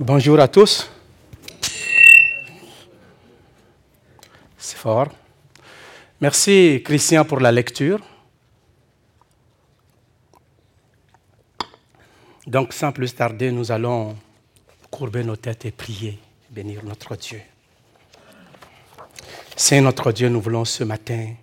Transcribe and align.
Bonjour 0.00 0.38
à 0.38 0.46
tous. 0.46 0.88
C'est 4.56 4.76
fort. 4.76 5.08
Merci 6.20 6.80
Christian 6.84 7.24
pour 7.24 7.40
la 7.40 7.50
lecture. 7.50 7.98
Donc 12.46 12.72
sans 12.72 12.92
plus 12.92 13.12
tarder, 13.12 13.50
nous 13.50 13.72
allons 13.72 14.16
courber 14.88 15.24
nos 15.24 15.34
têtes 15.34 15.64
et 15.64 15.72
prier, 15.72 16.16
bénir 16.48 16.84
notre 16.84 17.16
Dieu. 17.16 17.40
Saint 19.56 19.80
notre 19.80 20.12
Dieu, 20.12 20.28
nous 20.28 20.40
voulons 20.40 20.64
ce 20.64 20.84
matin 20.84 21.34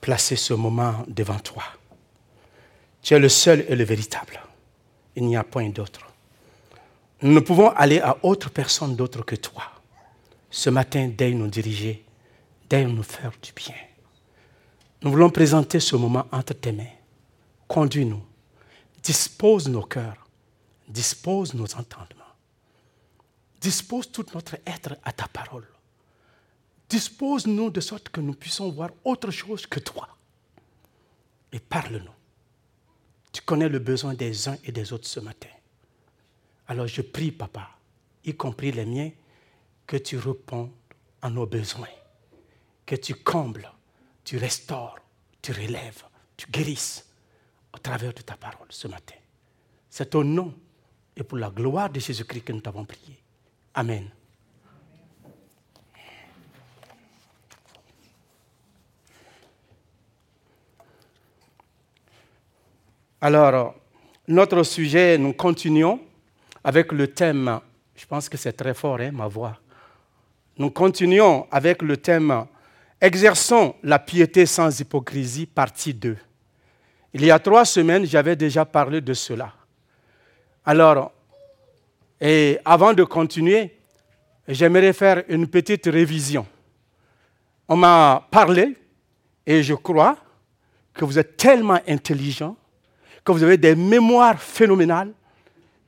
placer 0.00 0.34
ce 0.34 0.54
moment 0.54 1.04
devant 1.06 1.38
toi. 1.38 1.62
Tu 3.00 3.14
es 3.14 3.20
le 3.20 3.28
seul 3.28 3.64
et 3.68 3.76
le 3.76 3.84
véritable. 3.84 4.40
Il 5.14 5.24
n'y 5.26 5.36
a 5.36 5.44
point 5.44 5.68
d'autre. 5.68 6.05
Nous 7.22 7.32
ne 7.32 7.40
pouvons 7.40 7.70
aller 7.70 8.00
à 8.00 8.18
autre 8.22 8.50
personne 8.50 8.94
d'autre 8.94 9.22
que 9.22 9.36
toi. 9.36 9.64
Ce 10.50 10.70
matin, 10.70 11.08
daigne 11.08 11.38
nous 11.38 11.48
diriger, 11.48 12.04
daigne 12.68 12.88
nous 12.88 13.02
faire 13.02 13.32
du 13.42 13.52
bien. 13.52 13.74
Nous 15.02 15.10
voulons 15.10 15.30
présenter 15.30 15.80
ce 15.80 15.96
moment 15.96 16.26
entre 16.30 16.54
tes 16.54 16.72
mains. 16.72 16.84
Conduis-nous, 17.68 18.22
dispose 19.02 19.68
nos 19.68 19.82
cœurs, 19.82 20.26
dispose 20.88 21.54
nos 21.54 21.64
entendements, 21.74 22.34
dispose 23.60 24.10
tout 24.10 24.26
notre 24.34 24.56
être 24.66 24.96
à 25.02 25.12
ta 25.12 25.26
parole. 25.28 25.66
Dispose-nous 26.88 27.70
de 27.70 27.80
sorte 27.80 28.10
que 28.10 28.20
nous 28.20 28.34
puissions 28.34 28.70
voir 28.70 28.90
autre 29.04 29.30
chose 29.30 29.66
que 29.66 29.80
toi. 29.80 30.08
Et 31.50 31.58
parle-nous. 31.58 32.12
Tu 33.32 33.42
connais 33.42 33.68
le 33.68 33.80
besoin 33.80 34.14
des 34.14 34.48
uns 34.48 34.56
et 34.64 34.72
des 34.72 34.92
autres 34.92 35.08
ce 35.08 35.20
matin. 35.20 35.48
Alors 36.68 36.86
je 36.86 37.02
prie, 37.02 37.30
papa, 37.30 37.70
y 38.24 38.34
compris 38.34 38.72
les 38.72 38.84
miens, 38.84 39.10
que 39.86 39.96
tu 39.96 40.18
répondes 40.18 40.72
à 41.22 41.30
nos 41.30 41.46
besoins, 41.46 41.88
que 42.84 42.96
tu 42.96 43.14
combles, 43.14 43.70
tu 44.24 44.36
restaures, 44.36 44.98
tu 45.40 45.52
relèves, 45.52 46.02
tu 46.36 46.46
guérisses 46.50 47.08
au 47.72 47.78
travers 47.78 48.12
de 48.12 48.22
ta 48.22 48.36
parole 48.36 48.66
ce 48.70 48.88
matin. 48.88 49.14
C'est 49.88 50.14
au 50.14 50.24
nom 50.24 50.52
et 51.16 51.22
pour 51.22 51.38
la 51.38 51.50
gloire 51.50 51.88
de 51.88 52.00
Jésus-Christ 52.00 52.42
que 52.42 52.52
nous 52.52 52.60
t'avons 52.60 52.84
prié. 52.84 53.18
Amen. 53.74 54.10
Alors, 63.20 63.74
notre 64.28 64.62
sujet, 64.62 65.16
nous 65.16 65.32
continuons 65.32 66.05
avec 66.66 66.90
le 66.90 67.06
thème, 67.06 67.60
je 67.94 68.04
pense 68.06 68.28
que 68.28 68.36
c'est 68.36 68.54
très 68.54 68.74
fort, 68.74 68.98
hein, 68.98 69.12
ma 69.12 69.28
voix. 69.28 69.56
Nous 70.58 70.70
continuons 70.70 71.46
avec 71.48 71.80
le 71.80 71.96
thème 71.96 72.44
Exerçons 73.00 73.76
la 73.84 74.00
piété 74.00 74.46
sans 74.46 74.80
hypocrisie, 74.80 75.46
partie 75.46 75.94
2. 75.94 76.16
Il 77.14 77.24
y 77.24 77.30
a 77.30 77.38
trois 77.38 77.64
semaines, 77.64 78.04
j'avais 78.04 78.34
déjà 78.34 78.64
parlé 78.64 79.00
de 79.00 79.14
cela. 79.14 79.52
Alors, 80.64 81.12
et 82.20 82.58
avant 82.64 82.94
de 82.94 83.04
continuer, 83.04 83.78
j'aimerais 84.48 84.92
faire 84.92 85.22
une 85.28 85.46
petite 85.46 85.86
révision. 85.86 86.44
On 87.68 87.76
m'a 87.76 88.26
parlé, 88.28 88.76
et 89.46 89.62
je 89.62 89.74
crois 89.74 90.16
que 90.92 91.04
vous 91.04 91.16
êtes 91.16 91.36
tellement 91.36 91.78
intelligent, 91.86 92.56
que 93.24 93.30
vous 93.30 93.44
avez 93.44 93.56
des 93.56 93.76
mémoires 93.76 94.42
phénoménales, 94.42 95.12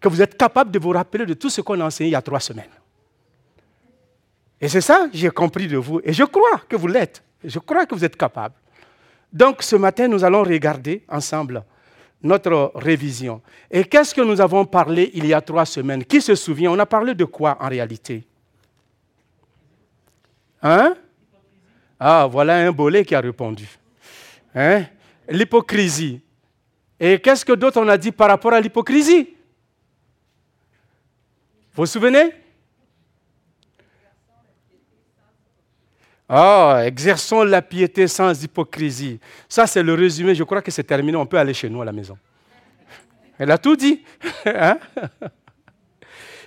que 0.00 0.08
vous 0.08 0.22
êtes 0.22 0.36
capable 0.36 0.70
de 0.70 0.78
vous 0.78 0.90
rappeler 0.90 1.26
de 1.26 1.34
tout 1.34 1.50
ce 1.50 1.60
qu'on 1.60 1.80
a 1.80 1.84
enseigné 1.84 2.10
il 2.10 2.12
y 2.12 2.16
a 2.16 2.22
trois 2.22 2.40
semaines. 2.40 2.70
Et 4.60 4.68
c'est 4.68 4.80
ça 4.80 5.08
j'ai 5.12 5.30
compris 5.30 5.66
de 5.66 5.76
vous. 5.76 6.00
Et 6.04 6.12
je 6.12 6.24
crois 6.24 6.62
que 6.68 6.76
vous 6.76 6.88
l'êtes. 6.88 7.22
Je 7.44 7.58
crois 7.58 7.86
que 7.86 7.94
vous 7.94 8.04
êtes 8.04 8.16
capable. 8.16 8.54
Donc 9.32 9.62
ce 9.62 9.76
matin, 9.76 10.08
nous 10.08 10.24
allons 10.24 10.42
regarder 10.42 11.04
ensemble 11.08 11.62
notre 12.22 12.72
révision. 12.74 13.40
Et 13.70 13.84
qu'est-ce 13.84 14.14
que 14.14 14.20
nous 14.22 14.40
avons 14.40 14.64
parlé 14.64 15.10
il 15.14 15.26
y 15.26 15.34
a 15.34 15.40
trois 15.40 15.66
semaines? 15.66 16.04
Qui 16.04 16.20
se 16.20 16.34
souvient? 16.34 16.72
On 16.72 16.78
a 16.78 16.86
parlé 16.86 17.14
de 17.14 17.24
quoi 17.24 17.56
en 17.60 17.68
réalité? 17.68 18.24
Hein? 20.62 20.96
Ah, 22.00 22.26
voilà 22.30 22.56
un 22.56 22.72
bolet 22.72 23.04
qui 23.04 23.14
a 23.14 23.20
répondu. 23.20 23.68
Hein? 24.54 24.84
L'hypocrisie. 25.28 26.20
Et 26.98 27.20
qu'est-ce 27.20 27.44
que 27.44 27.52
d'autre 27.52 27.80
on 27.80 27.88
a 27.88 27.96
dit 27.96 28.10
par 28.10 28.28
rapport 28.28 28.52
à 28.52 28.60
l'hypocrisie? 28.60 29.34
Vous 31.78 31.84
vous 31.84 31.86
souvenez? 31.86 32.32
Ah, 36.28 36.82
exerçons 36.84 37.44
la 37.44 37.62
piété 37.62 38.08
sans 38.08 38.42
hypocrisie. 38.42 39.20
Ça, 39.48 39.64
c'est 39.68 39.84
le 39.84 39.94
résumé. 39.94 40.34
Je 40.34 40.42
crois 40.42 40.60
que 40.60 40.72
c'est 40.72 40.82
terminé. 40.82 41.16
On 41.16 41.24
peut 41.24 41.38
aller 41.38 41.54
chez 41.54 41.70
nous 41.70 41.80
à 41.80 41.84
la 41.84 41.92
maison. 41.92 42.18
Elle 43.38 43.52
a 43.52 43.58
tout 43.58 43.76
dit. 43.76 44.02
Hein? 44.44 44.78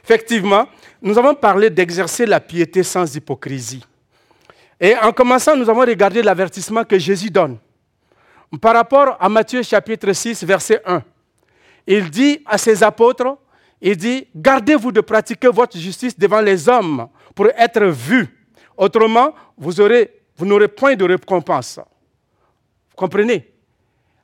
Effectivement, 0.03 0.67
nous 1.01 1.17
avons 1.17 1.33
parlé 1.33 1.69
d'exercer 1.69 2.25
la 2.25 2.41
piété 2.41 2.83
sans 2.83 3.15
hypocrisie. 3.15 3.85
Et 4.81 4.97
en 4.97 5.13
commençant, 5.13 5.55
nous 5.55 5.69
avons 5.69 5.81
regardé 5.81 6.21
l'avertissement 6.21 6.83
que 6.83 6.99
Jésus 6.99 7.29
donne. 7.29 7.57
Par 8.59 8.73
rapport 8.73 9.15
à 9.17 9.29
Matthieu 9.29 9.63
chapitre 9.63 10.11
6, 10.11 10.43
verset 10.43 10.81
1, 10.85 11.01
il 11.87 12.09
dit 12.09 12.41
à 12.45 12.57
ses 12.57 12.83
apôtres, 12.83 13.37
il 13.81 13.97
dit, 13.97 14.27
gardez-vous 14.35 14.91
de 14.91 15.01
pratiquer 15.01 15.47
votre 15.47 15.77
justice 15.77 16.17
devant 16.17 16.41
les 16.41 16.69
hommes 16.69 17.09
pour 17.33 17.47
être 17.47 17.85
vus. 17.85 18.27
Autrement, 18.77 19.33
vous, 19.57 19.73
n'aurez 19.73 20.67
point 20.67 20.95
de 20.95 21.03
récompense. 21.03 21.79
Vous 22.89 22.95
comprenez? 22.95 23.51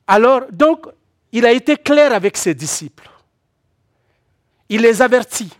Alors, 0.06 0.42
donc, 0.52 0.86
il 1.32 1.44
a 1.44 1.52
été 1.52 1.76
clair 1.76 2.12
avec 2.12 2.36
ses 2.36 2.54
disciples. 2.54 3.10
Il 4.68 4.82
les 4.82 5.02
avertit 5.02 5.52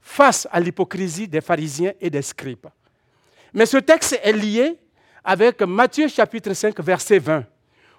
face 0.00 0.46
à 0.52 0.60
l'hypocrisie 0.60 1.26
des 1.26 1.40
pharisiens 1.40 1.92
et 2.00 2.08
des 2.08 2.22
scribes. 2.22 2.66
Mais 3.52 3.66
ce 3.66 3.78
texte 3.78 4.20
est 4.22 4.32
lié 4.32 4.78
avec 5.24 5.60
Matthieu 5.62 6.06
chapitre 6.06 6.52
5, 6.52 6.78
verset 6.80 7.18
20, 7.18 7.44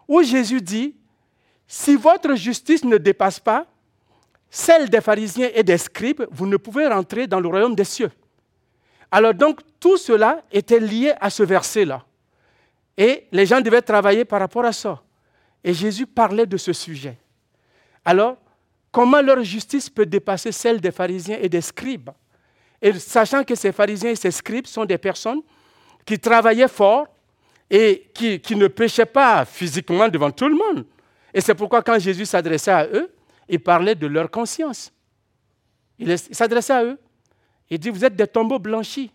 où 0.07 0.23
Jésus 0.23 0.61
dit, 0.61 0.95
si 1.67 1.95
votre 1.97 2.33
justice 2.35 2.85
ne 2.85 2.97
dépasse 2.97 3.39
pas 3.39 3.67
celle 4.49 4.89
des 4.89 5.01
pharisiens 5.01 5.49
et 5.53 5.63
des 5.63 5.77
scribes, 5.77 6.23
vous 6.31 6.45
ne 6.45 6.57
pouvez 6.57 6.87
rentrer 6.87 7.27
dans 7.27 7.39
le 7.39 7.47
royaume 7.47 7.75
des 7.75 7.83
cieux. 7.83 8.11
Alors 9.11 9.33
donc, 9.33 9.61
tout 9.79 9.97
cela 9.97 10.43
était 10.51 10.79
lié 10.79 11.13
à 11.19 11.29
ce 11.29 11.43
verset-là. 11.43 12.03
Et 12.97 13.27
les 13.31 13.45
gens 13.45 13.61
devaient 13.61 13.81
travailler 13.81 14.25
par 14.25 14.39
rapport 14.39 14.65
à 14.65 14.73
ça. 14.73 15.01
Et 15.63 15.73
Jésus 15.73 16.07
parlait 16.07 16.45
de 16.45 16.57
ce 16.57 16.73
sujet. 16.73 17.17
Alors, 18.03 18.37
comment 18.91 19.21
leur 19.21 19.43
justice 19.43 19.89
peut 19.89 20.05
dépasser 20.05 20.51
celle 20.51 20.81
des 20.81 20.91
pharisiens 20.91 21.37
et 21.41 21.49
des 21.49 21.61
scribes? 21.61 22.09
Et 22.81 22.93
sachant 22.93 23.43
que 23.43 23.55
ces 23.55 23.71
pharisiens 23.71 24.11
et 24.11 24.15
ces 24.15 24.31
scribes 24.31 24.67
sont 24.67 24.85
des 24.85 24.97
personnes 24.97 25.41
qui 26.05 26.17
travaillaient 26.19 26.67
fort 26.67 27.07
et 27.69 28.09
qui, 28.13 28.39
qui 28.39 28.55
ne 28.55 28.67
péchaient 28.67 29.05
pas 29.05 29.45
physiquement 29.45 30.07
devant 30.07 30.31
tout 30.31 30.47
le 30.47 30.55
monde. 30.55 30.85
Et 31.33 31.41
c'est 31.41 31.55
pourquoi 31.55 31.81
quand 31.81 31.99
Jésus 31.99 32.25
s'adressait 32.25 32.71
à 32.71 32.87
eux, 32.87 33.11
il 33.49 33.59
parlait 33.59 33.95
de 33.95 34.07
leur 34.07 34.29
conscience. 34.29 34.91
Il 35.99 36.17
s'adressait 36.17 36.73
à 36.73 36.83
eux. 36.83 36.99
Il 37.69 37.79
dit, 37.79 37.89
vous 37.89 38.05
êtes 38.05 38.15
des 38.15 38.27
tombeaux 38.27 38.59
blanchis. 38.59 39.11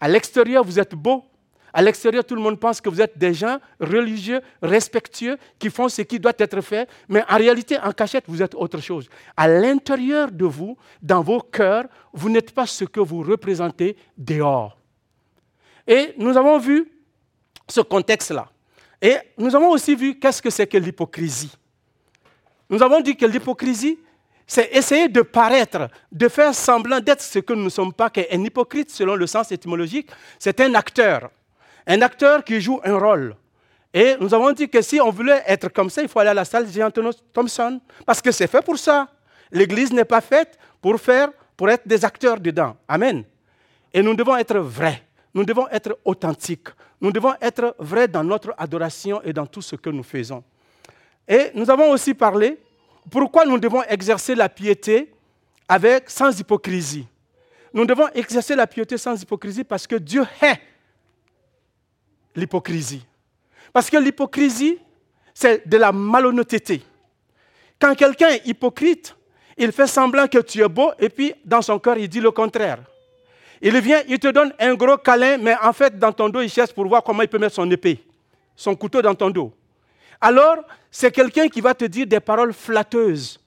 À 0.00 0.08
l'extérieur, 0.08 0.64
vous 0.64 0.78
êtes 0.78 0.94
beaux. 0.94 1.24
À 1.72 1.82
l'extérieur, 1.82 2.24
tout 2.24 2.34
le 2.34 2.40
monde 2.40 2.58
pense 2.58 2.80
que 2.80 2.88
vous 2.88 3.00
êtes 3.00 3.18
des 3.18 3.34
gens 3.34 3.58
religieux, 3.80 4.40
respectueux, 4.62 5.36
qui 5.58 5.70
font 5.70 5.88
ce 5.88 6.02
qui 6.02 6.18
doit 6.18 6.32
être 6.38 6.60
fait. 6.60 6.88
Mais 7.08 7.22
en 7.28 7.36
réalité, 7.36 7.78
en 7.78 7.92
cachette, 7.92 8.24
vous 8.26 8.42
êtes 8.42 8.54
autre 8.54 8.80
chose. 8.80 9.08
À 9.36 9.48
l'intérieur 9.48 10.30
de 10.30 10.44
vous, 10.44 10.76
dans 11.02 11.22
vos 11.22 11.40
cœurs, 11.40 11.84
vous 12.12 12.30
n'êtes 12.30 12.52
pas 12.52 12.66
ce 12.66 12.84
que 12.84 13.00
vous 13.00 13.22
représentez 13.22 13.96
dehors. 14.16 14.78
Et 15.86 16.14
nous 16.18 16.36
avons 16.36 16.58
vu 16.58 16.90
ce 17.68 17.80
contexte-là. 17.80 18.50
Et 19.00 19.16
nous 19.36 19.54
avons 19.54 19.70
aussi 19.70 19.94
vu 19.94 20.18
qu'est-ce 20.18 20.42
que 20.42 20.50
c'est 20.50 20.66
que 20.66 20.78
l'hypocrisie. 20.78 21.52
Nous 22.70 22.82
avons 22.82 23.00
dit 23.00 23.16
que 23.16 23.26
l'hypocrisie, 23.26 23.98
c'est 24.46 24.70
essayer 24.72 25.08
de 25.08 25.22
paraître, 25.22 25.88
de 26.10 26.28
faire 26.28 26.54
semblant 26.54 27.00
d'être 27.00 27.20
ce 27.20 27.38
que 27.38 27.52
nous 27.52 27.64
ne 27.64 27.68
sommes 27.68 27.92
pas, 27.92 28.10
qu'un 28.10 28.42
hypocrite, 28.42 28.90
selon 28.90 29.14
le 29.14 29.26
sens 29.26 29.52
étymologique, 29.52 30.10
c'est 30.38 30.60
un 30.60 30.74
acteur. 30.74 31.30
Un 31.86 32.02
acteur 32.02 32.44
qui 32.44 32.60
joue 32.60 32.80
un 32.84 32.98
rôle. 32.98 33.36
Et 33.92 34.16
nous 34.20 34.32
avons 34.34 34.52
dit 34.52 34.68
que 34.68 34.82
si 34.82 35.00
on 35.00 35.10
voulait 35.10 35.42
être 35.46 35.68
comme 35.70 35.90
ça, 35.90 36.02
il 36.02 36.08
faut 36.08 36.18
aller 36.18 36.30
à 36.30 36.34
la 36.34 36.44
salle 36.44 36.66
de 36.66 36.72
Jean 36.72 36.90
Thompson, 37.32 37.80
parce 38.04 38.20
que 38.20 38.30
c'est 38.30 38.46
fait 38.46 38.62
pour 38.62 38.78
ça. 38.78 39.08
L'Église 39.50 39.92
n'est 39.92 40.04
pas 40.04 40.20
faite 40.20 40.58
pour 40.80 41.00
faire, 41.00 41.30
pour 41.56 41.70
être 41.70 41.86
des 41.86 42.04
acteurs 42.04 42.38
dedans. 42.38 42.76
Amen. 42.86 43.24
Et 43.92 44.02
nous 44.02 44.14
devons 44.14 44.36
être 44.36 44.58
vrais. 44.58 45.02
Nous 45.34 45.44
devons 45.44 45.68
être 45.68 45.98
authentiques. 46.04 46.68
Nous 47.00 47.12
devons 47.12 47.34
être 47.40 47.74
vrais 47.78 48.08
dans 48.08 48.24
notre 48.24 48.54
adoration 48.58 49.22
et 49.22 49.32
dans 49.32 49.46
tout 49.46 49.62
ce 49.62 49.76
que 49.76 49.90
nous 49.90 50.02
faisons. 50.02 50.42
Et 51.28 51.50
nous 51.54 51.70
avons 51.70 51.90
aussi 51.90 52.14
parlé 52.14 52.58
pourquoi 53.10 53.44
nous 53.44 53.58
devons 53.58 53.82
exercer 53.82 54.34
la 54.34 54.48
piété 54.48 55.12
avec, 55.68 56.08
sans 56.08 56.38
hypocrisie. 56.40 57.06
nous 57.74 57.84
devons 57.84 58.08
exercer 58.14 58.56
la 58.56 58.66
piété 58.66 58.96
sans 58.96 59.20
hypocrisie 59.20 59.62
parce 59.62 59.86
que 59.86 59.96
Dieu 59.96 60.24
hait 60.40 60.58
l'hypocrisie. 62.34 63.04
Parce 63.72 63.90
que 63.90 63.98
l'hypocrisie, 63.98 64.78
c'est 65.34 65.68
de 65.68 65.76
la 65.76 65.92
malhonnêteté. 65.92 66.82
Quand 67.78 67.94
quelqu'un 67.94 68.28
est 68.30 68.46
hypocrite, 68.46 69.14
il 69.58 69.72
fait 69.72 69.86
semblant 69.86 70.26
que 70.26 70.38
tu 70.38 70.62
es 70.62 70.68
beau 70.68 70.92
et 70.98 71.10
puis 71.10 71.34
dans 71.44 71.60
son 71.60 71.78
cœur, 71.78 71.98
il 71.98 72.08
dit 72.08 72.20
le 72.20 72.30
contraire. 72.30 72.78
Il 73.60 73.78
vient, 73.80 74.02
il 74.08 74.18
te 74.18 74.28
donne 74.28 74.54
un 74.58 74.74
gros 74.74 74.96
câlin, 74.96 75.36
mais 75.38 75.54
en 75.62 75.72
fait, 75.72 75.98
dans 75.98 76.12
ton 76.12 76.28
dos, 76.28 76.40
il 76.40 76.48
cherche 76.48 76.72
pour 76.72 76.86
voir 76.86 77.02
comment 77.02 77.22
il 77.22 77.28
peut 77.28 77.38
mettre 77.38 77.56
son 77.56 77.68
épée, 77.70 78.00
son 78.56 78.74
couteau 78.76 79.02
dans 79.02 79.14
ton 79.14 79.30
dos. 79.30 79.52
Alors, 80.20 80.56
c'est 80.90 81.12
quelqu'un 81.12 81.48
qui 81.48 81.60
va 81.60 81.74
te 81.74 81.84
dire 81.84 82.06
des 82.06 82.20
paroles 82.20 82.52
flatteuses, 82.52 83.40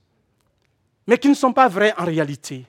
mais 1.06 1.18
qui 1.18 1.30
ne 1.30 1.34
sont 1.34 1.54
pas 1.54 1.68
vraies 1.68 1.94
en 1.98 2.06
réalité. 2.06 2.66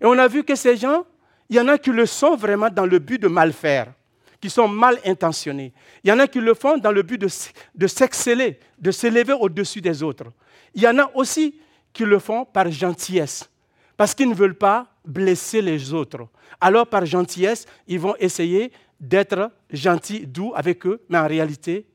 Et 0.00 0.04
on 0.04 0.18
a 0.18 0.28
vu 0.28 0.44
que 0.44 0.54
ces 0.54 0.76
gens, 0.76 1.04
il 1.48 1.56
y 1.56 1.60
en 1.60 1.68
a 1.68 1.78
qui 1.78 1.90
le 1.90 2.06
sont 2.06 2.36
vraiment 2.36 2.68
dans 2.68 2.86
le 2.86 2.98
but 2.98 3.20
de 3.20 3.28
mal 3.28 3.52
faire, 3.52 3.92
qui 4.40 4.50
sont 4.50 4.68
mal 4.68 4.98
intentionnés. 5.04 5.72
Il 6.04 6.10
y 6.10 6.12
en 6.12 6.18
a 6.18 6.26
qui 6.26 6.40
le 6.40 6.54
font 6.54 6.76
dans 6.76 6.92
le 6.92 7.02
but 7.02 7.18
de, 7.20 7.86
s'exceller, 7.86 8.58
de 8.78 8.90
s'élever 8.90 9.32
au-dessus 9.32 9.80
des 9.80 10.02
autres. 10.02 10.26
Il 10.74 10.82
y 10.82 10.88
en 10.88 10.98
a 10.98 11.10
aussi 11.14 11.58
qui 11.92 12.04
le 12.04 12.18
font 12.18 12.44
par 12.44 12.70
gentillesse, 12.70 13.48
parce 13.96 14.14
qu'ils 14.14 14.28
ne 14.28 14.34
veulent 14.34 14.58
pas 14.58 14.86
blesser 15.04 15.62
les 15.62 15.94
autres. 15.94 16.28
Alors, 16.60 16.86
par 16.86 17.06
gentillesse, 17.06 17.64
ils 17.86 17.98
vont 17.98 18.14
essayer 18.18 18.70
d'être 19.00 19.50
gentils, 19.70 20.26
doux 20.26 20.52
avec 20.54 20.84
eux, 20.86 21.00
mais 21.08 21.18
en 21.18 21.26
réalité, 21.26 21.86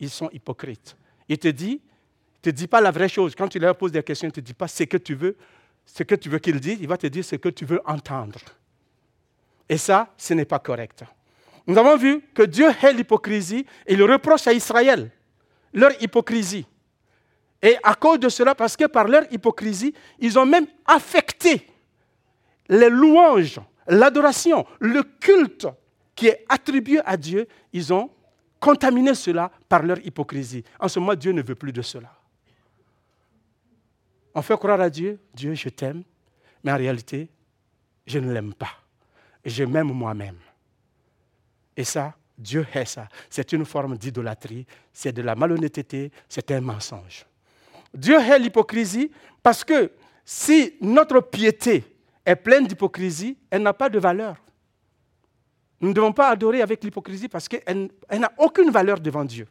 ils 0.00 0.10
sont 0.10 0.30
hypocrites. 0.32 0.96
Il 1.28 1.38
te 1.38 1.48
dit, 1.48 1.80
te 2.42 2.50
dit 2.50 2.66
pas 2.66 2.80
la 2.80 2.90
vraie 2.90 3.08
chose. 3.08 3.34
Quand 3.34 3.48
tu 3.48 3.58
leur 3.58 3.76
poses 3.76 3.92
des 3.92 4.02
questions, 4.02 4.26
il 4.26 4.30
ne 4.30 4.34
te 4.34 4.40
dit 4.40 4.54
pas 4.54 4.68
ce 4.68 4.84
que 4.84 4.96
tu 4.96 5.14
veux, 5.14 5.36
ce 5.84 6.02
que 6.02 6.14
tu 6.14 6.28
veux 6.28 6.38
qu'il 6.38 6.60
dise, 6.60 6.78
il 6.80 6.88
va 6.88 6.96
te 6.96 7.06
dire 7.06 7.24
ce 7.24 7.36
que 7.36 7.48
tu 7.48 7.64
veux 7.64 7.80
entendre. 7.86 8.38
Et 9.68 9.76
ça, 9.76 10.12
ce 10.16 10.34
n'est 10.34 10.44
pas 10.44 10.58
correct. 10.58 11.04
Nous 11.66 11.76
avons 11.76 11.96
vu 11.96 12.22
que 12.34 12.42
Dieu 12.42 12.68
hait 12.82 12.92
l'hypocrisie 12.92 13.66
et 13.86 13.94
il 13.94 14.02
reproche 14.02 14.46
à 14.46 14.52
Israël 14.52 15.10
leur 15.72 15.90
hypocrisie. 16.02 16.66
Et 17.60 17.76
à 17.82 17.94
cause 17.94 18.20
de 18.20 18.28
cela, 18.28 18.54
parce 18.54 18.76
que 18.76 18.86
par 18.86 19.06
leur 19.06 19.30
hypocrisie, 19.32 19.92
ils 20.18 20.38
ont 20.38 20.46
même 20.46 20.66
affecté 20.86 21.66
les 22.68 22.88
louanges, 22.88 23.60
l'adoration, 23.86 24.64
le 24.78 25.02
culte 25.02 25.66
qui 26.14 26.28
est 26.28 26.44
attribué 26.48 27.00
à 27.04 27.16
Dieu, 27.16 27.46
ils 27.72 27.92
ont 27.92 28.10
contaminé 28.60 29.14
cela 29.14 29.50
par 29.68 29.82
leur 29.82 29.98
hypocrisie. 30.04 30.64
En 30.78 30.88
ce 30.88 30.98
moment, 30.98 31.14
Dieu 31.14 31.32
ne 31.32 31.42
veut 31.42 31.54
plus 31.54 31.72
de 31.72 31.82
cela. 31.82 32.12
On 34.34 34.42
fait 34.42 34.56
croire 34.56 34.80
à 34.80 34.90
Dieu, 34.90 35.18
Dieu, 35.34 35.54
je 35.54 35.68
t'aime, 35.68 36.02
mais 36.62 36.72
en 36.72 36.76
réalité, 36.76 37.28
je 38.06 38.18
ne 38.18 38.32
l'aime 38.32 38.54
pas. 38.54 38.70
Je 39.44 39.64
m'aime 39.64 39.92
moi-même. 39.92 40.38
Et 41.76 41.84
ça, 41.84 42.14
Dieu 42.36 42.66
hait 42.74 42.84
ça. 42.84 43.08
C'est 43.30 43.52
une 43.52 43.64
forme 43.64 43.96
d'idolâtrie, 43.96 44.66
c'est 44.92 45.12
de 45.12 45.22
la 45.22 45.34
malhonnêteté, 45.34 46.12
c'est 46.28 46.50
un 46.50 46.60
mensonge. 46.60 47.26
Dieu 47.92 48.18
hait 48.18 48.38
l'hypocrisie 48.38 49.10
parce 49.42 49.64
que 49.64 49.90
si 50.24 50.74
notre 50.80 51.20
piété 51.20 51.84
est 52.24 52.36
pleine 52.36 52.66
d'hypocrisie, 52.66 53.38
elle 53.50 53.62
n'a 53.62 53.72
pas 53.72 53.88
de 53.88 53.98
valeur. 53.98 54.36
Nous 55.80 55.88
ne 55.88 55.94
devons 55.94 56.12
pas 56.12 56.28
adorer 56.28 56.60
avec 56.60 56.82
l'hypocrisie 56.82 57.28
parce 57.28 57.48
qu'elle 57.48 57.88
n'a 58.12 58.32
aucune 58.38 58.70
valeur 58.70 58.98
devant 58.98 59.24
Dieu. 59.24 59.46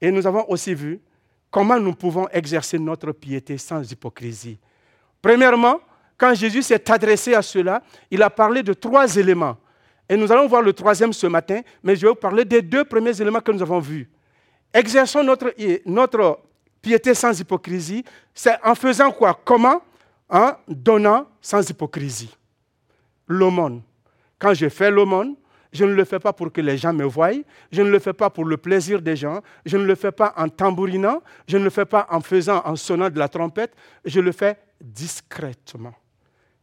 Et 0.00 0.10
nous 0.10 0.26
avons 0.26 0.44
aussi 0.48 0.74
vu 0.74 1.00
comment 1.50 1.78
nous 1.78 1.94
pouvons 1.94 2.28
exercer 2.28 2.78
notre 2.78 3.12
piété 3.12 3.56
sans 3.56 3.90
hypocrisie. 3.90 4.58
Premièrement, 5.22 5.80
quand 6.18 6.34
Jésus 6.34 6.62
s'est 6.62 6.90
adressé 6.90 7.34
à 7.34 7.42
cela, 7.42 7.82
il 8.10 8.22
a 8.22 8.28
parlé 8.28 8.62
de 8.62 8.72
trois 8.74 9.16
éléments. 9.16 9.56
Et 10.08 10.16
nous 10.16 10.30
allons 10.30 10.46
voir 10.46 10.60
le 10.60 10.72
troisième 10.72 11.12
ce 11.12 11.26
matin, 11.26 11.62
mais 11.82 11.96
je 11.96 12.02
vais 12.02 12.08
vous 12.08 12.14
parler 12.14 12.44
des 12.44 12.60
deux 12.60 12.84
premiers 12.84 13.18
éléments 13.18 13.40
que 13.40 13.52
nous 13.52 13.62
avons 13.62 13.80
vus. 13.80 14.08
Exerçons 14.72 15.22
notre, 15.22 15.54
notre 15.86 16.40
piété 16.82 17.14
sans 17.14 17.38
hypocrisie, 17.40 18.04
c'est 18.34 18.56
en 18.62 18.74
faisant 18.74 19.10
quoi? 19.10 19.40
Comment? 19.44 19.80
En 20.28 20.52
donnant 20.68 21.26
sans 21.40 21.68
hypocrisie. 21.68 22.36
L'aumône. 23.26 23.80
Quand 24.38 24.54
je 24.54 24.68
fais 24.68 24.90
l'aumône, 24.90 25.36
je 25.72 25.84
ne 25.84 25.92
le 25.92 26.04
fais 26.04 26.20
pas 26.20 26.32
pour 26.32 26.52
que 26.52 26.60
les 26.60 26.78
gens 26.78 26.92
me 26.92 27.04
voient, 27.04 27.32
je 27.72 27.82
ne 27.82 27.90
le 27.90 27.98
fais 27.98 28.12
pas 28.12 28.30
pour 28.30 28.44
le 28.44 28.56
plaisir 28.56 29.02
des 29.02 29.16
gens, 29.16 29.40
je 29.66 29.76
ne 29.76 29.84
le 29.84 29.96
fais 29.96 30.12
pas 30.12 30.32
en 30.36 30.48
tambourinant, 30.48 31.20
je 31.48 31.58
ne 31.58 31.64
le 31.64 31.70
fais 31.70 31.84
pas 31.84 32.06
en 32.10 32.20
faisant, 32.20 32.62
en 32.64 32.76
sonnant 32.76 33.10
de 33.10 33.18
la 33.18 33.28
trompette, 33.28 33.74
je 34.04 34.20
le 34.20 34.30
fais 34.30 34.56
discrètement. 34.80 35.94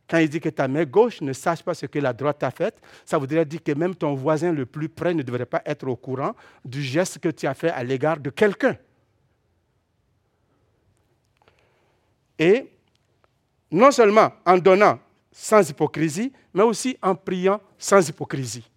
Quand 0.10 0.18
il 0.18 0.30
dit 0.30 0.40
que 0.40 0.50
ta 0.50 0.68
main 0.68 0.86
gauche 0.86 1.22
ne 1.22 1.34
sache 1.34 1.62
pas 1.62 1.74
ce 1.74 1.86
que 1.86 2.00
la 2.00 2.14
droite 2.14 2.42
a 2.44 2.52
fait, 2.52 2.82
ça 3.06 3.18
voudrait 3.18 3.46
dire 3.46 3.64
que 3.64 3.72
même 3.74 3.96
ton 3.96 4.14
voisin 4.14 4.52
le 4.52 4.66
plus 4.66 4.90
près 4.90 5.14
ne 5.14 5.24
devrait 5.24 5.46
pas 5.46 5.62
être 5.66 5.88
au 5.88 5.96
courant 5.96 6.34
du 6.66 6.82
geste 6.82 7.20
que 7.20 7.30
tu 7.30 7.48
as 7.48 7.54
fait 7.54 7.70
à 7.70 7.84
l'égard 7.84 8.18
de 8.18 8.30
quelqu'un. 8.30 8.78
Et 12.40 12.72
non 13.72 13.92
seulement 13.92 14.32
en 14.46 14.58
donnant 14.58 15.00
sans 15.32 15.70
hypocrisie, 15.70 16.32
mais 16.54 16.64
aussi 16.64 16.98
en 17.02 17.16
priant 17.16 17.62
sans 17.78 18.08
hypocrisie. 18.08 18.70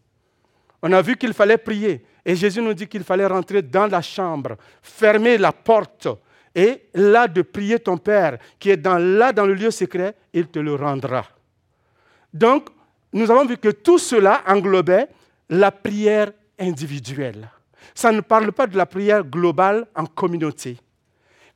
On 0.82 0.92
a 0.92 1.02
vu 1.02 1.16
qu'il 1.16 1.32
fallait 1.32 1.58
prier. 1.58 2.04
Et 2.24 2.36
Jésus 2.36 2.62
nous 2.62 2.74
dit 2.74 2.86
qu'il 2.86 3.04
fallait 3.04 3.26
rentrer 3.26 3.62
dans 3.62 3.86
la 3.86 4.02
chambre, 4.02 4.56
fermer 4.82 5.38
la 5.38 5.52
porte 5.52 6.08
et 6.54 6.88
là 6.94 7.26
de 7.26 7.42
prier 7.42 7.78
ton 7.78 7.98
Père 7.98 8.38
qui 8.58 8.70
est 8.70 8.76
dans, 8.76 8.98
là 8.98 9.32
dans 9.32 9.46
le 9.46 9.54
lieu 9.54 9.70
secret, 9.70 10.14
il 10.32 10.46
te 10.46 10.58
le 10.58 10.74
rendra. 10.74 11.26
Donc, 12.32 12.68
nous 13.12 13.30
avons 13.30 13.44
vu 13.44 13.56
que 13.56 13.68
tout 13.68 13.98
cela 13.98 14.42
englobait 14.46 15.08
la 15.48 15.70
prière 15.70 16.32
individuelle. 16.58 17.48
Ça 17.94 18.10
ne 18.10 18.20
parle 18.20 18.52
pas 18.52 18.66
de 18.66 18.76
la 18.76 18.86
prière 18.86 19.24
globale 19.24 19.86
en 19.94 20.06
communauté. 20.06 20.78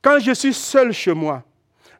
Quand 0.01 0.19
je 0.19 0.31
suis 0.33 0.53
seul 0.53 0.93
chez 0.93 1.13
moi, 1.13 1.43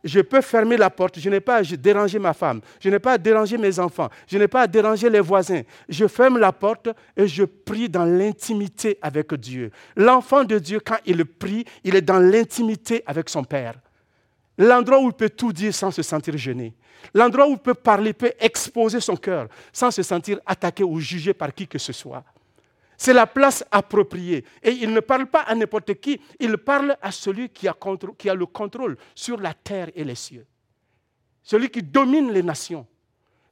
je 0.03 0.21
peux 0.21 0.41
fermer 0.41 0.77
la 0.77 0.89
porte, 0.89 1.19
je 1.19 1.29
n'ai 1.29 1.39
pas 1.39 1.57
à 1.57 1.63
déranger 1.63 2.19
ma 2.19 2.33
femme, 2.33 2.61
je 2.79 2.89
n'ai 2.89 2.99
pas 2.99 3.13
à 3.13 3.17
déranger 3.17 3.57
mes 3.57 3.79
enfants, 3.79 4.09
je 4.27 4.37
n'ai 4.37 4.47
pas 4.47 4.61
à 4.61 4.67
déranger 4.67 5.09
les 5.09 5.19
voisins. 5.19 5.61
Je 5.87 6.07
ferme 6.07 6.37
la 6.37 6.51
porte 6.51 6.89
et 7.17 7.27
je 7.27 7.43
prie 7.43 7.89
dans 7.89 8.05
l'intimité 8.05 8.97
avec 9.01 9.33
Dieu. 9.35 9.71
L'enfant 9.95 10.43
de 10.43 10.57
Dieu, 10.59 10.79
quand 10.79 10.97
il 11.05 11.25
prie, 11.25 11.65
il 11.83 11.95
est 11.95 12.01
dans 12.01 12.19
l'intimité 12.19 13.03
avec 13.05 13.29
son 13.29 13.43
Père. 13.43 13.75
L'endroit 14.57 14.99
où 15.01 15.07
il 15.07 15.13
peut 15.13 15.29
tout 15.29 15.53
dire 15.53 15.73
sans 15.73 15.91
se 15.91 16.01
sentir 16.01 16.37
gêné. 16.37 16.73
L'endroit 17.13 17.47
où 17.47 17.53
il 17.53 17.57
peut 17.57 17.73
parler, 17.73 18.13
peut 18.13 18.33
exposer 18.39 18.99
son 18.99 19.15
cœur 19.15 19.47
sans 19.71 19.89
se 19.89 20.03
sentir 20.03 20.39
attaqué 20.45 20.83
ou 20.83 20.99
jugé 20.99 21.33
par 21.33 21.53
qui 21.53 21.67
que 21.67 21.77
ce 21.77 21.93
soit. 21.93 22.23
C'est 23.01 23.13
la 23.13 23.25
place 23.25 23.63
appropriée. 23.71 24.43
Et 24.61 24.71
il 24.71 24.91
ne 24.91 24.99
parle 24.99 25.27
pas 25.27 25.43
à 25.43 25.55
n'importe 25.55 25.93
qui, 26.01 26.19
il 26.37 26.57
parle 26.57 26.97
à 27.01 27.13
celui 27.13 27.47
qui 27.47 27.65
a, 27.65 27.73
le 28.35 28.45
contrôle 28.45 28.97
sur 29.15 29.39
la 29.39 29.53
terre 29.53 29.89
et 29.95 30.03
les 30.03 30.15
cieux. 30.15 30.45
Celui 31.41 31.69
qui 31.69 31.81
domine 31.81 32.29
les 32.33 32.43
nations. 32.43 32.85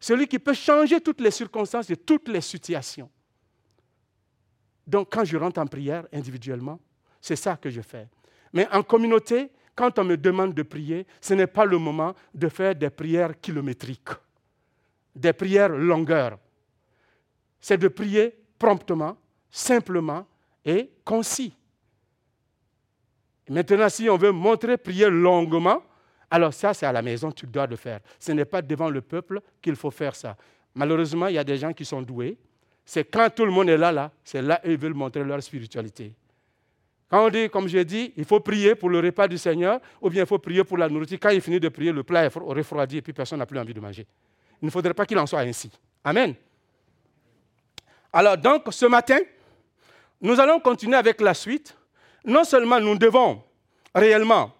Celui 0.01 0.27
qui 0.27 0.37
peut 0.37 0.53
changer 0.53 0.99
toutes 0.99 1.21
les 1.21 1.31
circonstances 1.31 1.89
et 1.89 1.95
toutes 1.95 2.27
les 2.27 2.41
situations. 2.41 3.09
Donc 4.85 5.13
quand 5.13 5.23
je 5.23 5.37
rentre 5.37 5.61
en 5.61 5.65
prière 5.65 6.05
individuellement, 6.11 6.77
c'est 7.21 7.37
ça 7.37 7.55
que 7.55 7.69
je 7.69 7.79
fais. 7.79 8.09
Mais 8.51 8.67
en 8.73 8.83
communauté, 8.83 9.49
quand 9.73 9.97
on 9.97 10.03
me 10.03 10.17
demande 10.17 10.53
de 10.53 10.63
prier, 10.63 11.07
ce 11.21 11.33
n'est 11.33 11.47
pas 11.47 11.63
le 11.63 11.77
moment 11.77 12.13
de 12.33 12.49
faire 12.49 12.75
des 12.75 12.89
prières 12.89 13.39
kilométriques, 13.39 14.09
des 15.15 15.31
prières 15.31 15.69
longueurs. 15.69 16.37
C'est 17.61 17.77
de 17.77 17.87
prier 17.87 18.35
promptement, 18.59 19.17
simplement 19.57 20.25
et 20.63 20.89
concis. 21.03 21.53
Maintenant, 23.49 23.89
si 23.89 24.09
on 24.09 24.17
veut 24.17 24.31
montrer 24.31 24.77
prier 24.77 25.09
longuement, 25.09 25.81
alors 26.29 26.53
ça, 26.53 26.73
c'est 26.73 26.85
à 26.85 26.91
la 26.91 27.01
maison, 27.01 27.31
tu 27.31 27.47
dois 27.47 27.65
le 27.65 27.75
faire. 27.75 28.01
Ce 28.19 28.31
n'est 28.33 28.45
pas 28.45 28.61
devant 28.61 28.89
le 28.89 29.01
peuple 29.01 29.41
qu'il 29.61 29.75
faut 29.75 29.89
faire 29.89 30.15
ça. 30.15 30.35
Malheureusement, 30.75 31.27
il 31.27 31.35
y 31.35 31.37
a 31.39 31.43
des 31.43 31.57
gens 31.57 31.73
qui 31.73 31.85
sont 31.85 32.01
doués. 32.01 32.37
C'est 32.85 33.05
quand 33.05 33.29
tout 33.33 33.45
le 33.45 33.51
monde 33.51 33.69
est 33.69 33.77
là, 33.77 33.91
là, 33.91 34.11
c'est 34.23 34.41
là 34.41 34.57
qu'ils 34.57 34.77
veulent 34.77 34.93
montrer 34.93 35.23
leur 35.23 35.41
spiritualité. 35.41 36.13
Quand 37.09 37.25
on 37.25 37.29
dit, 37.29 37.49
comme 37.49 37.67
j'ai 37.67 37.85
dit, 37.85 38.13
il 38.17 38.25
faut 38.25 38.41
prier 38.41 38.75
pour 38.75 38.89
le 38.89 38.99
repas 38.99 39.27
du 39.27 39.37
Seigneur, 39.37 39.79
ou 40.01 40.09
bien 40.09 40.23
il 40.23 40.27
faut 40.27 40.39
prier 40.39 40.63
pour 40.65 40.77
la 40.77 40.89
nourriture, 40.89 41.17
quand 41.21 41.29
il 41.29 41.41
finit 41.41 41.59
de 41.59 41.69
prier, 41.69 41.93
le 41.93 42.03
plat 42.03 42.25
est 42.25 42.33
refroidi 42.35 42.97
et 42.97 43.01
puis 43.01 43.13
personne 43.13 43.39
n'a 43.39 43.45
plus 43.45 43.57
envie 43.57 43.73
de 43.73 43.79
manger. 43.79 44.05
Il 44.61 44.65
ne 44.65 44.71
faudrait 44.71 44.93
pas 44.93 45.05
qu'il 45.05 45.17
en 45.17 45.25
soit 45.25 45.39
ainsi. 45.39 45.71
Amen. 46.03 46.35
Alors 48.11 48.37
donc, 48.37 48.63
ce 48.71 48.85
matin, 48.85 49.19
nous 50.21 50.39
allons 50.39 50.59
continuer 50.59 50.95
avec 50.95 51.21
la 51.21 51.33
suite. 51.33 51.77
Non 52.25 52.43
seulement 52.43 52.79
nous 52.79 52.97
devons 52.97 53.43
réellement 53.93 54.51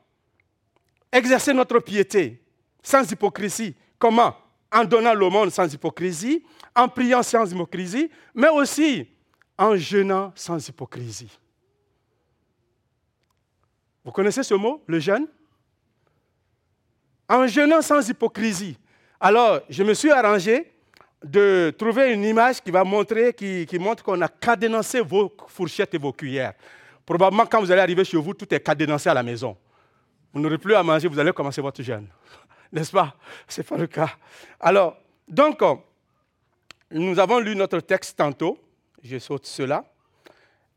exercer 1.12 1.54
notre 1.54 1.80
piété 1.80 2.42
sans 2.82 3.10
hypocrisie. 3.12 3.76
Comment? 4.00 4.36
En 4.72 4.84
donnant 4.84 5.16
monde 5.30 5.50
sans 5.50 5.72
hypocrisie, 5.74 6.44
en 6.76 6.88
priant 6.88 7.24
sans 7.24 7.50
hypocrisie, 7.52 8.10
mais 8.36 8.50
aussi 8.50 9.08
en 9.58 9.76
jeûnant 9.76 10.32
sans 10.36 10.66
hypocrisie. 10.68 11.40
Vous 14.04 14.12
connaissez 14.12 14.44
ce 14.44 14.54
mot, 14.54 14.84
le 14.88 15.00
jeûne? 15.00 15.28
En 17.28 17.48
jeûnant 17.48 17.82
sans 17.82 18.08
hypocrisie. 18.08 18.78
Alors, 19.20 19.62
je 19.70 19.84
me 19.84 19.94
suis 19.94 20.12
arrangé 20.12 20.72
de 21.24 21.74
trouver 21.78 22.14
une 22.14 22.24
image 22.24 22.62
qui 22.62 22.72
va 22.72 22.84
montrer, 22.84 23.34
qui, 23.34 23.80
montre 23.80 24.04
qu'on 24.04 24.22
a 24.22 24.28
cadenancé 24.28 25.02
vos 25.02 25.36
fourchettes 25.48 25.94
et 25.94 25.98
vos 25.98 26.14
cuillères. 26.14 26.54
Probablement, 27.06 27.46
quand 27.46 27.60
vous 27.60 27.72
allez 27.72 27.82
arriver 27.82 28.04
chez 28.04 28.18
vous, 28.18 28.34
tout 28.34 28.54
est 28.54 28.60
cadenancé 28.60 29.10
à 29.10 29.14
la 29.14 29.24
maison. 29.24 29.58
Vous 30.34 30.40
n'aurez 30.40 30.58
plus 30.58 30.76
à 30.76 30.84
manger, 30.84 31.08
vous 31.08 31.18
allez 31.18 31.32
commencer 31.32 31.62
votre 31.62 31.82
jeûne. 31.82 32.08
N'est-ce 32.72 32.92
pas? 32.92 33.16
Ce 33.48 33.62
n'est 33.62 33.66
pas 33.66 33.78
le 33.78 33.88
cas. 33.88 34.10
Alors, 34.60 34.98
donc, 35.28 35.60
nous 36.92 37.20
avons 37.20 37.40
lu 37.40 37.56
notre 37.56 37.80
texte 37.80 38.18
tantôt. 38.18 38.60
Je 39.04 39.18
saute 39.18 39.46
cela. 39.46 39.84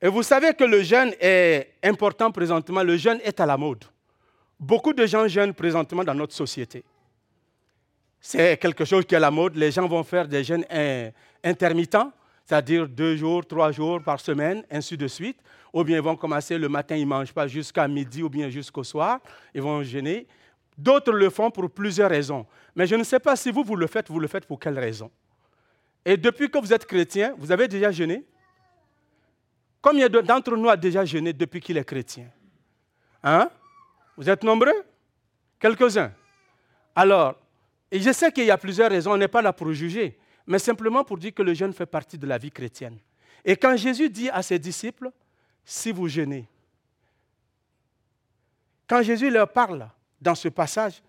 Et 0.00 0.08
vous 0.08 0.22
savez 0.22 0.54
que 0.54 0.64
le 0.64 0.82
jeûne 0.82 1.12
est 1.20 1.74
important 1.82 2.30
présentement. 2.30 2.82
Le 2.82 2.96
jeûne 2.96 3.20
est 3.22 3.38
à 3.40 3.46
la 3.46 3.56
mode. 3.56 3.84
Beaucoup 4.58 4.92
de 4.92 5.04
gens 5.06 5.26
jeûnent 5.28 5.54
présentement 5.54 6.04
dans 6.04 6.14
notre 6.14 6.34
société. 6.34 6.84
C'est 8.20 8.58
quelque 8.58 8.84
chose 8.84 9.04
qui 9.06 9.14
est 9.14 9.16
à 9.16 9.20
la 9.20 9.30
mode. 9.30 9.56
Les 9.56 9.70
gens 9.70 9.88
vont 9.88 10.04
faire 10.04 10.28
des 10.28 10.44
jeûnes 10.44 10.64
intermittents, 11.42 12.12
c'est-à-dire 12.44 12.86
deux 12.86 13.16
jours, 13.16 13.46
trois 13.46 13.72
jours 13.72 14.02
par 14.02 14.20
semaine, 14.20 14.62
ainsi 14.70 14.96
de 14.96 15.08
suite. 15.08 15.38
Ou 15.72 15.84
bien 15.84 15.96
ils 15.98 16.02
vont 16.02 16.16
commencer 16.16 16.58
le 16.58 16.68
matin, 16.68 16.96
ils 16.96 17.04
ne 17.04 17.06
mangent 17.06 17.32
pas 17.32 17.46
jusqu'à 17.46 17.86
midi 17.86 18.22
ou 18.22 18.28
bien 18.28 18.50
jusqu'au 18.50 18.84
soir. 18.84 19.20
Ils 19.54 19.62
vont 19.62 19.82
jeûner. 19.82 20.26
D'autres 20.76 21.12
le 21.12 21.30
font 21.30 21.50
pour 21.50 21.70
plusieurs 21.70 22.10
raisons. 22.10 22.46
Mais 22.74 22.86
je 22.86 22.96
ne 22.96 23.04
sais 23.04 23.20
pas 23.20 23.36
si 23.36 23.50
vous, 23.50 23.62
vous 23.62 23.76
le 23.76 23.86
faites, 23.86 24.08
vous 24.08 24.18
le 24.18 24.26
faites 24.26 24.46
pour 24.46 24.58
quelle 24.58 24.78
raison. 24.78 25.10
Et 26.04 26.16
depuis 26.16 26.50
que 26.50 26.58
vous 26.58 26.72
êtes 26.72 26.86
chrétien, 26.86 27.34
vous 27.38 27.52
avez 27.52 27.68
déjà 27.68 27.92
jeûné? 27.92 28.24
Combien 29.80 30.08
d'entre 30.08 30.56
nous 30.56 30.68
a 30.68 30.76
déjà 30.76 31.04
jeûné 31.04 31.32
depuis 31.32 31.60
qu'il 31.60 31.76
est 31.76 31.84
chrétien? 31.84 32.26
Hein? 33.22 33.50
Vous 34.16 34.28
êtes 34.28 34.42
nombreux? 34.42 34.84
Quelques-uns. 35.58 36.12
Alors, 36.96 37.36
et 37.90 38.00
je 38.00 38.12
sais 38.12 38.30
qu'il 38.30 38.44
y 38.44 38.50
a 38.50 38.58
plusieurs 38.58 38.90
raisons, 38.90 39.12
on 39.12 39.16
n'est 39.16 39.28
pas 39.28 39.42
là 39.42 39.52
pour 39.52 39.72
juger, 39.72 40.18
mais 40.46 40.58
simplement 40.58 41.04
pour 41.04 41.18
dire 41.18 41.34
que 41.34 41.42
le 41.42 41.54
jeûne 41.54 41.72
fait 41.72 41.86
partie 41.86 42.18
de 42.18 42.26
la 42.26 42.38
vie 42.38 42.50
chrétienne. 42.50 42.98
Et 43.44 43.56
quand 43.56 43.76
Jésus 43.76 44.10
dit 44.10 44.30
à 44.30 44.42
ses 44.42 44.58
disciples, 44.58 45.10
si 45.64 45.92
vous 45.92 46.08
jeûnez, 46.08 46.48
quand 48.86 49.02
Jésus 49.02 49.30
leur 49.30 49.50
parle 49.52 49.88
dans 50.20 50.34
ce 50.34 50.48
passage, 50.48 51.02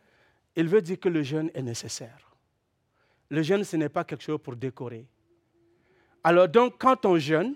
il 0.55 0.67
veut 0.67 0.81
dire 0.81 0.99
que 0.99 1.09
le 1.09 1.23
jeûne 1.23 1.49
est 1.53 1.61
nécessaire. 1.61 2.31
Le 3.29 3.41
jeûne, 3.41 3.63
ce 3.63 3.77
n'est 3.77 3.89
pas 3.89 4.03
quelque 4.03 4.23
chose 4.23 4.39
pour 4.41 4.55
décorer. 4.55 5.05
Alors 6.23 6.47
donc, 6.47 6.75
quand 6.77 7.05
on 7.05 7.17
jeûne, 7.17 7.55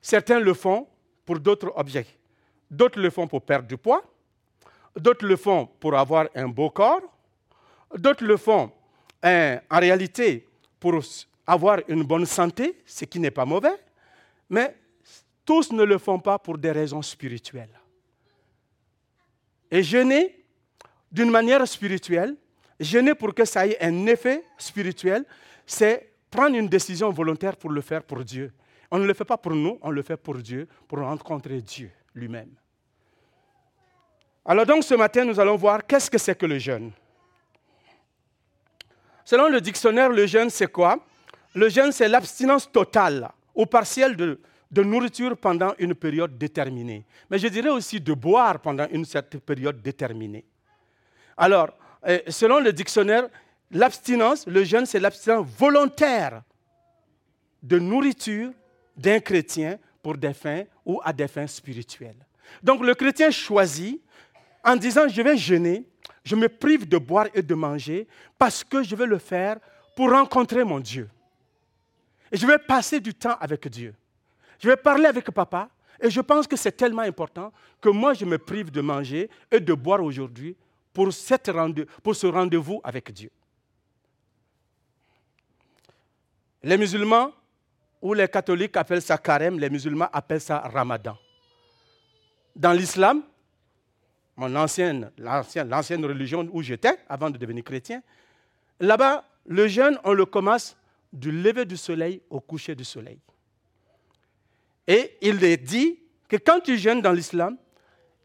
certains 0.00 0.40
le 0.40 0.54
font 0.54 0.88
pour 1.24 1.38
d'autres 1.38 1.72
objets. 1.76 2.06
D'autres 2.70 3.00
le 3.00 3.10
font 3.10 3.26
pour 3.26 3.42
perdre 3.42 3.68
du 3.68 3.76
poids. 3.76 4.02
D'autres 4.96 5.26
le 5.26 5.36
font 5.36 5.66
pour 5.66 5.96
avoir 5.96 6.28
un 6.34 6.48
beau 6.48 6.70
corps. 6.70 7.02
D'autres 7.96 8.24
le 8.24 8.36
font 8.36 8.70
en 9.22 9.78
réalité 9.78 10.46
pour 10.78 11.00
avoir 11.46 11.80
une 11.88 12.04
bonne 12.04 12.26
santé, 12.26 12.78
ce 12.84 13.04
qui 13.04 13.18
n'est 13.18 13.30
pas 13.30 13.44
mauvais. 13.44 13.76
Mais 14.50 14.76
tous 15.44 15.72
ne 15.72 15.82
le 15.82 15.98
font 15.98 16.18
pas 16.18 16.38
pour 16.38 16.58
des 16.58 16.70
raisons 16.72 17.02
spirituelles. 17.02 17.80
Et 19.70 19.82
jeûner 19.82 20.44
d'une 21.10 21.30
manière 21.30 21.66
spirituelle, 21.66 22.36
Jeûner 22.80 23.14
pour 23.14 23.34
que 23.34 23.44
ça 23.44 23.66
ait 23.66 23.76
un 23.82 24.06
effet 24.06 24.44
spirituel, 24.56 25.24
c'est 25.66 26.12
prendre 26.30 26.56
une 26.56 26.68
décision 26.68 27.10
volontaire 27.10 27.56
pour 27.56 27.70
le 27.70 27.80
faire 27.80 28.04
pour 28.04 28.24
Dieu. 28.24 28.52
On 28.90 28.98
ne 28.98 29.06
le 29.06 29.14
fait 29.14 29.24
pas 29.24 29.36
pour 29.36 29.52
nous, 29.52 29.78
on 29.82 29.90
le 29.90 30.02
fait 30.02 30.16
pour 30.16 30.36
Dieu, 30.36 30.68
pour 30.86 31.00
rencontrer 31.00 31.60
Dieu 31.60 31.90
lui-même. 32.14 32.50
Alors 34.44 34.64
donc 34.64 34.84
ce 34.84 34.94
matin, 34.94 35.24
nous 35.24 35.38
allons 35.40 35.56
voir 35.56 35.84
qu'est-ce 35.86 36.10
que 36.10 36.18
c'est 36.18 36.38
que 36.38 36.46
le 36.46 36.58
jeûne. 36.58 36.92
Selon 39.28 39.50
le 39.50 39.60
dictionnaire, 39.60 40.08
le 40.08 40.26
jeûne, 40.26 40.48
c'est 40.48 40.72
quoi? 40.72 41.04
Le 41.54 41.68
jeûne, 41.68 41.92
c'est 41.92 42.08
l'abstinence 42.08 42.72
totale 42.72 43.28
ou 43.54 43.66
partielle 43.66 44.16
de, 44.16 44.40
nourriture 44.82 45.36
pendant 45.36 45.74
une 45.78 45.94
période 45.94 46.38
déterminée. 46.38 47.04
Mais 47.28 47.38
je 47.38 47.46
dirais 47.48 47.68
aussi 47.68 48.00
de 48.00 48.14
boire 48.14 48.58
pendant 48.58 48.86
une 48.90 49.04
certaine 49.04 49.42
période 49.42 49.82
déterminée. 49.82 50.46
Alors, 51.36 51.68
selon 52.28 52.58
le 52.60 52.72
dictionnaire, 52.72 53.28
l'abstinence, 53.70 54.46
le 54.46 54.64
jeûne, 54.64 54.86
c'est 54.86 54.98
l'abstinence 54.98 55.46
volontaire 55.58 56.42
de 57.62 57.78
nourriture 57.78 58.52
d'un 58.96 59.20
chrétien 59.20 59.78
pour 60.02 60.16
des 60.16 60.32
fins 60.32 60.62
ou 60.86 61.02
à 61.04 61.12
des 61.12 61.28
fins 61.28 61.46
spirituelles. 61.46 62.26
Donc 62.62 62.80
le 62.80 62.94
chrétien 62.94 63.30
choisit 63.30 64.00
en 64.64 64.74
disant 64.74 65.06
je 65.06 65.20
vais 65.20 65.36
jeûner, 65.36 65.84
je 66.24 66.36
me 66.36 66.48
prive 66.48 66.88
de 66.88 66.98
boire 66.98 67.26
et 67.34 67.42
de 67.42 67.54
manger 67.54 68.06
parce 68.38 68.62
que 68.62 68.82
je 68.82 68.94
vais 68.94 69.06
le 69.06 69.18
faire 69.18 69.58
pour 69.96 70.10
rencontrer 70.10 70.64
mon 70.64 70.80
Dieu. 70.80 71.08
Et 72.30 72.36
je 72.36 72.46
vais 72.46 72.58
passer 72.58 73.00
du 73.00 73.14
temps 73.14 73.36
avec 73.40 73.66
Dieu. 73.68 73.94
Je 74.58 74.68
vais 74.68 74.76
parler 74.76 75.06
avec 75.06 75.30
papa 75.30 75.68
et 76.00 76.10
je 76.10 76.20
pense 76.20 76.46
que 76.46 76.56
c'est 76.56 76.72
tellement 76.72 77.02
important 77.02 77.52
que 77.80 77.88
moi 77.88 78.14
je 78.14 78.24
me 78.24 78.38
prive 78.38 78.70
de 78.70 78.80
manger 78.80 79.30
et 79.50 79.60
de 79.60 79.74
boire 79.74 80.02
aujourd'hui 80.02 80.56
pour, 80.92 81.12
ce 81.12 82.26
rendez-vous 82.26 82.80
avec 82.82 83.12
Dieu. 83.12 83.30
Les 86.62 86.76
musulmans 86.76 87.32
ou 88.02 88.14
les 88.14 88.28
catholiques 88.28 88.76
appellent 88.76 89.02
ça 89.02 89.16
carême, 89.16 89.58
les 89.58 89.70
musulmans 89.70 90.08
appellent 90.12 90.40
ça 90.40 90.58
ramadan. 90.58 91.16
Dans 92.54 92.72
l'islam, 92.72 93.22
mon 94.38 94.54
ancienne, 94.54 95.10
l'ancienne 95.18 96.04
religion 96.06 96.48
où 96.52 96.62
j'étais 96.62 96.96
avant 97.08 97.28
de 97.28 97.36
devenir 97.36 97.64
chrétien, 97.64 98.02
là-bas, 98.78 99.24
le 99.46 99.66
jeûne, 99.66 99.98
on 100.04 100.12
le 100.12 100.24
commence 100.24 100.76
du 101.12 101.32
lever 101.32 101.64
du 101.64 101.76
soleil 101.76 102.22
au 102.30 102.40
coucher 102.40 102.74
du 102.76 102.84
soleil. 102.84 103.18
Et 104.86 105.16
il 105.20 105.42
est 105.42 105.56
dit 105.56 105.98
que 106.28 106.36
quand 106.36 106.60
tu 106.60 106.78
jeûnes 106.78 107.02
dans 107.02 107.12
l'islam, 107.12 107.56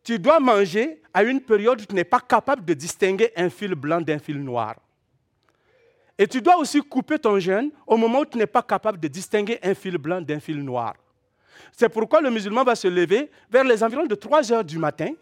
tu 0.04 0.20
dois 0.20 0.40
manger 0.40 1.02
à 1.14 1.24
une 1.24 1.42
période 1.42 1.82
où 1.82 1.86
tu 1.86 1.96
n'es 1.96 2.04
pas 2.04 2.20
capable 2.20 2.64
de 2.64 2.76
distinguer 2.76 3.32
un 3.36 3.50
fil 3.50 3.74
blanc 3.74 4.00
d'un 4.00 4.20
fil 4.20 4.40
noir. 4.42 4.76
Et 6.18 6.28
tu 6.28 6.42
dois 6.42 6.58
aussi 6.58 6.80
couper 6.82 7.18
ton 7.18 7.40
jeûne 7.40 7.72
au 7.88 7.98
moment 7.98 8.20
où 8.20 8.26
tu 8.26 8.38
n'es 8.38 8.46
pas 8.46 8.62
capable 8.62 9.00
de 9.00 9.08
distinguer 9.08 9.58
un 9.64 9.74
fil 9.74 9.98
blanc 9.98 10.22
d'un 10.22 10.40
fil 10.40 10.64
noir. 10.64 10.94
C'est 11.72 11.90
pourquoi 11.90 12.22
le 12.22 12.30
musulman 12.30 12.64
va 12.64 12.76
se 12.76 12.88
lever 12.88 13.32
vers 13.50 13.64
les 13.64 13.84
environs 13.84 14.06
de 14.06 14.14
3 14.14 14.52
heures 14.52 14.64
du 14.64 14.78
matin 14.78 15.14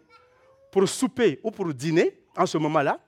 pour 0.71 0.87
souper 0.87 1.39
ou 1.43 1.51
pour 1.51 1.73
dîner 1.73 2.17
en 2.35 2.45
ce 2.45 2.57
moment-là. 2.57 2.99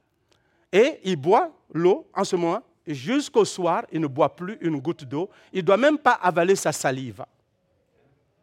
Et 0.71 0.99
il 1.03 1.15
boit 1.15 1.51
l'eau 1.73 2.07
en 2.13 2.23
ce 2.23 2.35
moment. 2.35 2.61
Jusqu'au 2.85 3.45
soir, 3.45 3.85
il 3.91 4.01
ne 4.01 4.07
boit 4.07 4.35
plus 4.35 4.57
une 4.59 4.79
goutte 4.79 5.05
d'eau. 5.05 5.29
Il 5.53 5.59
ne 5.59 5.65
doit 5.65 5.77
même 5.77 5.97
pas 5.97 6.13
avaler 6.13 6.55
sa 6.55 6.71
salive. 6.71 7.23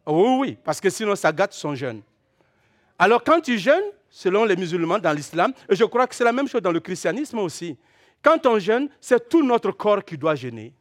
Oui, 0.07 0.37
oui, 0.39 0.57
parce 0.63 0.81
que 0.81 0.89
sinon 0.89 1.15
ça 1.15 1.31
gâte 1.31 1.53
son 1.53 1.75
jeûne. 1.75 2.01
Alors 2.97 3.23
quand 3.23 3.39
tu 3.39 3.57
jeûnes, 3.57 3.91
selon 4.09 4.45
les 4.45 4.55
musulmans 4.55 4.99
dans 4.99 5.13
l'islam, 5.13 5.53
et 5.69 5.75
je 5.75 5.83
crois 5.85 6.07
que 6.07 6.15
c'est 6.15 6.23
la 6.23 6.31
même 6.31 6.47
chose 6.47 6.61
dans 6.61 6.71
le 6.71 6.79
christianisme 6.79 7.39
aussi, 7.39 7.77
quand 8.21 8.45
on 8.45 8.59
jeûne, 8.59 8.89
c'est 8.99 9.29
tout 9.29 9.43
notre 9.43 9.71
corps 9.71 10.03
qui 10.03 10.17
doit 10.17 10.35
gêner. 10.35 10.73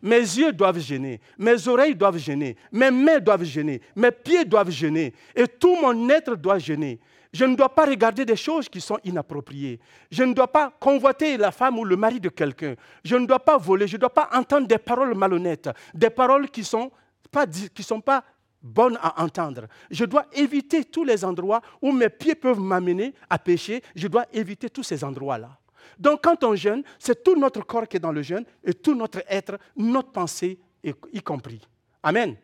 Mes 0.00 0.18
yeux 0.20 0.52
doivent 0.52 0.78
gêner, 0.78 1.20
mes 1.36 1.66
oreilles 1.66 1.94
doivent 1.94 2.18
gêner, 2.18 2.56
mes 2.70 2.90
mains 2.90 3.18
doivent 3.18 3.44
gêner, 3.44 3.80
mes 3.96 4.12
pieds 4.12 4.44
doivent 4.44 4.70
gêner, 4.70 5.12
et 5.34 5.48
tout 5.48 5.76
mon 5.80 6.08
être 6.08 6.36
doit 6.36 6.58
gêner. 6.58 7.00
Je 7.32 7.44
ne 7.44 7.54
dois 7.54 7.68
pas 7.68 7.84
regarder 7.84 8.24
des 8.24 8.36
choses 8.36 8.68
qui 8.68 8.80
sont 8.80 8.98
inappropriées. 9.04 9.80
Je 10.10 10.22
ne 10.24 10.32
dois 10.32 10.48
pas 10.48 10.72
convoiter 10.80 11.36
la 11.36 11.50
femme 11.50 11.78
ou 11.78 11.84
le 11.84 11.96
mari 11.96 12.20
de 12.20 12.28
quelqu'un. 12.28 12.74
Je 13.04 13.16
ne 13.16 13.26
dois 13.26 13.38
pas 13.38 13.58
voler. 13.58 13.86
Je 13.86 13.96
ne 13.96 14.00
dois 14.00 14.12
pas 14.12 14.28
entendre 14.32 14.66
des 14.66 14.78
paroles 14.78 15.14
malhonnêtes, 15.14 15.68
des 15.92 16.10
paroles 16.10 16.48
qui 16.48 16.60
ne 16.60 16.66
sont, 16.66 16.90
pas, 17.30 17.46
qui 17.46 17.82
sont 17.82 18.00
pas 18.00 18.24
bonne 18.62 18.98
à 19.02 19.22
entendre. 19.22 19.66
Je 19.90 20.04
dois 20.04 20.26
éviter 20.32 20.84
tous 20.84 21.04
les 21.04 21.24
endroits 21.24 21.60
où 21.82 21.92
mes 21.92 22.08
pieds 22.08 22.34
peuvent 22.34 22.60
m'amener 22.60 23.14
à 23.28 23.38
pécher. 23.38 23.82
Je 23.94 24.08
dois 24.08 24.24
éviter 24.32 24.70
tous 24.70 24.82
ces 24.82 25.04
endroits-là. 25.04 25.50
Donc 25.98 26.22
quand 26.22 26.44
on 26.44 26.54
jeûne, 26.54 26.82
c'est 26.98 27.22
tout 27.22 27.36
notre 27.36 27.64
corps 27.64 27.86
qui 27.86 27.96
est 27.96 28.00
dans 28.00 28.12
le 28.12 28.22
jeûne 28.22 28.44
et 28.64 28.72
tout 28.72 28.94
notre 28.94 29.22
être, 29.28 29.58
notre 29.76 30.12
pensée 30.12 30.58
y 30.82 31.22
compris. 31.22 31.60
Amen. 32.02 32.36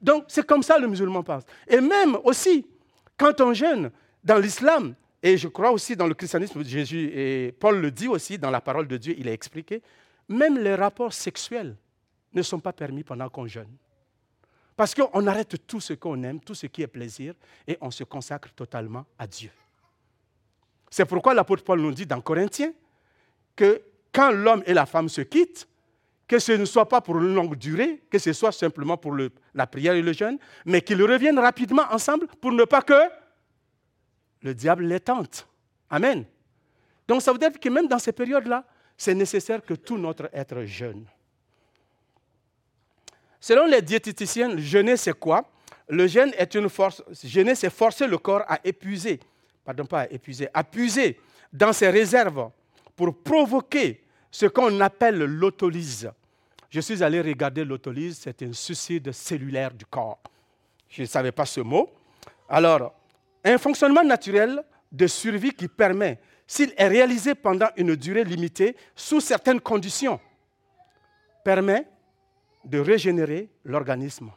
Donc 0.00 0.24
c'est 0.28 0.46
comme 0.46 0.62
ça 0.62 0.78
le 0.78 0.86
musulman 0.86 1.22
pense. 1.22 1.42
Et 1.66 1.80
même 1.80 2.16
aussi, 2.24 2.64
quand 3.18 3.40
on 3.40 3.52
jeûne 3.52 3.90
dans 4.24 4.38
l'islam, 4.38 4.94
et 5.22 5.36
je 5.36 5.48
crois 5.48 5.72
aussi 5.72 5.96
dans 5.96 6.06
le 6.06 6.14
christianisme, 6.14 6.64
Jésus 6.64 7.10
et 7.12 7.52
Paul 7.52 7.80
le 7.80 7.90
dit 7.90 8.08
aussi 8.08 8.38
dans 8.38 8.50
la 8.50 8.60
parole 8.60 8.86
de 8.86 8.96
Dieu, 8.96 9.14
il 9.18 9.28
a 9.28 9.32
expliqué, 9.32 9.82
même 10.28 10.58
les 10.58 10.74
rapports 10.74 11.12
sexuels 11.12 11.76
ne 12.32 12.42
sont 12.42 12.60
pas 12.60 12.72
permis 12.72 13.02
pendant 13.02 13.28
qu'on 13.28 13.46
jeûne. 13.46 13.74
Parce 14.76 14.94
qu'on 14.94 15.26
arrête 15.26 15.66
tout 15.66 15.80
ce 15.80 15.94
qu'on 15.94 16.22
aime, 16.22 16.40
tout 16.40 16.54
ce 16.54 16.66
qui 16.66 16.82
est 16.82 16.86
plaisir, 16.86 17.34
et 17.66 17.76
on 17.80 17.90
se 17.90 18.04
consacre 18.04 18.50
totalement 18.52 19.04
à 19.18 19.26
Dieu. 19.26 19.50
C'est 20.88 21.04
pourquoi 21.04 21.34
l'apôtre 21.34 21.64
Paul 21.64 21.80
nous 21.80 21.92
dit 21.92 22.06
dans 22.06 22.20
Corinthiens 22.20 22.72
que 23.56 23.82
quand 24.12 24.30
l'homme 24.30 24.62
et 24.66 24.74
la 24.74 24.86
femme 24.86 25.08
se 25.08 25.22
quittent, 25.22 25.66
que 26.28 26.38
ce 26.38 26.52
ne 26.52 26.66
soit 26.66 26.86
pas 26.86 27.00
pour 27.00 27.16
une 27.16 27.34
longue 27.34 27.56
durée, 27.56 28.02
que 28.10 28.18
ce 28.18 28.34
soit 28.34 28.52
simplement 28.52 28.98
pour 28.98 29.16
la 29.54 29.66
prière 29.66 29.94
et 29.94 30.02
le 30.02 30.12
jeûne, 30.12 30.38
mais 30.66 30.82
qu'ils 30.82 31.02
reviennent 31.02 31.38
rapidement 31.38 31.84
ensemble 31.90 32.26
pour 32.40 32.52
ne 32.52 32.64
pas 32.64 32.82
que 32.82 33.00
le 34.42 34.54
diable 34.54 34.84
les 34.84 35.00
tente. 35.00 35.48
Amen. 35.88 36.26
Donc 37.08 37.22
ça 37.22 37.32
veut 37.32 37.38
dire 37.38 37.50
que 37.58 37.68
même 37.70 37.88
dans 37.88 37.98
ces 37.98 38.12
périodes-là, 38.12 38.62
c'est 38.96 39.14
nécessaire 39.14 39.64
que 39.64 39.72
tout 39.74 39.96
notre 39.96 40.28
être 40.32 40.64
jeûne. 40.64 41.06
Selon 43.40 43.66
les 43.66 43.80
diététiciens, 43.80 44.58
jeûner, 44.58 44.96
c'est 44.96 45.18
quoi? 45.18 45.48
Le 45.88 46.06
jeûne 46.06 46.32
est 46.36 46.54
une 46.54 46.68
force. 46.68 47.02
Jeûner, 47.24 47.54
c'est 47.54 47.70
forcer 47.70 48.06
le 48.06 48.18
corps 48.18 48.42
à 48.46 48.58
épuiser, 48.62 49.18
pardon, 49.64 49.86
pas 49.86 50.00
à 50.00 50.10
épuiser, 50.10 50.48
à 50.52 50.62
puiser 50.62 51.18
dans 51.50 51.72
ses 51.72 51.88
réserves 51.88 52.50
pour 52.94 53.16
provoquer 53.22 54.02
ce 54.30 54.46
qu'on 54.46 54.80
appelle 54.80 55.18
l'autolyse. 55.18 56.10
Je 56.70 56.80
suis 56.80 57.02
allé 57.02 57.20
regarder 57.20 57.64
l'autolyse, 57.64 58.18
c'est 58.22 58.42
un 58.42 58.52
suicide 58.52 59.12
cellulaire 59.12 59.72
du 59.72 59.86
corps. 59.86 60.20
Je 60.88 61.02
ne 61.02 61.06
savais 61.06 61.32
pas 61.32 61.46
ce 61.46 61.60
mot. 61.60 61.90
Alors, 62.48 62.94
un 63.44 63.58
fonctionnement 63.58 64.04
naturel 64.04 64.62
de 64.90 65.06
survie 65.06 65.52
qui 65.52 65.68
permet, 65.68 66.18
s'il 66.46 66.72
est 66.76 66.88
réalisé 66.88 67.34
pendant 67.34 67.68
une 67.76 67.94
durée 67.96 68.24
limitée, 68.24 68.76
sous 68.94 69.20
certaines 69.20 69.60
conditions, 69.60 70.20
permet 71.44 71.86
de 72.64 72.78
régénérer 72.78 73.48
l'organisme. 73.64 74.30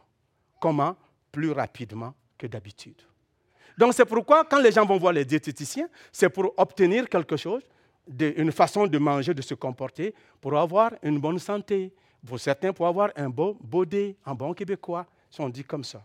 Comment? 0.60 0.96
Plus 1.30 1.50
rapidement 1.50 2.14
que 2.38 2.46
d'habitude. 2.46 3.02
Donc 3.76 3.94
c'est 3.94 4.04
pourquoi 4.04 4.44
quand 4.44 4.60
les 4.60 4.72
gens 4.72 4.84
vont 4.84 4.98
voir 4.98 5.12
les 5.12 5.24
diététiciens, 5.24 5.88
c'est 6.10 6.28
pour 6.28 6.52
obtenir 6.56 7.08
quelque 7.08 7.36
chose, 7.36 7.62
une 8.18 8.52
façon 8.52 8.86
de 8.86 8.98
manger, 8.98 9.34
de 9.34 9.42
se 9.42 9.54
comporter, 9.54 10.14
pour 10.40 10.58
avoir 10.58 10.92
une 11.02 11.18
bonne 11.18 11.38
santé. 11.38 11.92
Pour 12.24 12.38
certains, 12.38 12.72
pour 12.72 12.86
avoir 12.86 13.10
un 13.16 13.28
beau 13.28 13.58
baudet, 13.60 14.16
un 14.24 14.34
bon 14.34 14.54
québécois, 14.54 15.06
si 15.28 15.40
on 15.40 15.48
dit 15.48 15.64
comme 15.64 15.82
ça. 15.82 16.02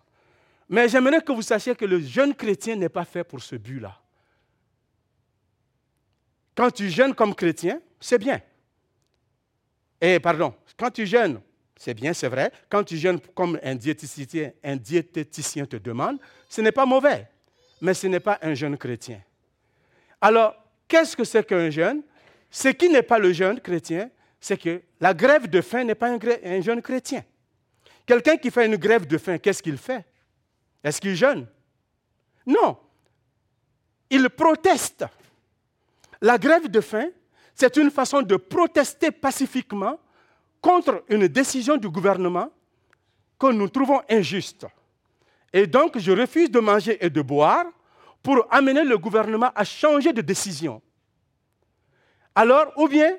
Mais 0.67 0.89
j'aimerais 0.89 1.21
que 1.21 1.31
vous 1.31 1.43
sachiez 1.43 1.75
que 1.75 1.85
le 1.85 1.99
jeune 1.99 2.33
chrétien 2.33 2.75
n'est 2.75 2.89
pas 2.89 3.05
fait 3.05 3.23
pour 3.23 3.41
ce 3.41 3.55
but-là. 3.55 3.97
Quand 6.55 6.71
tu 6.71 6.89
jeûnes 6.89 7.13
comme 7.13 7.35
chrétien, 7.35 7.79
c'est 7.99 8.17
bien. 8.17 8.41
Et 10.01 10.19
pardon, 10.19 10.55
quand 10.75 10.89
tu 10.89 11.05
jeûnes, 11.05 11.39
c'est 11.75 11.93
bien, 11.93 12.13
c'est 12.13 12.27
vrai. 12.27 12.51
Quand 12.67 12.83
tu 12.83 12.97
jeûnes 12.97 13.19
comme 13.35 13.59
un 13.61 13.75
diététicien, 13.75 14.51
un 14.63 14.75
diététicien 14.75 15.65
te 15.67 15.77
demande, 15.77 16.17
ce 16.49 16.61
n'est 16.61 16.71
pas 16.71 16.85
mauvais, 16.87 17.29
mais 17.79 17.93
ce 17.93 18.07
n'est 18.07 18.19
pas 18.19 18.39
un 18.41 18.55
jeune 18.55 18.75
chrétien. 18.75 19.21
Alors, 20.19 20.55
qu'est-ce 20.87 21.15
que 21.15 21.23
c'est 21.23 21.45
qu'un 21.45 21.69
jeûne 21.69 22.01
Ce 22.49 22.69
qui 22.69 22.89
n'est 22.89 23.03
pas 23.03 23.19
le 23.19 23.33
jeune 23.33 23.59
chrétien, 23.59 24.09
c'est 24.39 24.57
que 24.57 24.81
la 24.99 25.13
grève 25.13 25.47
de 25.47 25.61
faim 25.61 25.83
n'est 25.83 25.95
pas 25.95 26.09
un, 26.09 26.61
jeune 26.61 26.81
chrétien. 26.81 27.23
Quelqu'un 28.05 28.37
qui 28.37 28.51
fait 28.51 28.65
une 28.65 28.77
grève 28.77 29.05
de 29.05 29.17
faim, 29.17 29.37
qu'est-ce 29.37 29.61
qu'il 29.61 29.77
fait? 29.77 30.05
Est-ce 30.83 31.01
qu'il 31.01 31.15
jeûne? 31.15 31.47
Non. 32.45 32.77
Il 34.09 34.29
proteste. 34.29 35.05
La 36.21 36.37
grève 36.37 36.69
de 36.69 36.81
faim, 36.81 37.09
c'est 37.53 37.75
une 37.77 37.91
façon 37.91 38.21
de 38.21 38.35
protester 38.37 39.11
pacifiquement 39.11 39.99
contre 40.61 41.03
une 41.09 41.27
décision 41.27 41.77
du 41.77 41.89
gouvernement 41.89 42.49
que 43.37 43.51
nous 43.51 43.67
trouvons 43.67 44.01
injuste. 44.09 44.65
Et 45.51 45.67
donc, 45.67 45.97
je 45.97 46.11
refuse 46.11 46.49
de 46.49 46.59
manger 46.59 46.97
et 47.03 47.09
de 47.09 47.21
boire 47.21 47.65
pour 48.27 48.45
amener 48.51 48.83
le 48.83 48.97
gouvernement 48.97 49.51
à 49.55 49.63
changer 49.63 50.11
de 50.11 50.19
décision. 50.19 50.81
Alors, 52.35 52.73
ou 52.75 52.89
bien, 52.89 53.15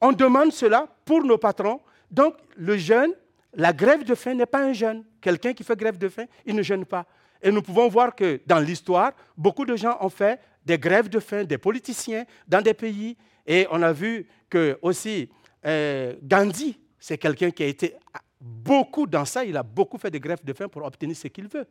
on 0.00 0.10
demande 0.10 0.50
cela 0.50 0.88
pour 1.04 1.22
nos 1.22 1.38
patrons. 1.38 1.80
Donc, 2.10 2.34
le 2.56 2.76
jeûne, 2.76 3.12
la 3.52 3.72
grève 3.72 4.02
de 4.02 4.16
faim 4.16 4.34
n'est 4.34 4.44
pas 4.44 4.64
un 4.64 4.72
jeûne. 4.72 5.04
Quelqu'un 5.20 5.52
qui 5.52 5.62
fait 5.62 5.76
grève 5.76 5.98
de 5.98 6.08
faim, 6.08 6.24
il 6.44 6.56
ne 6.56 6.62
gêne 6.62 6.84
pas. 6.84 7.06
Et 7.40 7.52
nous 7.52 7.62
pouvons 7.62 7.86
voir 7.86 8.16
que 8.16 8.40
dans 8.44 8.58
l'histoire, 8.58 9.12
beaucoup 9.36 9.64
de 9.64 9.76
gens 9.76 9.98
ont 10.00 10.10
fait 10.10 10.40
des 10.66 10.76
grèves 10.76 11.08
de 11.08 11.20
faim, 11.20 11.44
des 11.44 11.58
politiciens 11.58 12.24
dans 12.48 12.60
des 12.60 12.74
pays. 12.74 13.16
Et 13.46 13.68
on 13.70 13.80
a 13.82 13.92
vu 13.92 14.26
que 14.50 14.80
aussi 14.82 15.30
euh, 15.64 16.14
Gandhi, 16.24 16.76
c'est 16.98 17.18
quelqu'un 17.18 17.52
qui 17.52 17.62
a 17.62 17.66
été 17.66 17.94
beaucoup 18.40 19.06
dans 19.06 19.24
ça. 19.24 19.44
Il 19.44 19.56
a 19.56 19.62
beaucoup 19.62 19.96
fait 19.96 20.10
des 20.10 20.18
grèves 20.18 20.44
de 20.44 20.52
faim 20.52 20.66
pour 20.66 20.82
obtenir 20.82 21.14
ce 21.14 21.28
qu'il 21.28 21.46
veut. 21.46 21.68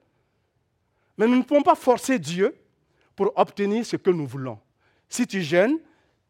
Mais 1.18 1.28
nous 1.28 1.38
ne 1.38 1.44
pouvons 1.44 1.62
pas 1.62 1.76
forcer 1.76 2.20
Dieu 2.20 2.56
pour 3.16 3.32
obtenir 3.36 3.86
ce 3.86 3.96
que 3.96 4.10
nous 4.10 4.26
voulons. 4.26 4.60
Si 5.08 5.28
tu 5.28 5.42
jeûnes, 5.42 5.78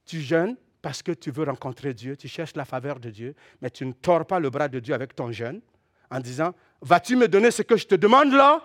tu 0.06 0.20
jeûnes 0.22 0.58
parce 0.82 1.02
que 1.02 1.14
tu 1.14 1.32
veux 1.32 1.46
rencontrer 1.46 1.94
Dieu, 1.94 2.18
tu 2.18 2.28
cherches 2.28 2.56
la 2.56 2.66
faveur 2.66 3.00
de 3.00 3.10
Dieu, 3.10 3.36
mais 3.62 3.70
tu 3.70 3.86
ne 3.86 3.94
tords 3.94 4.26
pas 4.26 4.40
le 4.40 4.50
bras 4.50 4.68
de 4.68 4.80
Dieu 4.80 4.94
avec 4.94 5.16
ton 5.16 5.32
jeûne 5.32 5.62
en 6.12 6.20
disant, 6.20 6.54
vas-tu 6.82 7.16
me 7.16 7.28
donner 7.28 7.52
ce 7.52 7.62
que 7.62 7.78
je 7.78 7.88
te 7.88 7.96
demande 7.96 8.34
là? 8.34 8.62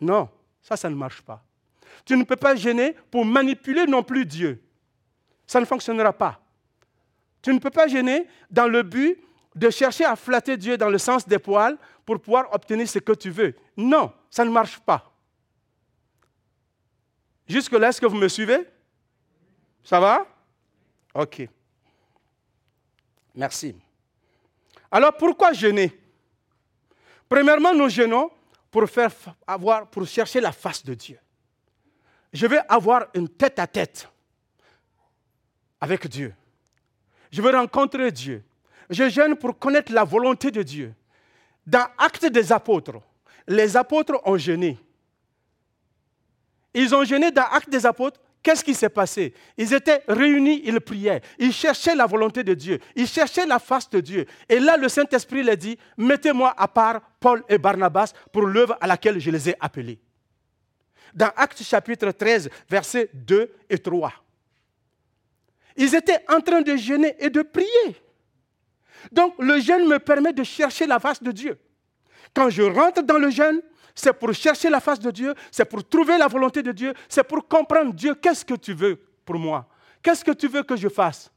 Non, 0.00 0.28
ça, 0.60 0.76
ça 0.76 0.90
ne 0.90 0.94
marche 0.94 1.22
pas. 1.22 1.42
Tu 2.04 2.16
ne 2.16 2.24
peux 2.24 2.36
pas 2.36 2.54
gêner 2.54 2.94
pour 3.10 3.24
manipuler 3.24 3.86
non 3.86 4.02
plus 4.02 4.26
Dieu. 4.26 4.62
Ça 5.46 5.60
ne 5.60 5.64
fonctionnera 5.64 6.12
pas. 6.12 6.40
Tu 7.40 7.52
ne 7.52 7.58
peux 7.58 7.70
pas 7.70 7.88
gêner 7.88 8.26
dans 8.50 8.68
le 8.68 8.82
but 8.82 9.18
de 9.54 9.70
chercher 9.70 10.04
à 10.04 10.16
flatter 10.16 10.56
Dieu 10.56 10.76
dans 10.76 10.88
le 10.88 10.98
sens 10.98 11.26
des 11.26 11.38
poils 11.38 11.76
pour 12.04 12.20
pouvoir 12.20 12.52
obtenir 12.52 12.88
ce 12.88 12.98
que 12.98 13.12
tu 13.12 13.30
veux. 13.30 13.54
Non, 13.76 14.12
ça 14.30 14.44
ne 14.44 14.50
marche 14.50 14.78
pas. 14.80 15.11
Jusque-là, 17.48 17.88
est-ce 17.88 18.00
que 18.00 18.06
vous 18.06 18.16
me 18.16 18.28
suivez? 18.28 18.66
Ça 19.84 19.98
va? 20.00 20.26
Ok. 21.14 21.48
Merci. 23.34 23.74
Alors 24.90 25.16
pourquoi 25.16 25.52
jeûner? 25.52 25.92
Premièrement, 27.28 27.74
nous 27.74 27.88
jeûnons 27.88 28.30
pour, 28.70 28.86
chercher 30.06 30.40
la 30.40 30.52
face 30.52 30.84
de 30.84 30.94
Dieu. 30.94 31.18
Je 32.32 32.46
vais 32.46 32.60
avoir 32.68 33.06
une 33.14 33.28
tête 33.28 33.58
à 33.58 33.66
tête 33.66 34.08
avec 35.80 36.06
Dieu. 36.06 36.34
Je 37.30 37.42
veux 37.42 37.50
rencontrer 37.50 38.10
Dieu. 38.12 38.44
Je 38.88 39.08
jeûne 39.08 39.36
pour 39.36 39.58
connaître 39.58 39.92
la 39.92 40.04
volonté 40.04 40.50
de 40.50 40.62
Dieu. 40.62 40.94
Dans 41.66 41.86
Actes 41.98 42.26
des 42.26 42.52
apôtres, 42.52 43.00
les 43.46 43.76
apôtres 43.76 44.20
ont 44.24 44.36
jeûné. 44.36 44.78
Ils 46.74 46.94
ont 46.94 47.04
jeûné 47.04 47.30
dans 47.30 47.44
Actes 47.44 47.70
des 47.70 47.84
apôtres 47.84 48.20
Qu'est-ce 48.42 48.64
qui 48.64 48.74
s'est 48.74 48.88
passé? 48.88 49.34
Ils 49.56 49.72
étaient 49.72 50.02
réunis, 50.08 50.62
ils 50.64 50.80
priaient, 50.80 51.20
ils 51.38 51.52
cherchaient 51.52 51.94
la 51.94 52.06
volonté 52.06 52.42
de 52.42 52.54
Dieu, 52.54 52.80
ils 52.96 53.06
cherchaient 53.06 53.46
la 53.46 53.60
face 53.60 53.88
de 53.88 54.00
Dieu. 54.00 54.26
Et 54.48 54.58
là, 54.58 54.76
le 54.76 54.88
Saint-Esprit 54.88 55.44
leur 55.44 55.56
dit, 55.56 55.78
mettez-moi 55.96 56.52
à 56.56 56.66
part 56.66 57.00
Paul 57.20 57.44
et 57.48 57.56
Barnabas 57.56 58.12
pour 58.32 58.42
l'œuvre 58.46 58.76
à 58.80 58.88
laquelle 58.88 59.20
je 59.20 59.30
les 59.30 59.50
ai 59.50 59.54
appelés. 59.60 60.00
Dans 61.14 61.30
Actes 61.36 61.62
chapitre 61.62 62.10
13, 62.10 62.50
versets 62.68 63.10
2 63.14 63.52
et 63.70 63.78
3. 63.78 64.12
Ils 65.76 65.94
étaient 65.94 66.24
en 66.28 66.40
train 66.40 66.62
de 66.62 66.76
jeûner 66.76 67.14
et 67.20 67.30
de 67.30 67.42
prier. 67.42 67.96
Donc 69.12 69.34
le 69.38 69.60
jeûne 69.60 69.86
me 69.86 69.98
permet 69.98 70.32
de 70.32 70.42
chercher 70.42 70.86
la 70.86 70.98
face 70.98 71.22
de 71.22 71.30
Dieu. 71.30 71.58
Quand 72.34 72.50
je 72.50 72.62
rentre 72.62 73.02
dans 73.02 73.18
le 73.18 73.30
jeûne, 73.30 73.60
c'est 73.94 74.12
pour 74.12 74.32
chercher 74.32 74.70
la 74.70 74.80
face 74.80 75.00
de 75.00 75.10
Dieu, 75.10 75.34
c'est 75.50 75.64
pour 75.64 75.86
trouver 75.86 76.18
la 76.18 76.28
volonté 76.28 76.62
de 76.62 76.72
Dieu, 76.72 76.94
c'est 77.08 77.24
pour 77.24 77.46
comprendre 77.46 77.92
Dieu, 77.92 78.14
qu'est-ce 78.14 78.44
que 78.44 78.54
tu 78.54 78.72
veux 78.72 78.96
pour 79.24 79.38
moi? 79.38 79.68
Qu'est-ce 80.02 80.24
que 80.24 80.32
tu 80.32 80.48
veux 80.48 80.62
que 80.62 80.76
je 80.76 80.88
fasse? 80.88 81.30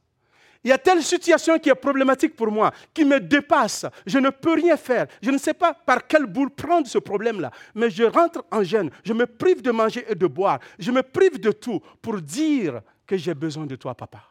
Il 0.64 0.70
y 0.70 0.72
a 0.72 0.78
telle 0.78 1.00
situation 1.00 1.58
qui 1.60 1.68
est 1.68 1.74
problématique 1.76 2.34
pour 2.34 2.50
moi, 2.50 2.72
qui 2.92 3.04
me 3.04 3.20
dépasse. 3.20 3.86
Je 4.04 4.18
ne 4.18 4.30
peux 4.30 4.54
rien 4.54 4.76
faire. 4.76 5.06
Je 5.22 5.30
ne 5.30 5.38
sais 5.38 5.54
pas 5.54 5.72
par 5.72 6.04
quelle 6.08 6.26
boule 6.26 6.50
prendre 6.50 6.88
ce 6.88 6.98
problème-là. 6.98 7.52
Mais 7.72 7.88
je 7.88 8.02
rentre 8.02 8.44
en 8.50 8.64
gêne. 8.64 8.90
Je 9.04 9.12
me 9.12 9.26
prive 9.26 9.62
de 9.62 9.70
manger 9.70 10.04
et 10.08 10.16
de 10.16 10.26
boire. 10.26 10.58
Je 10.76 10.90
me 10.90 11.02
prive 11.02 11.38
de 11.38 11.52
tout 11.52 11.80
pour 12.02 12.20
dire 12.20 12.80
que 13.06 13.16
j'ai 13.16 13.34
besoin 13.34 13.64
de 13.64 13.76
toi, 13.76 13.94
papa. 13.94 14.24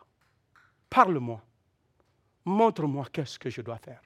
Parle-moi. 0.90 1.42
Montre-moi 2.44 3.06
qu'est-ce 3.14 3.40
que 3.40 3.50
je 3.50 3.62
dois 3.62 3.78
faire. 3.78 4.02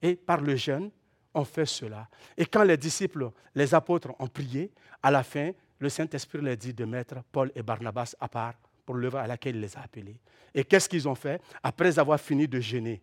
Et 0.00 0.16
par 0.16 0.40
le 0.40 0.56
jeûne, 0.56 0.90
on 1.34 1.44
fait 1.44 1.66
cela. 1.66 2.08
Et 2.36 2.46
quand 2.46 2.62
les 2.62 2.76
disciples, 2.76 3.30
les 3.54 3.74
apôtres 3.74 4.10
ont 4.18 4.28
prié, 4.28 4.70
à 5.02 5.10
la 5.10 5.22
fin, 5.22 5.50
le 5.78 5.88
Saint-Esprit 5.88 6.40
leur 6.40 6.56
dit 6.56 6.72
de 6.72 6.84
mettre 6.84 7.16
Paul 7.30 7.50
et 7.54 7.62
Barnabas 7.62 8.14
à 8.20 8.28
part 8.28 8.54
pour 8.86 8.94
l'œuvre 8.94 9.18
à 9.18 9.26
laquelle 9.26 9.56
il 9.56 9.60
les 9.60 9.76
a 9.76 9.80
appelés. 9.80 10.16
Et 10.54 10.64
qu'est-ce 10.64 10.88
qu'ils 10.88 11.08
ont 11.08 11.14
fait 11.14 11.40
après 11.62 11.98
avoir 11.98 12.20
fini 12.20 12.46
de 12.46 12.60
jeûner? 12.60 13.02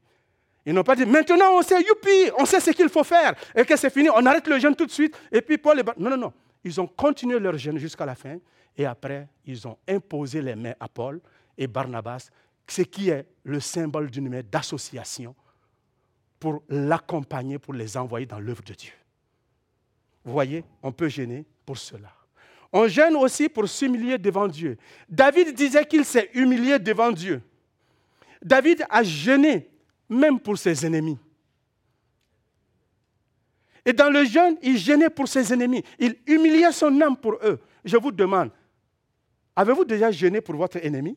Ils 0.65 0.73
n'ont 0.73 0.83
pas 0.83 0.95
dit 0.95 1.05
maintenant 1.05 1.57
on 1.57 1.61
sait, 1.61 1.81
youpi, 1.81 2.31
on 2.37 2.45
sait 2.45 2.59
ce 2.59 2.71
qu'il 2.71 2.89
faut 2.89 3.03
faire. 3.03 3.33
Et 3.55 3.65
que 3.65 3.75
c'est 3.75 3.89
fini, 3.89 4.09
on 4.09 4.25
arrête 4.25 4.47
le 4.47 4.59
jeûne 4.59 4.75
tout 4.75 4.85
de 4.85 4.91
suite. 4.91 5.17
Et 5.31 5.41
puis 5.41 5.57
Paul 5.57 5.79
et 5.79 5.83
Barnabas. 5.83 6.09
Non, 6.09 6.15
non, 6.15 6.25
non. 6.27 6.33
Ils 6.63 6.79
ont 6.79 6.87
continué 6.87 7.39
leur 7.39 7.57
jeûne 7.57 7.77
jusqu'à 7.77 8.05
la 8.05 8.15
fin. 8.15 8.37
Et 8.77 8.85
après, 8.85 9.27
ils 9.45 9.67
ont 9.67 9.77
imposé 9.87 10.41
les 10.41 10.55
mains 10.55 10.73
à 10.79 10.87
Paul 10.87 11.19
et 11.57 11.67
Barnabas, 11.67 12.29
ce 12.67 12.83
qui 12.83 13.09
est 13.09 13.25
le 13.43 13.59
symbole 13.59 14.09
d'une 14.09 14.29
main 14.29 14.41
d'association 14.49 15.35
pour 16.41 16.63
l'accompagner, 16.69 17.59
pour 17.59 17.75
les 17.75 17.95
envoyer 17.95 18.25
dans 18.25 18.39
l'œuvre 18.39 18.63
de 18.63 18.73
Dieu. 18.73 18.93
Vous 20.25 20.33
voyez, 20.33 20.63
on 20.81 20.91
peut 20.91 21.07
gêner 21.07 21.45
pour 21.63 21.77
cela. 21.77 22.11
On 22.73 22.87
gêne 22.87 23.15
aussi 23.15 23.47
pour 23.47 23.69
s'humilier 23.69 24.17
devant 24.17 24.47
Dieu. 24.47 24.75
David 25.07 25.53
disait 25.53 25.85
qu'il 25.85 26.03
s'est 26.03 26.31
humilié 26.33 26.79
devant 26.79 27.11
Dieu. 27.11 27.43
David 28.41 28.83
a 28.89 29.03
gêné 29.03 29.69
même 30.09 30.39
pour 30.39 30.57
ses 30.57 30.83
ennemis. 30.83 31.19
Et 33.85 33.93
dans 33.93 34.09
le 34.09 34.25
jeûne, 34.25 34.57
il 34.63 34.79
gênait 34.79 35.11
pour 35.11 35.27
ses 35.27 35.53
ennemis. 35.53 35.83
Il 35.99 36.15
humiliait 36.25 36.71
son 36.71 36.99
âme 37.01 37.17
pour 37.17 37.35
eux. 37.43 37.59
Je 37.85 37.97
vous 37.97 38.11
demande, 38.11 38.49
avez-vous 39.55 39.85
déjà 39.85 40.09
gêné 40.09 40.41
pour 40.41 40.55
votre 40.55 40.83
ennemi? 40.83 41.15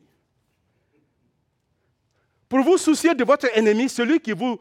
Pour 2.47 2.61
vous 2.61 2.77
soucier 2.77 3.15
de 3.15 3.23
votre 3.23 3.47
ennemi, 3.57 3.89
celui 3.89 4.19
qui 4.19 4.31
vous 4.31 4.59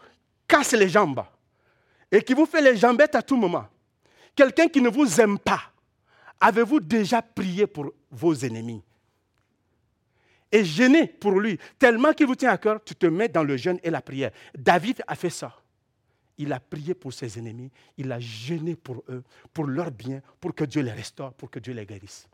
casse 0.54 0.72
les 0.72 0.88
jambes 0.88 1.24
et 2.12 2.22
qui 2.22 2.32
vous 2.32 2.46
fait 2.46 2.62
les 2.62 2.76
jambettes 2.76 3.16
à 3.16 3.22
tout 3.22 3.36
moment, 3.36 3.66
quelqu'un 4.36 4.68
qui 4.68 4.80
ne 4.80 4.88
vous 4.88 5.20
aime 5.20 5.36
pas, 5.36 5.62
avez-vous 6.38 6.78
déjà 6.78 7.20
prié 7.22 7.66
pour 7.66 7.92
vos 8.10 8.34
ennemis? 8.34 8.82
Et 10.52 10.64
gêné 10.64 11.08
pour 11.08 11.40
lui, 11.40 11.58
tellement 11.76 12.12
qu'il 12.12 12.28
vous 12.28 12.36
tient 12.36 12.52
à 12.52 12.58
cœur, 12.58 12.82
tu 12.84 12.94
te 12.94 13.06
mets 13.06 13.28
dans 13.28 13.42
le 13.42 13.56
jeûne 13.56 13.80
et 13.82 13.90
la 13.90 14.00
prière. 14.00 14.30
David 14.56 15.02
a 15.08 15.16
fait 15.16 15.30
ça. 15.30 15.52
Il 16.38 16.52
a 16.52 16.60
prié 16.60 16.94
pour 16.94 17.12
ses 17.12 17.36
ennemis, 17.36 17.72
il 17.96 18.12
a 18.12 18.20
gêné 18.20 18.76
pour 18.76 19.02
eux, 19.08 19.24
pour 19.52 19.66
leur 19.66 19.90
bien, 19.90 20.20
pour 20.40 20.54
que 20.54 20.64
Dieu 20.64 20.82
les 20.82 20.92
restaure, 20.92 21.32
pour 21.32 21.50
que 21.50 21.58
Dieu 21.58 21.74
les 21.74 21.84
guérisse. 21.84 22.28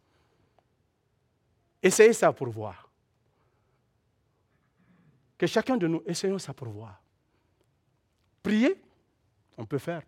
Essayez 1.83 2.13
ça 2.13 2.31
pour 2.35 2.51
voir. 2.51 2.87
Que 5.39 5.47
chacun 5.47 5.79
de 5.79 5.87
nous, 5.87 6.03
essayons 6.05 6.39
ça 6.39 6.53
pour 6.53 6.69
voir. 6.69 7.00
Prier, 8.43 8.77
on 9.57 9.65
peut 9.65 9.79
faire. 9.79 10.03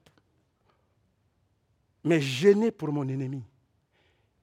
Mais 2.05 2.21
gêner 2.21 2.71
pour 2.71 2.93
mon 2.93 3.07
ennemi, 3.09 3.43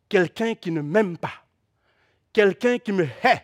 quelqu'un 0.08 0.56
qui 0.56 0.72
ne 0.72 0.82
m'aime 0.82 1.18
pas, 1.18 1.44
quelqu'un 2.32 2.78
qui 2.78 2.92
me 2.92 3.04
hait, 3.04 3.44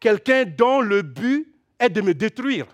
quelqu'un 0.00 0.44
dont 0.44 0.80
le 0.80 1.02
but 1.02 1.54
est 1.78 1.88
de 1.88 2.00
me 2.00 2.14
détruire, 2.14 2.66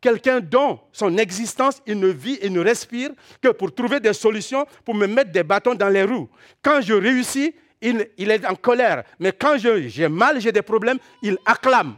quelqu'un 0.00 0.40
dont 0.40 0.80
son 0.92 1.16
existence, 1.16 1.80
il 1.86 1.98
ne 1.98 2.08
vit 2.08 2.38
et 2.40 2.50
ne 2.50 2.60
respire 2.60 3.10
que 3.40 3.48
pour 3.48 3.74
trouver 3.74 4.00
des 4.00 4.12
solutions, 4.12 4.66
pour 4.84 4.94
me 4.94 5.06
mettre 5.06 5.30
des 5.30 5.42
bâtons 5.42 5.74
dans 5.74 5.88
les 5.88 6.02
roues. 6.02 6.28
Quand 6.60 6.80
je 6.80 6.94
réussis, 6.94 7.54
il, 7.80 8.10
il 8.18 8.30
est 8.30 8.44
en 8.46 8.54
colère. 8.54 9.04
Mais 9.18 9.32
quand 9.32 9.56
j'ai 9.58 10.08
mal, 10.08 10.40
j'ai 10.40 10.52
des 10.52 10.62
problèmes, 10.62 10.98
il 11.22 11.38
acclame. 11.46 11.96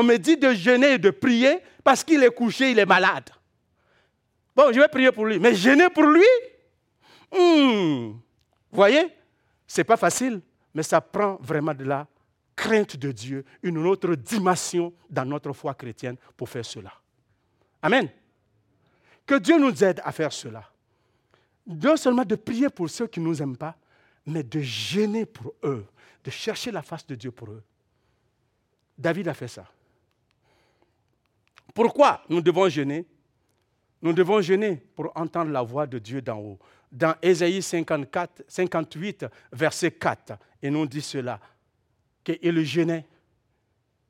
On 0.00 0.02
me 0.02 0.16
dit 0.16 0.38
de 0.38 0.54
jeûner 0.54 0.94
et 0.94 0.98
de 0.98 1.10
prier 1.10 1.58
parce 1.84 2.02
qu'il 2.02 2.22
est 2.24 2.34
couché, 2.34 2.70
il 2.70 2.78
est 2.78 2.86
malade. 2.86 3.28
Bon, 4.56 4.72
je 4.72 4.80
vais 4.80 4.88
prier 4.88 5.12
pour 5.12 5.26
lui. 5.26 5.38
Mais 5.38 5.54
jeûner 5.54 5.90
pour 5.90 6.04
lui 6.04 6.24
hmm. 7.30 8.12
Vous 8.12 8.22
voyez 8.72 9.08
Ce 9.66 9.78
n'est 9.78 9.84
pas 9.84 9.98
facile, 9.98 10.40
mais 10.72 10.82
ça 10.82 11.02
prend 11.02 11.36
vraiment 11.42 11.74
de 11.74 11.84
la 11.84 12.06
crainte 12.56 12.96
de 12.96 13.12
Dieu, 13.12 13.44
une 13.62 13.76
autre 13.86 14.14
dimension 14.14 14.94
dans 15.10 15.26
notre 15.26 15.52
foi 15.52 15.74
chrétienne 15.74 16.16
pour 16.34 16.48
faire 16.48 16.64
cela. 16.64 16.94
Amen. 17.82 18.08
Que 19.26 19.34
Dieu 19.34 19.58
nous 19.58 19.84
aide 19.84 20.00
à 20.02 20.12
faire 20.12 20.32
cela. 20.32 20.64
Non 21.66 21.98
seulement 21.98 22.24
de 22.24 22.36
prier 22.36 22.70
pour 22.70 22.88
ceux 22.88 23.06
qui 23.06 23.20
ne 23.20 23.26
nous 23.26 23.42
aiment 23.42 23.58
pas, 23.58 23.76
mais 24.24 24.42
de 24.42 24.60
gêner 24.60 25.26
pour 25.26 25.52
eux, 25.62 25.84
de 26.24 26.30
chercher 26.30 26.70
la 26.70 26.80
face 26.80 27.06
de 27.06 27.14
Dieu 27.16 27.30
pour 27.30 27.50
eux. 27.50 27.62
David 28.96 29.28
a 29.28 29.34
fait 29.34 29.48
ça. 29.48 29.66
Pourquoi 31.74 32.22
nous 32.28 32.40
devons 32.40 32.68
gêner 32.68 33.06
Nous 34.02 34.12
devons 34.12 34.40
gêner 34.40 34.76
pour 34.94 35.12
entendre 35.14 35.50
la 35.50 35.62
voix 35.62 35.86
de 35.86 35.98
Dieu 35.98 36.20
d'en 36.22 36.38
haut. 36.38 36.58
Dans 36.90 37.14
Ésaïe 37.22 37.62
54, 37.62 38.42
58, 38.48 39.26
verset 39.52 39.92
4, 39.92 40.32
et 40.62 40.70
nous 40.70 40.86
dit 40.86 41.00
cela, 41.00 41.38
qu'il 42.24 42.64
gênait, 42.64 43.06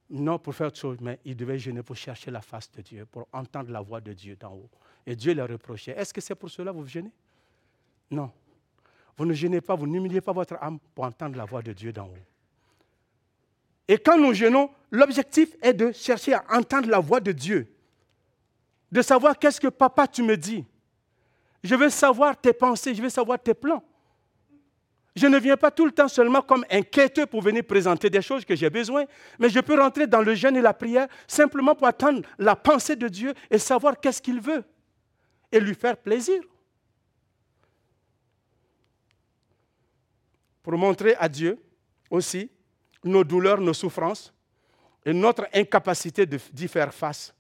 non 0.08 0.38
pour 0.38 0.54
faire 0.54 0.68
autre 0.68 0.78
chose, 0.78 0.98
mais 1.00 1.18
il 1.24 1.36
devait 1.36 1.58
gêner 1.58 1.82
pour 1.82 1.96
chercher 1.96 2.30
la 2.30 2.40
face 2.40 2.70
de 2.72 2.82
Dieu, 2.82 3.06
pour 3.06 3.28
entendre 3.32 3.70
la 3.70 3.80
voix 3.80 4.00
de 4.00 4.12
Dieu 4.12 4.36
d'en 4.36 4.54
haut. 4.54 4.70
Et 5.06 5.14
Dieu 5.14 5.34
le 5.34 5.44
reprochait. 5.44 5.92
Est-ce 5.92 6.12
que 6.12 6.20
c'est 6.20 6.34
pour 6.34 6.50
cela 6.50 6.72
que 6.72 6.76
vous 6.76 6.86
gênez 6.86 7.12
Non. 8.10 8.32
Vous 9.16 9.26
ne 9.26 9.34
gênez 9.34 9.60
pas, 9.60 9.74
vous 9.74 9.86
n'humiliez 9.86 10.20
pas 10.20 10.32
votre 10.32 10.56
âme 10.60 10.78
pour 10.94 11.04
entendre 11.04 11.36
la 11.36 11.44
voix 11.44 11.62
de 11.62 11.72
Dieu 11.72 11.92
d'en 11.92 12.06
haut. 12.06 12.29
Et 13.90 13.98
quand 13.98 14.16
nous 14.16 14.32
gênons, 14.32 14.70
l'objectif 14.92 15.56
est 15.60 15.72
de 15.72 15.90
chercher 15.90 16.34
à 16.34 16.44
entendre 16.50 16.88
la 16.88 17.00
voix 17.00 17.18
de 17.18 17.32
Dieu. 17.32 17.66
De 18.92 19.02
savoir 19.02 19.36
qu'est-ce 19.36 19.60
que 19.60 19.66
papa 19.66 20.06
tu 20.06 20.22
me 20.22 20.36
dis. 20.36 20.64
Je 21.64 21.74
veux 21.74 21.90
savoir 21.90 22.40
tes 22.40 22.52
pensées, 22.52 22.94
je 22.94 23.02
veux 23.02 23.08
savoir 23.08 23.42
tes 23.42 23.52
plans. 23.52 23.82
Je 25.16 25.26
ne 25.26 25.36
viens 25.40 25.56
pas 25.56 25.72
tout 25.72 25.86
le 25.86 25.90
temps 25.90 26.06
seulement 26.06 26.40
comme 26.40 26.64
un 26.70 26.82
quêteux 26.82 27.26
pour 27.26 27.42
venir 27.42 27.64
présenter 27.64 28.08
des 28.08 28.22
choses 28.22 28.44
que 28.44 28.54
j'ai 28.54 28.70
besoin, 28.70 29.06
mais 29.40 29.48
je 29.48 29.58
peux 29.58 29.76
rentrer 29.76 30.06
dans 30.06 30.22
le 30.22 30.36
jeûne 30.36 30.56
et 30.56 30.60
la 30.62 30.72
prière 30.72 31.08
simplement 31.26 31.74
pour 31.74 31.88
attendre 31.88 32.22
la 32.38 32.54
pensée 32.54 32.94
de 32.94 33.08
Dieu 33.08 33.34
et 33.50 33.58
savoir 33.58 33.98
qu'est-ce 33.98 34.22
qu'il 34.22 34.40
veut 34.40 34.62
et 35.50 35.58
lui 35.58 35.74
faire 35.74 35.96
plaisir. 35.96 36.40
Pour 40.62 40.74
montrer 40.74 41.16
à 41.16 41.28
Dieu 41.28 41.58
aussi 42.08 42.52
nos 43.04 43.24
douleurs, 43.24 43.60
nos 43.60 43.74
souffrances 43.74 44.32
et 45.04 45.12
notre 45.12 45.48
incapacité 45.54 46.26
d'y 46.26 46.68
faire 46.68 46.92
face 46.92 47.34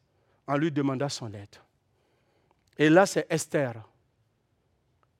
en 0.46 0.56
lui 0.56 0.70
demandant 0.70 1.08
son 1.08 1.32
aide. 1.32 1.56
Et 2.78 2.88
là, 2.88 3.06
c'est 3.06 3.26
Esther. 3.30 3.74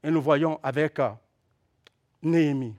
Et 0.02 0.10
nous 0.10 0.22
voyons 0.22 0.58
avec 0.62 0.98
euh, 0.98 1.10
Néhémie. 2.22 2.74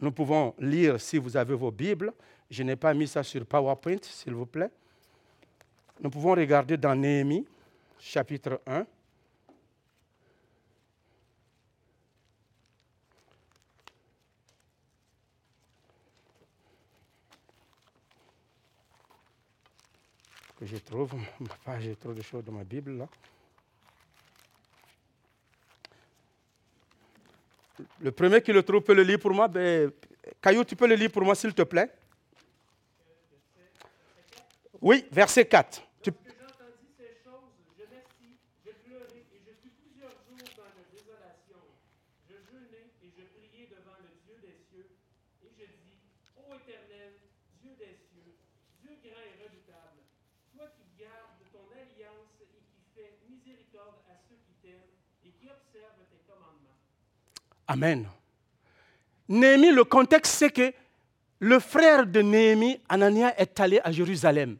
Nous 0.00 0.12
pouvons 0.12 0.54
lire, 0.58 1.00
si 1.00 1.18
vous 1.18 1.36
avez 1.36 1.54
vos 1.54 1.72
Bibles, 1.72 2.12
je 2.48 2.62
n'ai 2.62 2.76
pas 2.76 2.94
mis 2.94 3.08
ça 3.08 3.22
sur 3.22 3.44
PowerPoint, 3.44 3.98
s'il 4.02 4.34
vous 4.34 4.46
plaît. 4.46 4.70
Nous 6.00 6.10
pouvons 6.10 6.30
regarder 6.30 6.76
dans 6.76 6.94
Néhémie, 6.94 7.44
chapitre 7.98 8.60
1. 8.66 8.86
Que 20.58 20.66
je 20.66 20.76
trouve. 20.76 21.12
J'ai 21.78 21.94
trop 21.94 22.12
de 22.12 22.22
choses 22.22 22.44
dans 22.44 22.52
ma 22.52 22.64
Bible 22.64 22.98
là. 22.98 23.08
Le 28.00 28.10
premier 28.10 28.42
qui 28.42 28.52
le 28.52 28.62
trouve 28.64 28.82
peut 28.82 28.94
le 28.94 29.04
lire 29.04 29.20
pour 29.20 29.32
moi. 29.32 29.46
Ben, 29.46 29.92
Caillou, 30.42 30.64
tu 30.64 30.74
peux 30.74 30.88
le 30.88 30.96
lire 30.96 31.12
pour 31.12 31.22
moi, 31.22 31.36
s'il 31.36 31.54
te 31.54 31.62
plaît. 31.62 31.92
Oui, 34.80 35.06
verset 35.12 35.46
4. 35.46 35.87
Amen. 57.68 58.08
Néhémie, 59.28 59.70
le 59.70 59.84
contexte, 59.84 60.34
c'est 60.34 60.50
que 60.50 60.72
le 61.38 61.60
frère 61.60 62.06
de 62.06 62.20
Néhémie, 62.22 62.80
Anania, 62.88 63.38
est 63.38 63.60
allé 63.60 63.78
à 63.84 63.92
Jérusalem. 63.92 64.56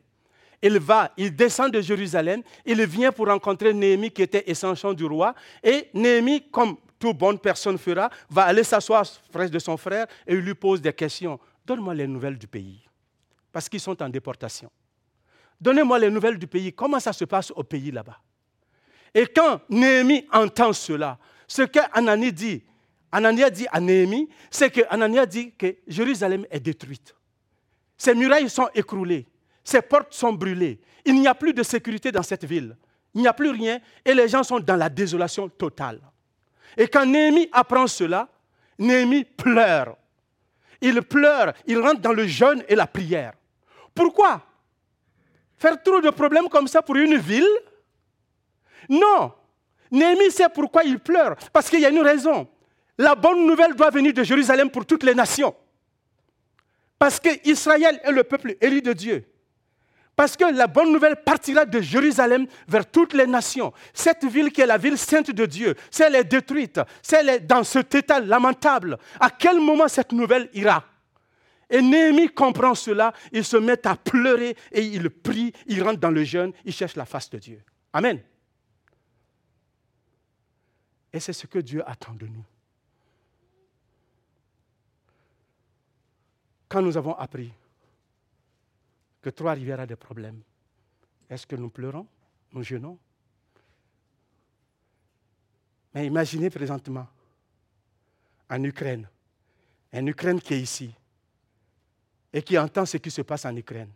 Il 0.61 0.79
va, 0.79 1.13
il 1.17 1.35
descend 1.35 1.73
de 1.73 1.81
Jérusalem, 1.81 2.43
il 2.67 2.85
vient 2.85 3.11
pour 3.11 3.29
rencontrer 3.29 3.73
Néhémie 3.73 4.11
qui 4.11 4.23
était 4.23 4.49
essentiel 4.51 4.95
du 4.95 5.05
roi. 5.05 5.35
Et 5.63 5.89
Néhémie, 5.95 6.43
comme 6.51 6.77
toute 6.99 7.17
bonne 7.17 7.39
personne 7.39 7.79
fera, 7.79 8.11
va 8.29 8.43
aller 8.43 8.65
s'asseoir 8.65 9.07
près 9.33 9.49
de 9.49 9.59
son 9.59 9.77
frère 9.77 10.07
et 10.27 10.35
lui 10.35 10.55
pose 10.55 10.83
des 10.83 10.93
questions. 10.93 11.39
Donne-moi 11.65 11.95
les 11.95 12.07
nouvelles 12.07 12.37
du 12.37 12.47
pays, 12.47 12.83
parce 13.53 13.69
qu'ils 13.69 13.81
sont 13.81 14.01
en 14.03 14.09
déportation. 14.09 14.71
Donnez-moi 15.61 15.99
les 15.99 16.11
nouvelles 16.11 16.39
du 16.39 16.47
pays. 16.47 16.73
Comment 16.73 17.01
ça 17.01 17.13
se 17.13 17.25
passe 17.25 17.51
au 17.53 17.63
pays 17.63 17.91
là-bas? 17.91 18.19
Et 19.15 19.27
quand 19.27 19.61
Néhémie 19.69 20.27
entend 20.33 20.73
cela, 20.73 21.19
ce 21.47 21.63
qu'Anani 21.63 22.33
dit, 22.33 22.63
Anania 23.11 23.51
dit 23.51 23.67
à 23.71 23.81
Néhémie, 23.81 24.29
c'est 24.51 24.71
que 24.71 24.83
Anania 24.91 25.25
dit 25.27 25.53
que 25.53 25.77
Jérusalem 25.87 26.47
est 26.51 26.61
détruite. 26.61 27.15
Ses 27.97 28.15
murailles 28.15 28.51
sont 28.51 28.69
écroulées, 28.75 29.27
ses 29.65 29.83
portes 29.83 30.13
sont 30.13 30.33
brûlées. 30.33 30.81
Il 31.05 31.15
n'y 31.15 31.27
a 31.27 31.35
plus 31.35 31.55
de 31.55 31.63
sécurité 31.63 32.13
dans 32.13 32.23
cette 32.23 32.45
ville. 32.45 32.77
Il 33.15 33.23
n'y 33.23 33.27
a 33.27 33.33
plus 33.33 33.51
rien 33.51 33.81
et 34.05 34.15
les 34.15 34.29
gens 34.29 34.43
sont 34.43 34.61
dans 34.61 34.77
la 34.77 34.89
désolation 34.89 35.49
totale. 35.49 36.01
Et 36.77 36.87
quand 36.87 37.07
Néhémie 37.07 37.49
apprend 37.53 37.87
cela, 37.87 38.29
Néhémie 38.79 39.25
pleure. 39.25 39.97
Il 40.81 41.03
pleure, 41.03 41.53
il 41.67 41.79
rentre 41.81 42.01
dans 42.01 42.13
le 42.13 42.27
jeûne 42.27 42.63
et 42.69 42.77
la 42.77 42.87
prière. 42.87 43.33
Pourquoi? 43.95 44.43
Faire 45.57 45.83
trop 45.83 46.01
de 46.01 46.11
problèmes 46.11 46.49
comme 46.49 46.69
ça 46.69 46.83
pour 46.83 46.95
une 46.95 47.17
ville? 47.17 47.49
Non. 48.89 49.33
Néhémie 49.91 50.31
sait 50.31 50.49
pourquoi 50.55 50.85
il 50.85 51.01
pleure. 51.01 51.35
Parce 51.53 51.69
qu'il 51.69 51.81
y 51.81 51.87
a 51.87 51.91
une 51.91 51.99
raison. 52.01 52.47
La 52.99 53.15
bonne 53.15 53.47
nouvelle 53.47 53.75
doit 53.75 53.91
venir 53.91 54.13
de 54.13 54.25
Jérusalem 54.25 54.71
pour 54.71 54.85
toutes 54.85 55.05
les 55.05 55.15
nations. 55.15 55.55
Parce 56.99 57.21
qu'Israël 57.21 58.01
est 58.03 58.11
le 58.11 58.25
peuple 58.25 58.57
élu 58.61 58.83
de 58.83 58.93
Dieu. 58.93 59.25
Parce 60.17 60.37
que 60.37 60.53
la 60.53 60.67
bonne 60.67 60.93
nouvelle 60.93 61.15
partira 61.15 61.65
de 61.65 61.81
Jérusalem 61.81 62.49
vers 62.67 62.91
toutes 62.91 63.13
les 63.13 63.29
nations. 63.29 63.73
Cette 63.95 64.25
ville 64.25 64.51
qui 64.51 64.61
est 64.61 64.67
la 64.67 64.77
ville 64.77 64.99
sainte 64.99 65.31
de 65.31 65.47
Dieu, 65.47 65.77
si 65.93 66.03
elle 66.03 66.17
est 66.17 66.25
détruite, 66.25 66.81
si 67.03 67.15
elle 67.15 67.29
est 67.29 67.39
dans 67.39 67.63
cet 67.63 67.95
état 67.95 68.19
lamentable, 68.19 68.99
à 69.21 69.31
quel 69.31 69.61
moment 69.61 69.87
cette 69.87 70.11
nouvelle 70.11 70.51
ira? 70.55 70.85
Et 71.71 71.81
Néhémie 71.81 72.31
comprend 72.31 72.75
cela, 72.75 73.13
il 73.31 73.45
se 73.45 73.57
met 73.57 73.87
à 73.87 73.95
pleurer 73.95 74.57
et 74.73 74.83
il 74.83 75.09
prie, 75.09 75.53
il 75.67 75.85
rentre 75.85 76.01
dans 76.01 76.11
le 76.11 76.25
jeûne, 76.25 76.53
il 76.65 76.73
cherche 76.73 76.97
la 76.97 77.05
face 77.05 77.31
de 77.31 77.39
Dieu. 77.39 77.63
Amen. 77.93 78.21
Et 81.13 81.21
c'est 81.21 81.33
ce 81.33 81.47
que 81.47 81.61
Dieu 81.61 81.83
attend 81.89 82.15
de 82.15 82.27
nous. 82.27 82.45
Quand 86.69 86.83
nous 86.83 86.97
avons 86.97 87.15
appris 87.15 87.53
que 89.23 89.31
Trois-Rivières 89.31 89.81
a 89.81 89.87
des 89.87 89.97
problèmes, 89.97 90.43
est-ce 91.29 91.47
que 91.47 91.57
nous 91.57 91.71
pleurons, 91.71 92.07
nous 92.53 92.63
jeûnons? 92.63 92.99
Mais 95.95 96.07
imaginez 96.07 96.51
présentement, 96.51 97.07
en 98.51 98.63
Ukraine, 98.63 99.09
en 99.93 100.07
Ukraine 100.07 100.41
qui 100.41 100.55
est 100.55 100.61
ici, 100.61 100.95
et 102.33 102.43
qui 102.43 102.59
entend 102.59 102.85
ce 102.85 102.99
qui 102.99 103.11
se 103.11 103.23
passe 103.23 103.47
en 103.47 103.57
Ukraine, 103.57 103.91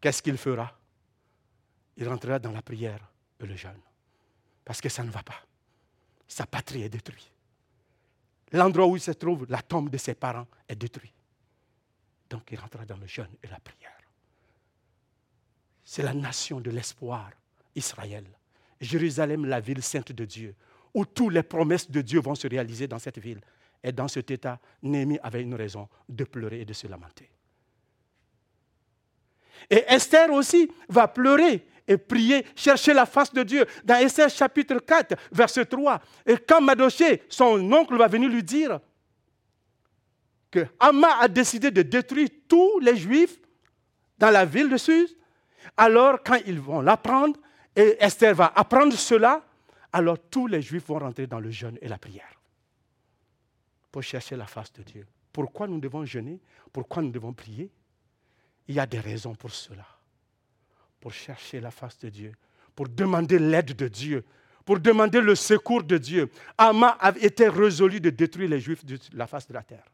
qu'est-ce 0.00 0.22
qu'il 0.22 0.38
fera? 0.38 0.78
Il 1.96 2.08
rentrera 2.08 2.38
dans 2.38 2.52
la 2.52 2.62
prière 2.62 3.00
et 3.40 3.46
le 3.46 3.56
jeûne. 3.56 3.80
Parce 4.64 4.80
que 4.80 4.88
ça 4.88 5.02
ne 5.02 5.10
va 5.10 5.22
pas. 5.22 5.40
Sa 6.26 6.46
patrie 6.46 6.82
est 6.82 6.88
détruite. 6.88 7.30
L'endroit 8.52 8.86
où 8.86 8.96
il 8.96 9.00
se 9.00 9.10
trouve, 9.10 9.46
la 9.48 9.62
tombe 9.62 9.90
de 9.90 9.98
ses 9.98 10.14
parents 10.14 10.46
est 10.68 10.76
détruite. 10.76 11.12
Donc 12.34 12.50
il 12.50 12.58
rentrera 12.58 12.84
dans 12.84 12.96
le 12.96 13.06
jeûne 13.06 13.30
et 13.44 13.46
la 13.46 13.60
prière. 13.60 13.96
C'est 15.84 16.02
la 16.02 16.12
nation 16.12 16.60
de 16.60 16.68
l'espoir, 16.68 17.30
Israël. 17.76 18.26
Jérusalem, 18.80 19.44
la 19.44 19.60
ville 19.60 19.84
sainte 19.84 20.10
de 20.10 20.24
Dieu, 20.24 20.56
où 20.92 21.04
toutes 21.04 21.32
les 21.32 21.44
promesses 21.44 21.88
de 21.88 22.00
Dieu 22.00 22.20
vont 22.20 22.34
se 22.34 22.48
réaliser 22.48 22.88
dans 22.88 22.98
cette 22.98 23.20
ville. 23.20 23.40
Et 23.84 23.92
dans 23.92 24.08
cet 24.08 24.32
état, 24.32 24.58
Néhémie 24.82 25.20
avait 25.22 25.42
une 25.42 25.54
raison 25.54 25.88
de 26.08 26.24
pleurer 26.24 26.62
et 26.62 26.64
de 26.64 26.72
se 26.72 26.88
lamenter. 26.88 27.30
Et 29.70 29.84
Esther 29.86 30.32
aussi 30.32 30.68
va 30.88 31.06
pleurer 31.06 31.64
et 31.86 31.98
prier, 31.98 32.44
chercher 32.56 32.94
la 32.94 33.06
face 33.06 33.32
de 33.32 33.44
Dieu. 33.44 33.64
Dans 33.84 34.00
Esther 34.00 34.28
chapitre 34.28 34.80
4, 34.80 35.14
verset 35.30 35.66
3. 35.66 36.00
Et 36.26 36.36
quand 36.38 36.60
Madoché, 36.60 37.22
son 37.28 37.72
oncle, 37.72 37.96
va 37.96 38.08
venir 38.08 38.28
lui 38.28 38.42
dire 38.42 38.80
que 40.54 40.68
a 40.78 41.28
décidé 41.28 41.72
de 41.72 41.82
détruire 41.82 42.28
tous 42.48 42.78
les 42.78 42.96
Juifs 42.96 43.40
dans 44.18 44.30
la 44.30 44.44
ville 44.44 44.68
de 44.68 44.76
Suse, 44.76 45.16
alors 45.76 46.22
quand 46.22 46.38
ils 46.46 46.60
vont 46.60 46.80
l'apprendre, 46.80 47.40
et 47.74 47.96
Esther 47.98 48.34
va 48.36 48.52
apprendre 48.54 48.92
cela, 48.92 49.44
alors 49.92 50.16
tous 50.30 50.46
les 50.46 50.62
Juifs 50.62 50.86
vont 50.86 51.00
rentrer 51.00 51.26
dans 51.26 51.40
le 51.40 51.50
jeûne 51.50 51.76
et 51.82 51.88
la 51.88 51.98
prière 51.98 52.40
pour 53.90 54.02
chercher 54.02 54.36
la 54.36 54.46
face 54.46 54.72
de 54.72 54.82
Dieu. 54.82 55.06
Pourquoi 55.32 55.66
nous 55.66 55.80
devons 55.80 56.04
jeûner? 56.04 56.40
Pourquoi 56.72 57.02
nous 57.02 57.10
devons 57.10 57.32
prier? 57.32 57.70
Il 58.68 58.76
y 58.76 58.80
a 58.80 58.86
des 58.86 59.00
raisons 59.00 59.34
pour 59.34 59.50
cela. 59.50 59.86
Pour 61.00 61.12
chercher 61.12 61.60
la 61.60 61.70
face 61.70 61.98
de 61.98 62.08
Dieu, 62.08 62.32
pour 62.74 62.88
demander 62.88 63.38
l'aide 63.38 63.74
de 63.74 63.88
Dieu, 63.88 64.24
pour 64.64 64.78
demander 64.80 65.20
le 65.20 65.34
secours 65.34 65.82
de 65.82 65.98
Dieu. 65.98 66.30
Ama 66.56 66.96
a 67.00 67.16
été 67.18 67.48
résolu 67.48 68.00
de 68.00 68.10
détruire 68.10 68.50
les 68.50 68.60
Juifs 68.60 68.84
de 68.84 68.98
la 69.12 69.26
face 69.26 69.46
de 69.48 69.54
la 69.54 69.62
terre. 69.62 69.84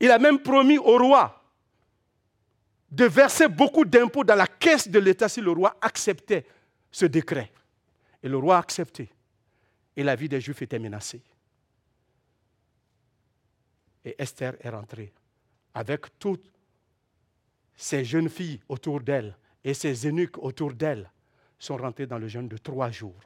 Il 0.00 0.10
a 0.10 0.18
même 0.18 0.40
promis 0.40 0.78
au 0.78 0.98
roi 0.98 1.42
de 2.90 3.04
verser 3.04 3.48
beaucoup 3.48 3.84
d'impôts 3.84 4.24
dans 4.24 4.34
la 4.34 4.46
caisse 4.46 4.88
de 4.88 4.98
l'État 4.98 5.28
si 5.28 5.40
le 5.40 5.50
roi 5.50 5.76
acceptait 5.80 6.46
ce 6.90 7.06
décret. 7.06 7.50
Et 8.22 8.28
le 8.28 8.36
roi 8.38 8.56
a 8.56 8.60
accepté. 8.60 9.10
Et 9.96 10.02
la 10.02 10.14
vie 10.14 10.28
des 10.28 10.40
Juifs 10.40 10.62
était 10.62 10.78
menacée. 10.78 11.22
Et 14.04 14.14
Esther 14.18 14.54
est 14.60 14.68
rentrée 14.68 15.12
avec 15.74 16.18
toutes 16.18 16.50
ces 17.76 18.04
jeunes 18.04 18.28
filles 18.28 18.60
autour 18.68 19.00
d'elle 19.00 19.36
et 19.62 19.74
ses 19.74 20.06
eunuques 20.06 20.38
autour 20.38 20.72
d'elle 20.72 21.10
sont 21.58 21.76
rentrés 21.76 22.06
dans 22.06 22.18
le 22.18 22.28
jeûne 22.28 22.48
de 22.48 22.56
trois 22.56 22.90
jours. 22.90 23.20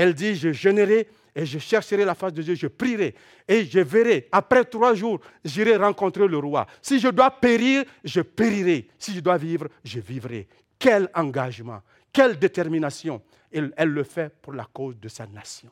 Elle 0.00 0.14
dit, 0.14 0.36
je 0.36 0.52
jeûnerai 0.52 1.08
et 1.34 1.44
je 1.44 1.58
chercherai 1.58 2.04
la 2.04 2.14
face 2.14 2.32
de 2.32 2.40
Dieu, 2.40 2.54
je 2.54 2.68
prierai 2.68 3.16
et 3.48 3.64
je 3.64 3.80
verrai. 3.80 4.28
Après 4.30 4.64
trois 4.64 4.94
jours, 4.94 5.18
j'irai 5.44 5.74
rencontrer 5.74 6.28
le 6.28 6.38
roi. 6.38 6.68
Si 6.80 7.00
je 7.00 7.08
dois 7.08 7.32
périr, 7.32 7.84
je 8.04 8.20
périrai. 8.20 8.86
Si 8.96 9.12
je 9.12 9.18
dois 9.18 9.36
vivre, 9.36 9.66
je 9.82 9.98
vivrai. 9.98 10.46
Quel 10.78 11.10
engagement, 11.12 11.82
quelle 12.12 12.38
détermination. 12.38 13.20
Elle, 13.50 13.72
elle 13.76 13.88
le 13.88 14.04
fait 14.04 14.32
pour 14.40 14.52
la 14.52 14.68
cause 14.72 14.94
de 15.00 15.08
sa 15.08 15.26
nation. 15.26 15.70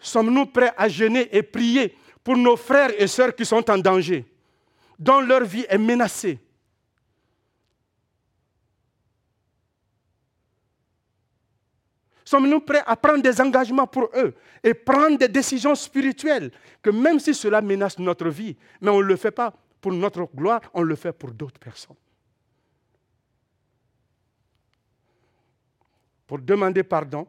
Sommes-nous 0.00 0.46
prêts 0.46 0.72
à 0.76 0.88
jeûner 0.88 1.28
et 1.30 1.44
prier 1.44 1.94
pour 2.24 2.36
nos 2.36 2.56
frères 2.56 3.00
et 3.00 3.06
sœurs 3.06 3.32
qui 3.32 3.46
sont 3.46 3.70
en 3.70 3.78
danger, 3.78 4.24
dont 4.98 5.20
leur 5.20 5.44
vie 5.44 5.66
est 5.68 5.78
menacée? 5.78 6.40
Sommes-nous 12.26 12.58
prêts 12.58 12.82
à 12.84 12.96
prendre 12.96 13.22
des 13.22 13.40
engagements 13.40 13.86
pour 13.86 14.10
eux 14.16 14.34
et 14.64 14.74
prendre 14.74 15.16
des 15.16 15.28
décisions 15.28 15.76
spirituelles 15.76 16.50
que 16.82 16.90
même 16.90 17.20
si 17.20 17.32
cela 17.32 17.62
menace 17.62 18.00
notre 18.00 18.28
vie, 18.28 18.56
mais 18.80 18.90
on 18.90 18.98
ne 18.98 19.04
le 19.04 19.14
fait 19.14 19.30
pas 19.30 19.54
pour 19.80 19.92
notre 19.92 20.24
gloire, 20.34 20.60
on 20.74 20.82
le 20.82 20.96
fait 20.96 21.12
pour 21.12 21.30
d'autres 21.30 21.60
personnes. 21.60 21.94
Pour 26.26 26.40
demander 26.40 26.82
pardon 26.82 27.28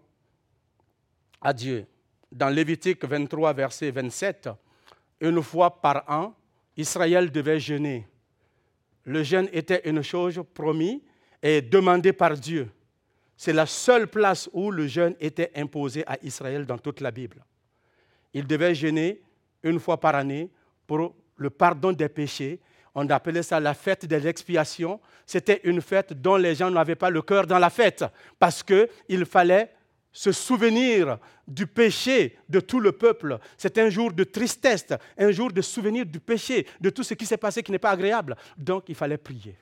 à 1.39 1.53
Dieu. 1.53 1.85
Dans 2.31 2.49
Lévitique 2.49 3.05
23, 3.05 3.53
verset 3.53 3.91
27, 3.91 4.49
une 5.21 5.43
fois 5.43 5.79
par 5.79 6.05
an, 6.07 6.33
Israël 6.75 7.31
devait 7.31 7.59
jeûner. 7.59 8.07
Le 9.03 9.21
jeûne 9.21 9.47
était 9.53 9.87
une 9.87 10.01
chose 10.01 10.43
promise 10.55 11.01
et 11.43 11.61
demandée 11.61 12.13
par 12.13 12.33
Dieu. 12.35 12.71
C'est 13.37 13.53
la 13.53 13.67
seule 13.67 14.07
place 14.07 14.49
où 14.51 14.71
le 14.71 14.87
jeûne 14.87 15.15
était 15.19 15.51
imposé 15.55 16.03
à 16.07 16.17
Israël 16.23 16.65
dans 16.65 16.79
toute 16.79 17.01
la 17.01 17.11
Bible. 17.11 17.45
Il 18.33 18.47
devait 18.47 18.73
jeûner 18.73 19.21
une 19.61 19.79
fois 19.79 19.99
par 19.99 20.15
année 20.15 20.49
pour 20.87 21.13
le 21.35 21.49
pardon 21.51 21.91
des 21.91 22.09
péchés. 22.09 22.59
On 22.95 23.07
appelait 23.09 23.43
ça 23.43 23.59
la 23.59 23.75
fête 23.75 24.07
de 24.07 24.15
l'expiation. 24.15 24.99
C'était 25.25 25.61
une 25.65 25.81
fête 25.81 26.13
dont 26.13 26.35
les 26.35 26.55
gens 26.55 26.71
n'avaient 26.71 26.95
pas 26.95 27.11
le 27.11 27.21
cœur 27.21 27.45
dans 27.45 27.59
la 27.59 27.69
fête 27.69 28.03
parce 28.39 28.63
qu'il 28.63 29.25
fallait 29.25 29.71
se 30.11 30.31
souvenir 30.31 31.19
du 31.47 31.67
péché 31.67 32.39
de 32.49 32.59
tout 32.59 32.79
le 32.79 32.91
peuple. 32.91 33.37
C'est 33.55 33.77
un 33.77 33.91
jour 33.91 34.11
de 34.11 34.23
tristesse, 34.23 34.87
un 35.15 35.29
jour 35.29 35.51
de 35.51 35.61
souvenir 35.61 36.07
du 36.07 36.19
péché, 36.19 36.65
de 36.81 36.89
tout 36.89 37.03
ce 37.03 37.13
qui 37.13 37.27
s'est 37.27 37.37
passé 37.37 37.61
qui 37.61 37.71
n'est 37.71 37.77
pas 37.77 37.91
agréable. 37.91 38.35
Donc 38.57 38.85
il 38.87 38.95
fallait 38.95 39.17
prier. 39.17 39.55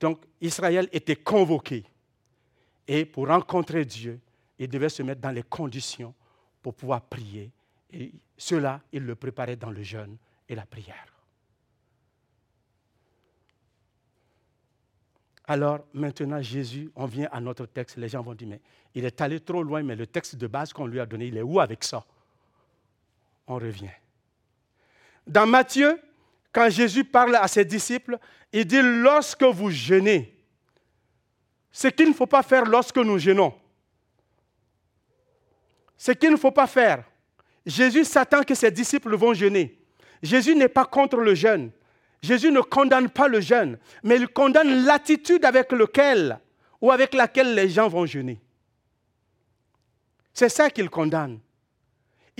Donc 0.00 0.24
Israël 0.40 0.88
était 0.92 1.16
convoqué. 1.16 1.84
Et 2.88 3.04
pour 3.04 3.28
rencontrer 3.28 3.84
Dieu, 3.84 4.18
il 4.58 4.68
devait 4.68 4.88
se 4.88 5.02
mettre 5.02 5.20
dans 5.20 5.30
les 5.30 5.42
conditions 5.42 6.14
pour 6.62 6.74
pouvoir 6.74 7.02
prier. 7.02 7.50
Et 7.92 8.12
cela, 8.36 8.80
il 8.92 9.04
le 9.04 9.14
préparait 9.14 9.56
dans 9.56 9.70
le 9.70 9.82
jeûne 9.82 10.16
et 10.48 10.54
la 10.54 10.66
prière. 10.66 11.06
Alors 15.46 15.80
maintenant, 15.92 16.40
Jésus, 16.40 16.90
on 16.94 17.06
vient 17.06 17.28
à 17.32 17.40
notre 17.40 17.66
texte, 17.66 17.96
les 17.96 18.08
gens 18.08 18.22
vont 18.22 18.34
dire, 18.34 18.48
mais 18.48 18.60
il 18.94 19.04
est 19.04 19.20
allé 19.20 19.40
trop 19.40 19.62
loin, 19.62 19.82
mais 19.82 19.96
le 19.96 20.06
texte 20.06 20.36
de 20.36 20.46
base 20.46 20.72
qu'on 20.72 20.86
lui 20.86 21.00
a 21.00 21.06
donné, 21.06 21.26
il 21.26 21.36
est 21.36 21.42
où 21.42 21.58
avec 21.60 21.82
ça? 21.82 22.04
On 23.48 23.56
revient. 23.56 23.90
Dans 25.26 25.46
Matthieu, 25.46 26.00
quand 26.52 26.68
Jésus 26.70 27.04
parle 27.04 27.36
à 27.36 27.48
ses 27.48 27.64
disciples, 27.64 28.18
il 28.52 28.64
dit, 28.64 28.80
lorsque 28.82 29.44
vous 29.44 29.70
jeûnez, 29.70 30.36
ce 31.70 31.88
qu'il 31.88 32.08
ne 32.08 32.14
faut 32.14 32.26
pas 32.26 32.42
faire 32.42 32.64
lorsque 32.64 32.96
nous 32.96 33.18
jeûnons, 33.18 33.54
ce 35.96 36.12
qu'il 36.12 36.30
ne 36.30 36.36
faut 36.36 36.50
pas 36.50 36.66
faire, 36.66 37.04
Jésus 37.64 38.04
s'attend 38.04 38.42
que 38.42 38.54
ses 38.54 38.70
disciples 38.70 39.14
vont 39.14 39.34
jeûner. 39.34 39.78
Jésus 40.22 40.54
n'est 40.54 40.68
pas 40.68 40.84
contre 40.84 41.18
le 41.18 41.34
jeûne. 41.34 41.70
Jésus 42.22 42.50
ne 42.50 42.60
condamne 42.60 43.08
pas 43.08 43.28
le 43.28 43.40
jeûne, 43.40 43.78
mais 44.02 44.16
il 44.16 44.28
condamne 44.28 44.84
l'attitude 44.84 45.44
avec 45.44 45.72
laquelle 45.72 46.38
ou 46.80 46.90
avec 46.90 47.14
laquelle 47.14 47.54
les 47.54 47.68
gens 47.68 47.88
vont 47.88 48.06
jeûner. 48.06 48.40
C'est 50.32 50.48
ça 50.48 50.70
qu'il 50.70 50.90
condamne. 50.90 51.38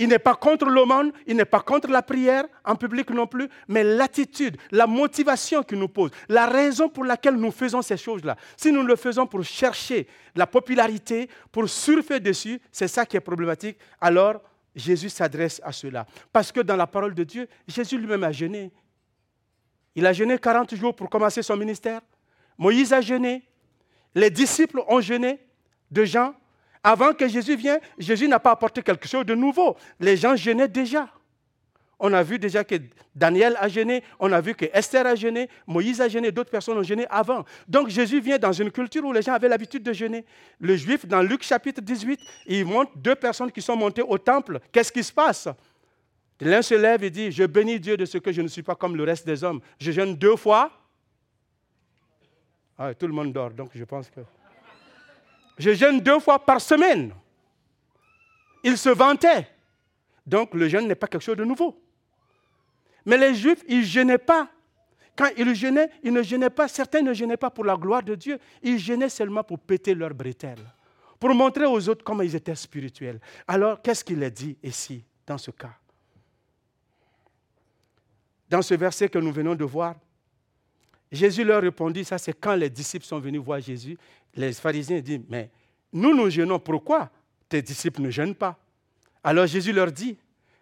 Il 0.01 0.07
n'est 0.07 0.17
pas 0.17 0.33
contre 0.33 0.65
l'aumône, 0.65 1.11
il 1.27 1.35
n'est 1.35 1.45
pas 1.45 1.59
contre 1.59 1.87
la 1.87 2.01
prière 2.01 2.45
en 2.65 2.75
public 2.75 3.11
non 3.11 3.27
plus, 3.27 3.47
mais 3.67 3.83
l'attitude, 3.83 4.57
la 4.71 4.87
motivation 4.87 5.61
qu'il 5.61 5.77
nous 5.77 5.89
pose, 5.89 6.09
la 6.27 6.47
raison 6.47 6.89
pour 6.89 7.05
laquelle 7.05 7.35
nous 7.35 7.51
faisons 7.51 7.83
ces 7.83 7.97
choses-là. 7.97 8.35
Si 8.57 8.71
nous 8.71 8.81
le 8.81 8.95
faisons 8.95 9.27
pour 9.27 9.43
chercher 9.43 10.07
la 10.35 10.47
popularité, 10.47 11.29
pour 11.51 11.69
surfer 11.69 12.19
dessus, 12.19 12.59
c'est 12.71 12.87
ça 12.87 13.05
qui 13.05 13.15
est 13.15 13.19
problématique. 13.19 13.77
Alors, 14.01 14.41
Jésus 14.75 15.09
s'adresse 15.09 15.61
à 15.63 15.71
cela. 15.71 16.07
Parce 16.33 16.51
que 16.51 16.61
dans 16.61 16.75
la 16.75 16.87
parole 16.87 17.13
de 17.13 17.23
Dieu, 17.23 17.47
Jésus 17.67 17.99
lui-même 17.99 18.23
a 18.23 18.31
jeûné. 18.31 18.71
Il 19.93 20.07
a 20.07 20.13
jeûné 20.13 20.39
40 20.39 20.73
jours 20.73 20.95
pour 20.95 21.11
commencer 21.11 21.43
son 21.43 21.55
ministère. 21.55 22.01
Moïse 22.57 22.91
a 22.91 23.01
jeûné. 23.01 23.47
Les 24.15 24.31
disciples 24.31 24.81
ont 24.87 24.99
jeûné 24.99 25.39
de 25.91 26.05
Jean. 26.05 26.33
Avant 26.83 27.13
que 27.13 27.27
Jésus 27.27 27.55
vienne, 27.55 27.79
Jésus 27.97 28.27
n'a 28.27 28.39
pas 28.39 28.51
apporté 28.51 28.81
quelque 28.81 29.07
chose 29.07 29.25
de 29.25 29.35
nouveau. 29.35 29.77
Les 29.99 30.17
gens 30.17 30.35
jeûnaient 30.35 30.67
déjà. 30.67 31.09
On 32.03 32.11
a 32.13 32.23
vu 32.23 32.39
déjà 32.39 32.63
que 32.63 32.75
Daniel 33.13 33.55
a 33.59 33.67
gêné, 33.67 34.03
on 34.19 34.31
a 34.31 34.41
vu 34.41 34.55
que 34.55 34.65
Esther 34.73 35.05
a 35.05 35.13
gêné, 35.13 35.47
Moïse 35.67 36.01
a 36.01 36.07
gêné, 36.07 36.31
d'autres 36.31 36.49
personnes 36.49 36.79
ont 36.79 36.83
gêné 36.83 37.05
avant. 37.11 37.45
Donc 37.67 37.89
Jésus 37.89 38.19
vient 38.19 38.39
dans 38.39 38.51
une 38.51 38.71
culture 38.71 39.05
où 39.05 39.13
les 39.13 39.21
gens 39.21 39.33
avaient 39.33 39.47
l'habitude 39.47 39.83
de 39.83 39.93
jeûner. 39.93 40.25
Le 40.59 40.75
juif, 40.75 41.05
dans 41.05 41.21
Luc 41.21 41.43
chapitre 41.43 41.79
18, 41.79 42.19
il 42.47 42.65
montre 42.65 42.91
deux 42.95 43.13
personnes 43.13 43.51
qui 43.51 43.61
sont 43.61 43.75
montées 43.75 44.01
au 44.01 44.17
temple. 44.17 44.59
Qu'est-ce 44.71 44.91
qui 44.91 45.03
se 45.03 45.13
passe? 45.13 45.47
L'un 46.39 46.63
se 46.63 46.73
lève 46.73 47.03
et 47.03 47.11
dit, 47.11 47.31
je 47.31 47.43
bénis 47.43 47.79
Dieu 47.79 47.95
de 47.95 48.05
ce 48.05 48.17
que 48.17 48.31
je 48.31 48.41
ne 48.41 48.47
suis 48.47 48.63
pas 48.63 48.73
comme 48.73 48.95
le 48.95 49.03
reste 49.03 49.27
des 49.27 49.43
hommes. 49.43 49.61
Je 49.79 49.91
jeûne 49.91 50.15
deux 50.15 50.35
fois. 50.35 50.71
Ah, 52.79 52.95
tout 52.95 53.05
le 53.05 53.13
monde 53.13 53.31
dort, 53.31 53.51
donc 53.51 53.69
je 53.75 53.83
pense 53.83 54.09
que... 54.09 54.21
Je 55.57 55.73
jeûne 55.73 55.99
deux 55.99 56.19
fois 56.19 56.39
par 56.39 56.59
semaine. 56.59 57.13
Il 58.63 58.77
se 58.77 58.89
vantait. 58.89 59.47
Donc 60.25 60.53
le 60.53 60.67
jeûne 60.67 60.87
n'est 60.87 60.95
pas 60.95 61.07
quelque 61.07 61.23
chose 61.23 61.37
de 61.37 61.43
nouveau. 61.43 61.79
Mais 63.05 63.17
les 63.17 63.33
Juifs, 63.33 63.63
ils 63.67 63.79
ne 63.79 63.83
gênaient 63.83 64.17
pas. 64.17 64.49
Quand 65.15 65.29
ils 65.37 65.53
gênaient, 65.53 65.89
ils 66.03 66.13
ne 66.13 66.21
gênaient 66.21 66.49
pas. 66.49 66.67
Certains 66.67 67.01
ne 67.01 67.13
gênaient 67.13 67.37
pas 67.37 67.49
pour 67.49 67.65
la 67.65 67.75
gloire 67.75 68.03
de 68.03 68.15
Dieu. 68.15 68.39
Ils 68.61 68.77
gênaient 68.77 69.09
seulement 69.09 69.43
pour 69.43 69.59
péter 69.59 69.93
leurs 69.93 70.13
bretelles, 70.13 70.65
pour 71.19 71.33
montrer 71.33 71.65
aux 71.65 71.89
autres 71.89 72.03
comment 72.03 72.23
ils 72.23 72.35
étaient 72.35 72.55
spirituels. 72.55 73.19
Alors, 73.47 73.81
qu'est-ce 73.81 74.03
qu'il 74.03 74.23
a 74.23 74.29
dit 74.29 74.57
ici, 74.63 75.03
dans 75.25 75.37
ce 75.37 75.51
cas? 75.51 75.73
Dans 78.49 78.61
ce 78.61 78.73
verset 78.75 79.09
que 79.09 79.19
nous 79.19 79.31
venons 79.31 79.55
de 79.55 79.63
voir, 79.63 79.95
Jésus 81.11 81.43
leur 81.43 81.61
répondit, 81.61 82.05
ça 82.05 82.17
c'est 82.17 82.33
quand 82.33 82.55
les 82.55 82.69
disciples 82.69 83.05
sont 83.05 83.19
venus 83.19 83.41
voir 83.41 83.59
Jésus, 83.59 83.97
les 84.35 84.53
pharisiens 84.53 84.99
disent, 84.99 85.21
mais 85.27 85.49
nous 85.91 86.15
nous 86.15 86.29
gênons, 86.29 86.59
pourquoi 86.59 87.09
tes 87.49 87.61
disciples 87.61 88.01
ne 88.01 88.09
gênent 88.09 88.35
pas? 88.35 88.57
Alors 89.23 89.45
Jésus 89.45 89.73
leur 89.73 89.91
dit, 89.91 90.17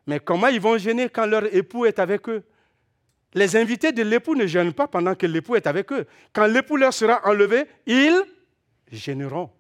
mais 0.08 0.20
comment 0.20 0.48
ils 0.48 0.60
vont 0.60 0.78
gêner 0.78 1.08
quand 1.08 1.28
leur 1.28 1.54
époux 1.54 1.86
est 1.86 2.00
avec 2.00 2.28
eux? 2.30 2.44
Les 3.36 3.56
invités 3.56 3.92
de 3.92 4.02
l'époux 4.02 4.34
ne 4.34 4.48
gênent 4.48 4.74
pas 4.74 4.88
pendant 4.88 5.14
que 5.14 5.28
l'époux 5.28 5.56
est 5.56 5.68
avec 5.68 5.92
eux. 5.92 6.08
Quand 6.34 6.48
l'époux 6.48 6.78
leur 6.78 6.92
sera 6.92 7.22
enlevé, 7.28 7.66
ils 7.86 8.20
gêneront. 8.92 9.52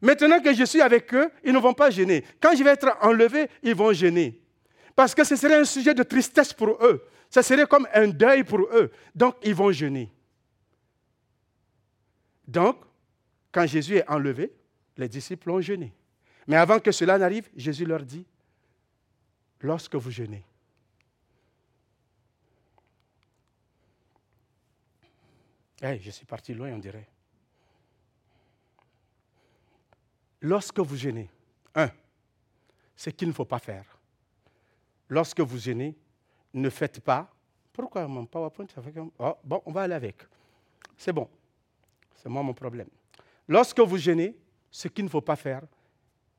Maintenant 0.00 0.40
que 0.40 0.54
je 0.54 0.64
suis 0.64 0.80
avec 0.80 1.12
eux, 1.12 1.30
ils 1.44 1.52
ne 1.52 1.58
vont 1.58 1.74
pas 1.74 1.90
gêner. 1.90 2.24
Quand 2.40 2.56
je 2.56 2.64
vais 2.64 2.70
être 2.70 2.96
enlevé, 3.02 3.48
ils 3.62 3.74
vont 3.74 3.92
gêner. 3.92 4.40
Parce 4.94 5.14
que 5.14 5.24
ce 5.24 5.36
serait 5.36 5.56
un 5.56 5.64
sujet 5.64 5.92
de 5.92 6.02
tristesse 6.02 6.54
pour 6.54 6.82
eux. 6.82 7.04
Ce 7.30 7.42
serait 7.42 7.66
comme 7.66 7.86
un 7.92 8.08
deuil 8.08 8.44
pour 8.44 8.60
eux. 8.60 8.90
Donc, 9.14 9.36
ils 9.42 9.54
vont 9.54 9.72
gêner. 9.72 10.10
Donc, 12.46 12.76
quand 13.52 13.66
Jésus 13.66 13.96
est 13.96 14.08
enlevé, 14.08 14.52
les 14.96 15.08
disciples 15.08 15.50
ont 15.50 15.60
gêné. 15.60 15.92
Mais 16.46 16.56
avant 16.56 16.78
que 16.78 16.92
cela 16.92 17.18
n'arrive, 17.18 17.48
Jésus 17.56 17.84
leur 17.84 18.02
dit, 18.02 18.24
lorsque 19.60 19.94
vous 19.96 20.10
jeûnez. 20.10 20.44
je 25.82 26.10
suis 26.10 26.26
parti 26.26 26.54
loin, 26.54 26.72
on 26.72 26.78
dirait. 26.78 27.08
Lorsque 30.40 30.78
vous 30.78 30.96
gênez, 30.96 31.30
un, 31.74 31.90
ce 32.96 33.10
qu'il 33.10 33.28
ne 33.28 33.32
faut 33.32 33.44
pas 33.44 33.58
faire. 33.58 33.98
Lorsque 35.08 35.40
vous 35.40 35.58
gênez, 35.58 35.96
ne 36.56 36.70
faites 36.70 37.00
pas. 37.00 37.30
Pourquoi 37.72 38.06
mon 38.08 38.24
PowerPoint 38.24 38.66
fait 38.66 38.92
comme... 38.92 39.10
oh, 39.18 39.36
Bon, 39.44 39.62
on 39.66 39.72
va 39.72 39.82
aller 39.82 39.94
avec. 39.94 40.16
C'est 40.96 41.12
bon. 41.12 41.28
C'est 42.16 42.28
moi 42.28 42.42
mon 42.42 42.54
problème. 42.54 42.88
Lorsque 43.46 43.78
vous 43.78 43.98
gênez, 43.98 44.34
ce 44.70 44.88
qu'il 44.88 45.04
ne 45.04 45.10
faut 45.10 45.20
pas 45.20 45.36
faire, 45.36 45.62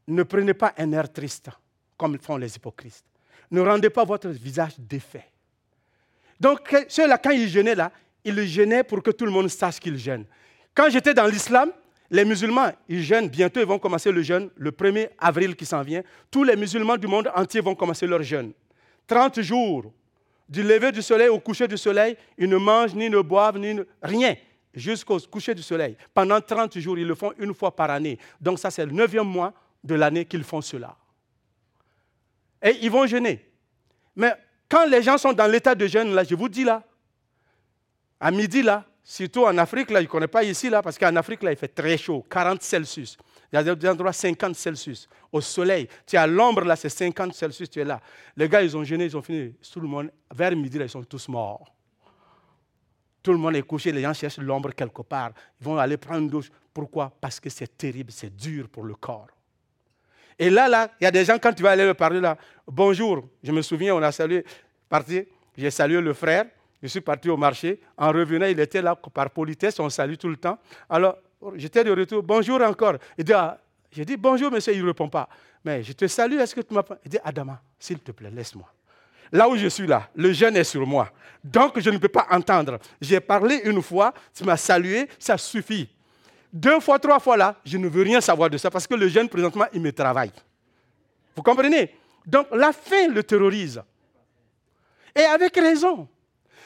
ne 0.07 0.23
prenez 0.23 0.53
pas 0.53 0.73
un 0.77 0.91
air 0.91 1.11
triste 1.11 1.49
comme 1.95 2.17
font 2.19 2.37
les 2.37 2.55
hypocrites. 2.55 3.03
Ne 3.51 3.61
rendez 3.61 3.89
pas 3.89 4.03
votre 4.03 4.29
visage 4.29 4.73
défait. 4.77 5.29
Donc, 6.39 6.75
ceux-là, 6.87 7.17
quand 7.17 7.31
ils 7.31 7.47
gênaient 7.47 7.75
là, 7.75 7.91
ils 8.23 8.45
gênaient 8.45 8.83
pour 8.83 9.01
que 9.01 9.11
tout 9.11 9.25
le 9.25 9.31
monde 9.31 9.47
sache 9.47 9.79
qu'ils 9.79 9.97
gênent. 9.97 10.25
Quand 10.73 10.89
j'étais 10.89 11.13
dans 11.13 11.25
l'islam, 11.25 11.71
les 12.09 12.25
musulmans, 12.25 12.71
ils 12.87 13.03
gênent. 13.03 13.29
Bientôt, 13.29 13.59
ils 13.59 13.65
vont 13.65 13.79
commencer 13.79 14.11
le 14.11 14.21
jeûne, 14.21 14.49
le 14.55 14.71
1er 14.71 15.09
avril 15.17 15.55
qui 15.55 15.65
s'en 15.65 15.81
vient. 15.81 16.03
Tous 16.29 16.43
les 16.43 16.55
musulmans 16.55 16.97
du 16.97 17.07
monde 17.07 17.31
entier 17.35 17.61
vont 17.61 17.75
commencer 17.75 18.05
leur 18.05 18.21
jeûne. 18.21 18.53
30 19.07 19.41
jours, 19.41 19.91
du 20.47 20.63
lever 20.63 20.91
du 20.91 21.01
soleil 21.01 21.29
au 21.29 21.39
coucher 21.39 21.67
du 21.67 21.77
soleil, 21.77 22.15
ils 22.37 22.49
ne 22.49 22.57
mangent 22.57 22.95
ni 22.95 23.09
ne 23.09 23.19
boivent, 23.21 23.57
ni 23.57 23.79
rien, 24.01 24.35
jusqu'au 24.73 25.19
coucher 25.19 25.53
du 25.53 25.63
soleil. 25.63 25.97
Pendant 26.13 26.39
30 26.39 26.77
jours, 26.79 26.97
ils 26.97 27.07
le 27.07 27.15
font 27.15 27.33
une 27.37 27.53
fois 27.53 27.75
par 27.75 27.91
année. 27.91 28.17
Donc 28.39 28.59
ça, 28.59 28.71
c'est 28.71 28.85
le 28.85 28.91
neuvième 28.91 29.27
mois 29.27 29.53
de 29.83 29.95
l'année 29.95 30.25
qu'ils 30.25 30.43
font 30.43 30.61
cela 30.61 30.95
et 32.61 32.77
ils 32.81 32.91
vont 32.91 33.05
jeûner. 33.05 33.45
Mais 34.15 34.33
quand 34.69 34.85
les 34.85 35.01
gens 35.01 35.17
sont 35.17 35.33
dans 35.33 35.47
l'état 35.49 35.75
de 35.75 35.87
jeûne, 35.87 36.13
là, 36.13 36.23
je 36.23 36.35
vous 36.35 36.49
dis 36.49 36.63
là, 36.63 36.83
à 38.19 38.31
midi 38.31 38.61
là, 38.61 38.85
surtout 39.03 39.45
en 39.45 39.57
Afrique, 39.57 39.91
là, 39.91 39.99
je 39.99 40.05
ne 40.05 40.09
connais 40.09 40.27
pas 40.27 40.43
ici 40.43 40.69
là, 40.69 40.81
parce 40.81 40.97
qu'en 40.97 41.15
Afrique 41.15 41.43
là, 41.43 41.51
il 41.51 41.57
fait 41.57 41.67
très 41.67 41.97
chaud, 41.97 42.25
40 42.29 42.61
Celsius. 42.61 43.17
Il 43.51 43.55
y 43.55 43.59
a 43.59 43.75
des 43.75 43.87
endroits 43.87 44.13
50 44.13 44.55
Celsius. 44.55 45.07
Au 45.31 45.39
soleil, 45.41 45.87
tu 46.05 46.17
à 46.17 46.27
l'ombre 46.27 46.63
là, 46.63 46.75
c'est 46.75 46.89
50 46.89 47.33
Celsius, 47.33 47.69
tu 47.69 47.79
es 47.79 47.85
là. 47.85 48.01
Les 48.35 48.49
gars, 48.49 48.61
ils 48.61 48.75
ont 48.75 48.83
jeûné, 48.83 49.05
ils 49.05 49.15
ont 49.15 49.21
fini. 49.21 49.53
Tout 49.71 49.79
le 49.79 49.87
monde, 49.87 50.11
vers 50.33 50.55
midi, 50.55 50.77
là, 50.77 50.85
ils 50.85 50.89
sont 50.89 51.03
tous 51.03 51.27
morts. 51.29 51.73
Tout 53.23 53.31
le 53.31 53.37
monde 53.37 53.55
est 53.55 53.63
couché, 53.63 53.91
les 53.91 54.01
gens 54.01 54.13
cherchent 54.13 54.37
l'ombre 54.37 54.73
quelque 54.73 55.01
part. 55.01 55.31
Ils 55.59 55.65
vont 55.65 55.77
aller 55.77 55.97
prendre 55.97 56.21
une 56.21 56.29
douche. 56.29 56.49
Pourquoi? 56.73 57.11
Parce 57.19 57.39
que 57.39 57.49
c'est 57.49 57.77
terrible, 57.77 58.11
c'est 58.11 58.35
dur 58.35 58.69
pour 58.69 58.83
le 58.83 58.95
corps. 58.95 59.27
Et 60.39 60.49
là, 60.49 60.67
là, 60.67 60.91
il 61.01 61.05
y 61.05 61.07
a 61.07 61.11
des 61.11 61.25
gens, 61.25 61.37
quand 61.39 61.53
tu 61.53 61.63
vas 61.63 61.71
aller 61.71 61.85
leur 61.85 61.95
parler, 61.95 62.19
là, 62.19 62.37
bonjour, 62.67 63.27
je 63.41 63.51
me 63.51 63.61
souviens, 63.61 63.95
on 63.95 64.01
a 64.03 64.11
salué, 64.11 64.45
parti, 64.87 65.23
j'ai 65.57 65.71
salué 65.71 65.99
le 65.99 66.13
frère, 66.13 66.45
je 66.81 66.87
suis 66.87 67.01
parti 67.01 67.29
au 67.29 67.37
marché. 67.37 67.81
En 67.97 68.11
revenant, 68.11 68.45
il 68.45 68.59
était 68.59 68.81
là 68.81 68.95
par 68.95 69.29
politesse, 69.31 69.79
on 69.79 69.89
salue 69.89 70.15
tout 70.15 70.29
le 70.29 70.37
temps. 70.37 70.59
Alors, 70.89 71.17
j'étais 71.55 71.83
de 71.83 71.91
retour, 71.91 72.23
bonjour 72.23 72.61
encore. 72.61 72.95
Ah, 73.33 73.57
j'ai 73.91 74.05
dit 74.05 74.17
bonjour, 74.17 74.51
monsieur, 74.51 74.73
il 74.73 74.81
ne 74.81 74.87
répond 74.87 75.09
pas. 75.09 75.27
Mais 75.63 75.83
je 75.83 75.93
te 75.93 76.07
salue, 76.07 76.39
est-ce 76.39 76.55
que 76.55 76.61
tu 76.61 76.73
m'as 76.73 76.83
pas. 76.83 76.97
Il 77.03 77.09
dit, 77.09 77.19
Adama, 77.23 77.61
s'il 77.79 77.99
te 77.99 78.11
plaît, 78.11 78.31
laisse-moi. 78.31 78.67
Là 79.31 79.49
où 79.49 79.57
je 79.57 79.67
suis 79.67 79.87
là, 79.87 80.09
le 80.15 80.31
jeûne 80.31 80.55
est 80.55 80.63
sur 80.63 80.85
moi. 80.87 81.11
Donc, 81.43 81.79
je 81.79 81.89
ne 81.89 81.97
peux 81.97 82.07
pas 82.07 82.27
entendre. 82.31 82.79
J'ai 83.01 83.19
parlé 83.19 83.61
une 83.65 83.81
fois, 83.81 84.13
tu 84.33 84.43
m'as 84.45 84.55
salué, 84.55 85.07
ça 85.19 85.37
suffit 85.37 85.89
deux 86.57 86.79
fois, 86.79 86.99
trois 86.99 87.19
fois 87.19 87.37
là, 87.37 87.55
je 87.65 87.77
ne 87.77 87.87
veux 87.87 88.03
rien 88.03 88.21
savoir 88.21 88.49
de 88.49 88.57
ça 88.57 88.71
parce 88.71 88.87
que 88.87 88.95
le 88.95 89.07
jeune, 89.07 89.29
présentement, 89.29 89.65
il 89.73 89.81
me 89.81 89.91
travaille. 89.91 90.31
Vous 91.35 91.43
comprenez? 91.43 91.95
Donc 92.25 92.47
la 92.51 92.71
faim 92.73 93.09
le 93.09 93.23
terrorise. 93.23 93.81
Et 95.15 95.23
avec 95.23 95.55
raison. 95.55 96.07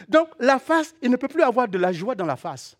Donc 0.08 0.30
la 0.40 0.60
face, 0.60 0.96
il 1.02 1.12
ne 1.12 1.18
peut 1.18 1.28
plus 1.28 1.44
avoir 1.44 1.68
de 1.68 1.78
la 1.78 1.92
joie 1.92 2.16
dans 2.16 2.26
la 2.26 2.36
face. 2.36 2.76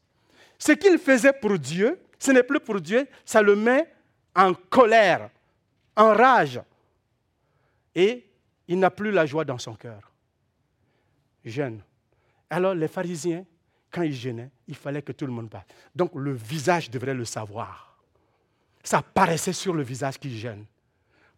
Ce 0.62 0.74
qu'il 0.74 1.00
faisait 1.00 1.34
pour 1.34 1.58
Dieu, 1.58 2.00
ce 2.20 2.30
n'est 2.30 2.44
plus 2.44 2.60
pour 2.60 2.80
Dieu, 2.80 3.08
ça 3.26 3.42
le 3.42 3.56
met 3.56 3.92
en 4.36 4.54
colère, 4.54 5.32
en 5.96 6.14
rage. 6.14 6.62
Et 7.96 8.30
il 8.68 8.78
n'a 8.78 8.92
plus 8.92 9.10
la 9.10 9.26
joie 9.26 9.44
dans 9.44 9.58
son 9.58 9.74
cœur. 9.74 10.12
Jeune. 11.44 11.82
Alors 12.48 12.76
les 12.76 12.88
pharisiens, 12.88 13.44
quand 13.90 14.04
il 14.04 14.14
gênait, 14.14 14.52
il 14.68 14.76
fallait 14.76 15.02
que 15.02 15.14
tout 15.14 15.26
le 15.26 15.32
monde 15.32 15.50
parle. 15.50 15.66
Donc 15.96 16.12
le 16.14 16.32
visage 16.32 16.92
devrait 16.92 17.16
le 17.16 17.26
savoir. 17.26 17.98
Ça 18.84 19.02
paraissait 19.02 19.54
sur 19.54 19.74
le 19.74 19.82
visage 19.82 20.20
qu'il 20.20 20.38
gêne. 20.38 20.66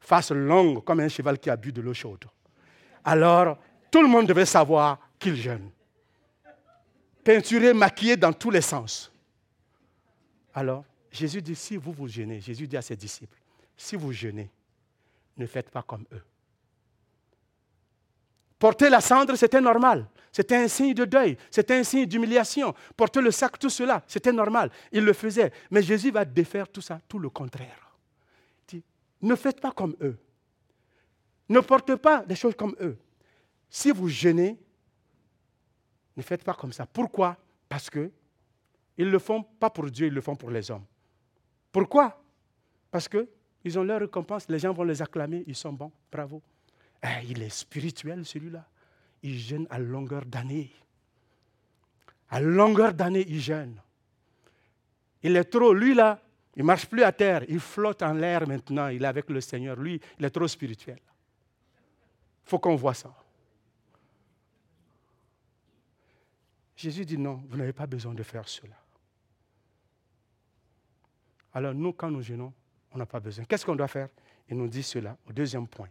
Face 0.01 0.31
longue 0.31 0.83
comme 0.83 0.99
un 0.99 1.07
cheval 1.07 1.39
qui 1.39 1.49
a 1.49 1.55
bu 1.55 1.71
de 1.71 1.79
l'eau 1.79 1.93
chaude. 1.93 2.25
Alors, 3.05 3.57
tout 3.89 4.01
le 4.01 4.09
monde 4.09 4.27
devait 4.27 4.45
savoir 4.45 4.99
qu'il 5.17 5.37
gêne. 5.37 5.69
Peinturé, 7.23 7.73
maquillé 7.73 8.17
dans 8.17 8.33
tous 8.33 8.51
les 8.51 8.59
sens. 8.59 9.12
Alors, 10.53 10.85
Jésus 11.11 11.41
dit, 11.41 11.55
si 11.55 11.77
vous 11.77 11.91
vous 11.91 12.07
gênez, 12.07 12.41
Jésus 12.41 12.67
dit 12.67 12.77
à 12.77 12.81
ses 12.81 12.95
disciples, 12.95 13.37
si 13.75 13.95
vous 13.95 14.11
gênez, 14.11 14.49
ne 15.37 15.45
faites 15.45 15.69
pas 15.69 15.81
comme 15.81 16.05
eux. 16.11 16.23
Porter 18.59 18.89
la 18.89 19.01
cendre, 19.01 19.35
c'était 19.35 19.61
normal. 19.61 20.07
C'était 20.31 20.55
un 20.55 20.67
signe 20.67 20.93
de 20.93 21.05
deuil, 21.05 21.37
c'était 21.51 21.75
un 21.75 21.83
signe 21.83 22.05
d'humiliation. 22.05 22.73
Porter 22.97 23.21
le 23.21 23.29
sac, 23.29 23.59
tout 23.59 23.69
cela, 23.69 24.03
c'était 24.07 24.31
normal. 24.31 24.71
Il 24.91 25.03
le 25.03 25.13
faisait. 25.13 25.51
Mais 25.69 25.83
Jésus 25.83 26.11
va 26.11 26.25
défaire 26.25 26.67
tout 26.67 26.81
ça, 26.81 26.99
tout 27.07 27.19
le 27.19 27.29
contraire. 27.29 27.95
Il 28.71 28.79
dit, 28.79 28.83
ne 29.21 29.35
faites 29.35 29.61
pas 29.61 29.71
comme 29.71 29.95
eux. 30.01 30.17
Ne 31.49 31.59
portez 31.59 31.97
pas 31.97 32.23
des 32.23 32.35
choses 32.35 32.55
comme 32.55 32.75
eux. 32.81 32.97
Si 33.69 33.91
vous 33.91 34.07
gênez, 34.07 34.57
ne 36.15 36.21
faites 36.23 36.43
pas 36.43 36.53
comme 36.53 36.73
ça. 36.73 36.85
Pourquoi? 36.85 37.37
Parce 37.69 37.89
que 37.89 38.11
ils 38.97 39.07
ne 39.07 39.11
le 39.11 39.19
font 39.19 39.43
pas 39.43 39.69
pour 39.69 39.89
Dieu, 39.89 40.07
ils 40.07 40.13
le 40.13 40.21
font 40.21 40.35
pour 40.35 40.51
les 40.51 40.69
hommes. 40.69 40.85
Pourquoi? 41.71 42.21
Parce 42.91 43.07
qu'ils 43.07 43.79
ont 43.79 43.83
leur 43.83 43.99
récompense, 43.99 44.47
les 44.49 44.59
gens 44.59 44.73
vont 44.73 44.83
les 44.83 45.01
acclamer, 45.01 45.43
ils 45.47 45.55
sont 45.55 45.73
bons, 45.73 45.91
bravo. 46.11 46.41
Eh, 47.03 47.25
il 47.27 47.41
est 47.41 47.49
spirituel 47.49 48.25
celui-là 48.25 48.65
il 49.23 49.39
gêne 49.39 49.65
à 49.69 49.79
longueur 49.79 50.25
d'année. 50.25 50.69
À 52.29 52.41
longueur 52.41 52.93
d'année, 52.93 53.25
il 53.27 53.39
gêne. 53.39 53.81
Il 55.23 55.35
est 55.35 55.45
trop, 55.45 55.73
lui 55.73 55.95
là, 55.95 56.21
Il 56.55 56.59
ne 56.59 56.67
marche 56.67 56.85
plus 56.85 57.01
à 57.01 57.11
terre, 57.11 57.43
il 57.47 57.59
flotte 57.59 58.03
en 58.03 58.13
l'air 58.13 58.47
maintenant, 58.47 58.87
il 58.89 59.03
est 59.03 59.07
avec 59.07 59.27
le 59.29 59.41
Seigneur. 59.41 59.75
Lui, 59.75 59.99
il 60.19 60.25
est 60.25 60.29
trop 60.29 60.47
spirituel. 60.47 60.99
Il 62.45 62.49
faut 62.49 62.59
qu'on 62.59 62.75
voit 62.75 62.93
ça. 62.93 63.11
Jésus 66.75 67.05
dit 67.05 67.17
non, 67.17 67.43
vous 67.47 67.57
n'avez 67.57 67.73
pas 67.73 67.87
besoin 67.87 68.13
de 68.13 68.21
faire 68.21 68.47
cela. 68.47 68.75
Alors 71.53 71.73
nous, 71.73 71.93
quand 71.93 72.09
nous 72.09 72.21
jeûnons, 72.21 72.53
on 72.91 72.97
n'a 72.97 73.05
pas 73.05 73.19
besoin. 73.19 73.45
Qu'est-ce 73.45 73.65
qu'on 73.65 73.75
doit 73.75 73.87
faire? 73.87 74.09
Il 74.49 74.57
nous 74.57 74.67
dit 74.67 74.83
cela 74.83 75.17
au 75.27 75.33
deuxième 75.33 75.67
point. 75.67 75.89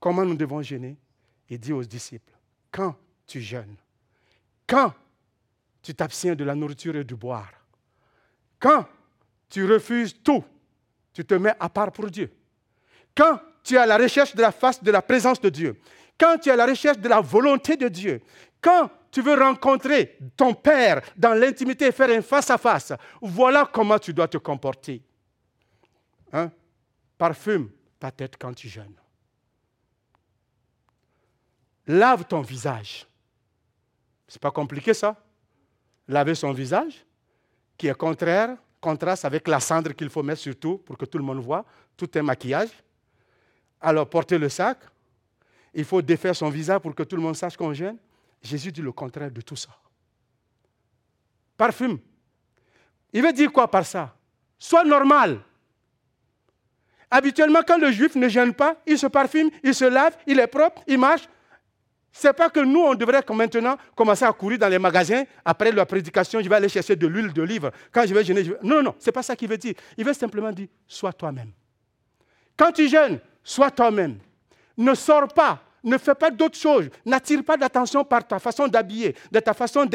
Comment 0.00 0.24
nous 0.24 0.36
devons 0.36 0.62
jeûner? 0.62 0.96
Il 1.48 1.58
dit 1.58 1.72
aux 1.72 1.82
disciples, 1.82 2.32
quand 2.70 2.94
tu 3.26 3.40
jeûnes, 3.40 3.76
quand 4.66 4.92
tu 5.82 5.94
t'abstiens 5.94 6.34
de 6.34 6.44
la 6.44 6.54
nourriture 6.54 6.96
et 6.96 7.04
du 7.04 7.14
boire, 7.14 7.52
quand 8.58 8.86
tu 9.48 9.64
refuses 9.64 10.20
tout, 10.22 10.44
tu 11.12 11.24
te 11.24 11.34
mets 11.34 11.54
à 11.58 11.68
part 11.68 11.90
pour 11.92 12.10
Dieu. 12.10 12.30
Quand 13.14 13.40
tu 13.62 13.74
es 13.74 13.78
à 13.78 13.86
la 13.86 13.96
recherche 13.96 14.34
de 14.34 14.42
la 14.42 14.52
face 14.52 14.82
de 14.82 14.90
la 14.90 15.02
présence 15.02 15.40
de 15.40 15.48
Dieu, 15.48 15.80
quand 16.18 16.38
tu 16.38 16.48
es 16.48 16.52
à 16.52 16.56
la 16.56 16.66
recherche 16.66 16.98
de 16.98 17.08
la 17.08 17.20
volonté 17.20 17.76
de 17.76 17.88
Dieu, 17.88 18.20
quand 18.60 18.90
tu 19.18 19.24
veux 19.24 19.34
rencontrer 19.34 20.16
ton 20.36 20.54
Père 20.54 21.02
dans 21.16 21.34
l'intimité 21.34 21.86
et 21.86 21.92
faire 21.92 22.10
un 22.10 22.22
face-à-face, 22.22 22.92
voilà 23.20 23.68
comment 23.72 23.98
tu 23.98 24.14
dois 24.14 24.28
te 24.28 24.38
comporter. 24.38 25.02
Hein? 26.32 26.52
Parfume 27.16 27.68
ta 27.98 28.12
tête 28.12 28.36
quand 28.38 28.54
tu 28.54 28.68
jeûnes. 28.68 28.94
Lave 31.88 32.26
ton 32.26 32.42
visage. 32.42 33.08
C'est 34.28 34.40
pas 34.40 34.52
compliqué 34.52 34.94
ça. 34.94 35.16
Laver 36.06 36.36
son 36.36 36.52
visage, 36.52 37.04
qui 37.76 37.88
est 37.88 37.94
contraire, 37.94 38.56
contraste 38.80 39.24
avec 39.24 39.48
la 39.48 39.58
cendre 39.58 39.90
qu'il 39.94 40.10
faut 40.10 40.22
mettre 40.22 40.42
sur 40.42 40.54
tout 40.54 40.78
pour 40.78 40.96
que 40.96 41.06
tout 41.06 41.18
le 41.18 41.24
monde 41.24 41.40
voit, 41.40 41.64
tout 41.96 42.08
un 42.14 42.22
maquillage. 42.22 42.70
Alors 43.80 44.08
porter 44.08 44.38
le 44.38 44.48
sac, 44.48 44.78
il 45.74 45.84
faut 45.84 46.00
défaire 46.00 46.36
son 46.36 46.50
visage 46.50 46.78
pour 46.78 46.94
que 46.94 47.02
tout 47.02 47.16
le 47.16 47.22
monde 47.22 47.34
sache 47.34 47.56
qu'on 47.56 47.74
jeûne. 47.74 47.98
Jésus 48.42 48.72
dit 48.72 48.82
le 48.82 48.92
contraire 48.92 49.30
de 49.30 49.40
tout 49.40 49.56
ça. 49.56 49.70
Parfume. 51.56 51.98
Il 53.12 53.22
veut 53.22 53.32
dire 53.32 53.52
quoi 53.52 53.70
par 53.70 53.84
ça? 53.84 54.14
Sois 54.58 54.84
normal. 54.84 55.40
Habituellement, 57.10 57.60
quand 57.66 57.78
le 57.78 57.90
juif 57.90 58.14
ne 58.16 58.28
gêne 58.28 58.52
pas, 58.52 58.76
il 58.86 58.98
se 58.98 59.06
parfume, 59.06 59.50
il 59.62 59.74
se 59.74 59.84
lave, 59.84 60.16
il 60.26 60.38
est 60.38 60.46
propre, 60.46 60.82
il 60.86 60.98
marche. 60.98 61.28
Ce 62.12 62.26
n'est 62.26 62.32
pas 62.32 62.50
que 62.50 62.60
nous, 62.60 62.80
on 62.80 62.94
devrait 62.94 63.24
maintenant 63.30 63.76
commencer 63.94 64.24
à 64.24 64.32
courir 64.32 64.58
dans 64.58 64.68
les 64.68 64.78
magasins. 64.78 65.24
Après 65.44 65.72
la 65.72 65.86
prédication, 65.86 66.40
je 66.40 66.48
vais 66.48 66.56
aller 66.56 66.68
chercher 66.68 66.96
de 66.96 67.06
l'huile 67.06 67.32
d'olive. 67.32 67.70
Quand 67.92 68.06
je 68.06 68.12
vais 68.12 68.24
jeûner, 68.24 68.44
je 68.44 68.52
vais... 68.52 68.58
non, 68.62 68.76
non, 68.76 68.82
non, 68.84 68.94
ce 68.98 69.06
n'est 69.06 69.12
pas 69.12 69.22
ça 69.22 69.36
qu'il 69.36 69.48
veut 69.48 69.58
dire. 69.58 69.74
Il 69.96 70.04
veut 70.04 70.12
simplement 70.12 70.50
dire, 70.52 70.68
sois 70.86 71.12
toi-même. 71.12 71.52
Quand 72.56 72.72
tu 72.72 72.88
jeûnes, 72.88 73.20
sois 73.42 73.70
toi-même. 73.70 74.18
Ne 74.76 74.94
sors 74.94 75.28
pas 75.28 75.62
ne 75.88 75.98
fais 75.98 76.14
pas 76.14 76.30
d'autres 76.30 76.58
choses. 76.58 76.88
N'attire 77.04 77.42
pas 77.42 77.56
d'attention 77.56 78.04
par 78.04 78.26
ta 78.26 78.38
façon 78.38 78.68
d'habiller, 78.68 79.14
de 79.30 79.40
ta 79.40 79.54
façon 79.54 79.88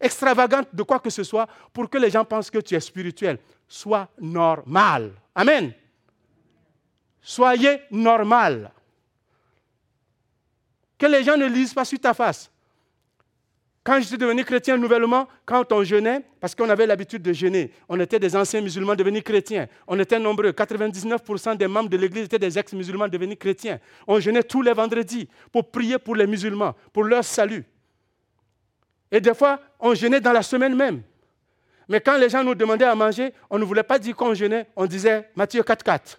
extravagante 0.00 0.68
de 0.72 0.82
quoi 0.82 0.98
que 0.98 1.10
ce 1.10 1.24
soit 1.24 1.46
pour 1.72 1.90
que 1.90 1.98
les 1.98 2.10
gens 2.10 2.24
pensent 2.24 2.50
que 2.50 2.58
tu 2.58 2.74
es 2.74 2.80
spirituel. 2.80 3.38
Sois 3.66 4.08
normal. 4.18 5.12
Amen. 5.34 5.72
Soyez 7.20 7.82
normal. 7.90 8.70
Que 10.96 11.06
les 11.06 11.22
gens 11.22 11.36
ne 11.36 11.46
lisent 11.46 11.74
pas 11.74 11.84
sur 11.84 11.98
ta 11.98 12.14
face. 12.14 12.50
Quand 13.88 13.98
j'étais 14.02 14.18
devenu 14.18 14.44
chrétien 14.44 14.76
nouvellement, 14.76 15.26
quand 15.46 15.72
on 15.72 15.82
jeûnait, 15.82 16.20
parce 16.40 16.54
qu'on 16.54 16.68
avait 16.68 16.86
l'habitude 16.86 17.22
de 17.22 17.32
jeûner, 17.32 17.72
on 17.88 17.98
était 17.98 18.18
des 18.18 18.36
anciens 18.36 18.60
musulmans 18.60 18.94
devenus 18.94 19.22
chrétiens. 19.22 19.66
On 19.86 19.98
était 19.98 20.18
nombreux. 20.18 20.50
99% 20.50 21.56
des 21.56 21.66
membres 21.66 21.88
de 21.88 21.96
l'Église 21.96 22.24
étaient 22.24 22.38
des 22.38 22.58
ex-musulmans 22.58 23.08
devenus 23.08 23.38
chrétiens. 23.40 23.80
On 24.06 24.20
jeûnait 24.20 24.42
tous 24.42 24.60
les 24.60 24.74
vendredis 24.74 25.26
pour 25.50 25.70
prier 25.70 25.98
pour 25.98 26.16
les 26.16 26.26
musulmans, 26.26 26.76
pour 26.92 27.04
leur 27.04 27.24
salut. 27.24 27.64
Et 29.10 29.22
des 29.22 29.32
fois, 29.32 29.58
on 29.80 29.94
jeûnait 29.94 30.20
dans 30.20 30.32
la 30.32 30.42
semaine 30.42 30.76
même. 30.76 31.00
Mais 31.88 32.02
quand 32.02 32.18
les 32.18 32.28
gens 32.28 32.44
nous 32.44 32.54
demandaient 32.54 32.84
à 32.84 32.94
manger, 32.94 33.32
on 33.48 33.58
ne 33.58 33.64
voulait 33.64 33.82
pas 33.82 33.98
dire 33.98 34.14
qu'on 34.14 34.34
jeûnait, 34.34 34.66
on 34.76 34.84
disait 34.84 35.30
Matthieu 35.34 35.62
4.4. 35.62 36.18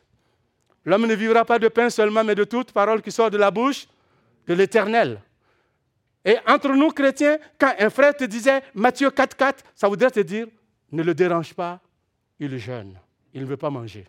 L'homme 0.85 1.05
ne 1.05 1.13
vivra 1.13 1.45
pas 1.45 1.59
de 1.59 1.67
pain 1.67 1.91
seulement, 1.91 2.23
mais 2.23 2.33
de 2.33 2.45
toute 2.45 2.71
parole 2.71 3.03
qui 3.03 3.11
sort 3.11 3.29
de 3.29 3.37
la 3.37 3.51
bouche 3.51 3.85
de 4.47 4.55
l'Éternel. 4.55 5.21
Et 6.29 6.37
entre 6.45 6.69
nous 6.69 6.91
chrétiens, 6.91 7.39
quand 7.57 7.73
un 7.79 7.89
frère 7.89 8.15
te 8.15 8.23
disait 8.23 8.61
Matthieu 8.75 9.09
4, 9.09 9.35
4, 9.35 9.63
ça 9.73 9.87
voudrait 9.87 10.11
te 10.11 10.19
dire 10.19 10.45
ne 10.91 11.01
le 11.01 11.15
dérange 11.15 11.55
pas, 11.55 11.81
il 12.39 12.55
jeûne, 12.59 12.99
il 13.33 13.41
ne 13.41 13.47
veut 13.47 13.57
pas 13.57 13.71
manger. 13.71 14.05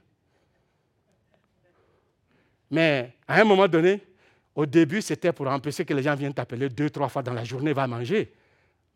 Mais 2.70 3.16
à 3.26 3.40
un 3.40 3.44
moment 3.44 3.66
donné, 3.66 4.06
au 4.54 4.66
début, 4.66 5.00
c'était 5.00 5.32
pour 5.32 5.46
empêcher 5.46 5.86
que 5.86 5.94
les 5.94 6.02
gens 6.02 6.14
viennent 6.14 6.34
t'appeler 6.34 6.68
deux, 6.68 6.90
trois 6.90 7.08
fois 7.08 7.22
dans 7.22 7.32
la 7.32 7.44
journée, 7.44 7.72
va 7.72 7.86
manger. 7.86 8.34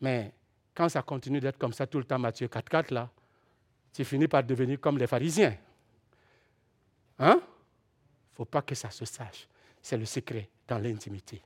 Mais 0.02 0.30
quand 0.74 0.90
ça 0.90 1.00
continue 1.00 1.40
d'être 1.40 1.56
comme 1.56 1.72
ça 1.72 1.86
tout 1.86 1.96
le 1.96 2.04
temps, 2.04 2.18
Matthieu 2.18 2.48
4, 2.48 2.68
4, 2.68 2.90
là, 2.90 3.08
tu 3.94 4.04
finis 4.04 4.28
par 4.28 4.44
devenir 4.44 4.78
comme 4.78 4.98
les 4.98 5.06
pharisiens. 5.06 5.56
Hein? 7.18 7.40
Il 7.40 8.32
ne 8.32 8.36
faut 8.36 8.44
pas 8.44 8.60
que 8.60 8.74
ça 8.74 8.90
se 8.90 9.06
sache. 9.06 9.48
C'est 9.80 9.96
le 9.96 10.04
secret 10.04 10.50
dans 10.68 10.78
l'intimité. 10.78 11.40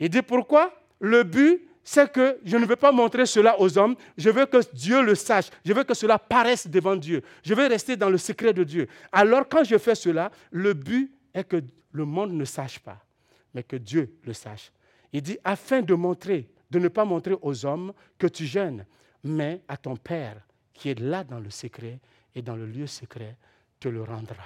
Il 0.00 0.08
dit 0.08 0.22
pourquoi? 0.22 0.72
Le 1.00 1.22
but, 1.22 1.68
c'est 1.84 2.12
que 2.12 2.38
je 2.44 2.56
ne 2.56 2.66
veux 2.66 2.76
pas 2.76 2.92
montrer 2.92 3.24
cela 3.24 3.58
aux 3.58 3.78
hommes, 3.78 3.96
je 4.18 4.28
veux 4.28 4.44
que 4.44 4.58
Dieu 4.74 5.02
le 5.02 5.14
sache, 5.14 5.46
je 5.64 5.72
veux 5.72 5.84
que 5.84 5.94
cela 5.94 6.18
paraisse 6.18 6.66
devant 6.66 6.96
Dieu, 6.96 7.22
je 7.42 7.54
veux 7.54 7.66
rester 7.66 7.96
dans 7.96 8.10
le 8.10 8.18
secret 8.18 8.52
de 8.52 8.62
Dieu. 8.62 8.88
Alors 9.10 9.48
quand 9.48 9.64
je 9.64 9.78
fais 9.78 9.94
cela, 9.94 10.30
le 10.50 10.74
but 10.74 11.10
est 11.32 11.44
que 11.44 11.62
le 11.92 12.04
monde 12.04 12.32
ne 12.32 12.44
sache 12.44 12.78
pas, 12.78 13.02
mais 13.54 13.62
que 13.62 13.76
Dieu 13.76 14.12
le 14.24 14.34
sache. 14.34 14.70
Il 15.14 15.22
dit, 15.22 15.38
afin 15.42 15.80
de 15.80 15.94
montrer, 15.94 16.50
de 16.70 16.78
ne 16.78 16.88
pas 16.88 17.06
montrer 17.06 17.36
aux 17.40 17.64
hommes 17.64 17.94
que 18.18 18.26
tu 18.26 18.44
gênes, 18.44 18.84
mais 19.24 19.62
à 19.66 19.78
ton 19.78 19.96
Père 19.96 20.36
qui 20.74 20.90
est 20.90 21.00
là 21.00 21.24
dans 21.24 21.40
le 21.40 21.48
secret 21.48 22.00
et 22.34 22.42
dans 22.42 22.54
le 22.54 22.66
lieu 22.66 22.86
secret, 22.86 23.34
te 23.80 23.88
le 23.88 24.02
rendra. 24.02 24.44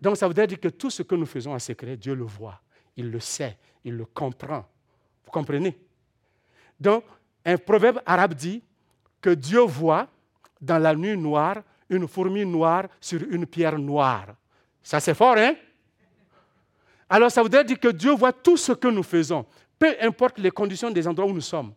Donc 0.00 0.16
ça 0.16 0.26
veut 0.26 0.34
dire 0.34 0.58
que 0.58 0.68
tout 0.68 0.90
ce 0.90 1.04
que 1.04 1.14
nous 1.14 1.26
faisons 1.26 1.54
en 1.54 1.60
secret, 1.60 1.96
Dieu 1.96 2.14
le 2.14 2.24
voit 2.24 2.60
il 2.96 3.10
le 3.10 3.20
sait, 3.20 3.56
il 3.84 3.96
le 3.96 4.04
comprend. 4.04 4.64
Vous 5.24 5.30
comprenez? 5.30 5.78
Donc, 6.78 7.04
un 7.44 7.56
proverbe 7.56 8.00
arabe 8.04 8.34
dit 8.34 8.62
que 9.20 9.30
Dieu 9.30 9.60
voit 9.60 10.08
dans 10.60 10.78
la 10.78 10.94
nuit 10.94 11.16
noire 11.16 11.62
une 11.88 12.08
fourmi 12.08 12.44
noire 12.44 12.84
sur 13.00 13.20
une 13.30 13.46
pierre 13.46 13.78
noire. 13.78 14.34
Ça, 14.82 15.00
c'est 15.00 15.14
fort, 15.14 15.36
hein? 15.36 15.54
Alors, 17.08 17.30
ça 17.30 17.42
voudrait 17.42 17.64
dire 17.64 17.78
que 17.78 17.88
Dieu 17.88 18.12
voit 18.12 18.32
tout 18.32 18.56
ce 18.56 18.72
que 18.72 18.88
nous 18.88 19.02
faisons, 19.02 19.44
peu 19.78 19.94
importe 20.00 20.38
les 20.38 20.50
conditions 20.50 20.90
des 20.90 21.06
endroits 21.06 21.26
où 21.26 21.32
nous 21.32 21.40
sommes. 21.40 21.74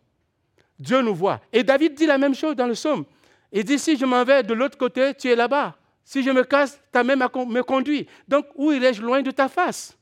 Dieu 0.78 1.00
nous 1.02 1.14
voit. 1.14 1.40
Et 1.52 1.62
David 1.62 1.94
dit 1.94 2.06
la 2.06 2.18
même 2.18 2.34
chose 2.34 2.56
dans 2.56 2.66
le 2.66 2.72
psaume. 2.72 3.04
Il 3.52 3.64
dit, 3.64 3.78
si 3.78 3.96
je 3.96 4.04
m'en 4.04 4.24
vais 4.24 4.42
de 4.42 4.54
l'autre 4.54 4.76
côté, 4.76 5.14
tu 5.14 5.28
es 5.28 5.36
là-bas. 5.36 5.76
Si 6.04 6.22
je 6.22 6.30
me 6.30 6.44
casse, 6.44 6.80
ta 6.92 7.02
main 7.02 7.16
me 7.16 7.62
conduit. 7.62 8.06
Donc, 8.28 8.46
où 8.54 8.72
irai-je 8.72 9.02
loin 9.02 9.22
de 9.22 9.30
ta 9.30 9.48
face? 9.48 9.95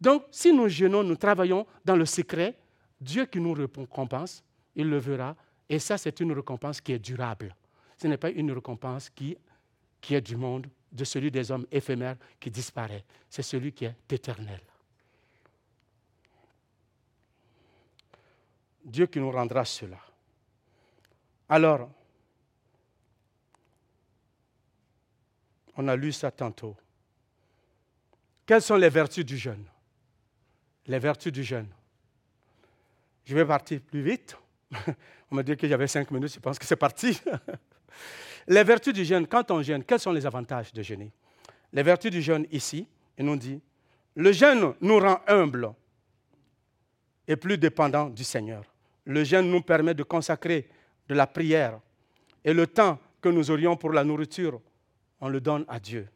Donc, 0.00 0.24
si 0.30 0.52
nous 0.52 0.68
jeûnons, 0.68 1.02
nous 1.02 1.16
travaillons 1.16 1.66
dans 1.84 1.96
le 1.96 2.06
secret, 2.06 2.56
Dieu 3.00 3.26
qui 3.26 3.38
nous 3.38 3.52
récompense, 3.52 4.42
il 4.74 4.88
le 4.88 4.98
verra. 4.98 5.36
Et 5.68 5.78
ça, 5.78 5.98
c'est 5.98 6.20
une 6.20 6.32
récompense 6.32 6.80
qui 6.80 6.92
est 6.92 6.98
durable. 6.98 7.54
Ce 7.98 8.06
n'est 8.06 8.16
pas 8.16 8.30
une 8.30 8.50
récompense 8.50 9.10
qui, 9.10 9.36
qui 10.00 10.14
est 10.14 10.20
du 10.20 10.36
monde, 10.36 10.66
de 10.90 11.04
celui 11.04 11.30
des 11.30 11.50
hommes 11.50 11.66
éphémères 11.70 12.16
qui 12.40 12.50
disparaît. 12.50 13.04
C'est 13.28 13.42
celui 13.42 13.72
qui 13.72 13.84
est 13.84 13.94
éternel. 14.10 14.60
Dieu 18.84 19.06
qui 19.06 19.20
nous 19.20 19.30
rendra 19.30 19.64
cela. 19.64 19.98
Alors, 21.48 21.90
on 25.76 25.86
a 25.86 25.94
lu 25.94 26.10
ça 26.10 26.30
tantôt. 26.30 26.74
Quelles 28.46 28.62
sont 28.62 28.76
les 28.76 28.88
vertus 28.88 29.24
du 29.24 29.36
jeûne? 29.36 29.64
Les 30.90 30.98
vertus 30.98 31.32
du 31.32 31.44
jeûne. 31.44 31.68
Je 33.24 33.32
vais 33.32 33.44
partir 33.44 33.80
plus 33.80 34.02
vite. 34.02 34.36
On 35.30 35.36
m'a 35.36 35.44
dit 35.44 35.56
que 35.56 35.68
j'avais 35.68 35.86
cinq 35.86 36.10
minutes, 36.10 36.34
je 36.34 36.40
pense 36.40 36.58
que 36.58 36.66
c'est 36.66 36.74
parti. 36.74 37.20
les 38.48 38.64
vertus 38.64 38.92
du 38.92 39.04
jeûne, 39.04 39.24
quand 39.28 39.48
on 39.52 39.62
jeûne, 39.62 39.84
quels 39.84 40.00
sont 40.00 40.10
les 40.10 40.26
avantages 40.26 40.72
de 40.72 40.82
jeûner? 40.82 41.12
Les 41.72 41.84
vertus 41.84 42.10
du 42.10 42.20
jeûne 42.20 42.44
ici, 42.50 42.88
il 43.16 43.24
nous 43.24 43.36
dit, 43.36 43.60
le 44.16 44.32
jeûne 44.32 44.74
nous 44.80 44.98
rend 44.98 45.20
humbles 45.28 45.72
et 47.28 47.36
plus 47.36 47.56
dépendants 47.56 48.08
du 48.08 48.24
Seigneur. 48.24 48.64
Le 49.04 49.22
jeûne 49.22 49.48
nous 49.48 49.60
permet 49.60 49.94
de 49.94 50.02
consacrer 50.02 50.68
de 51.08 51.14
la 51.14 51.28
prière 51.28 51.78
et 52.44 52.52
le 52.52 52.66
temps 52.66 52.98
que 53.20 53.28
nous 53.28 53.52
aurions 53.52 53.76
pour 53.76 53.92
la 53.92 54.02
nourriture, 54.02 54.60
on 55.20 55.28
le 55.28 55.40
donne 55.40 55.64
à 55.68 55.78
Dieu. 55.78 56.08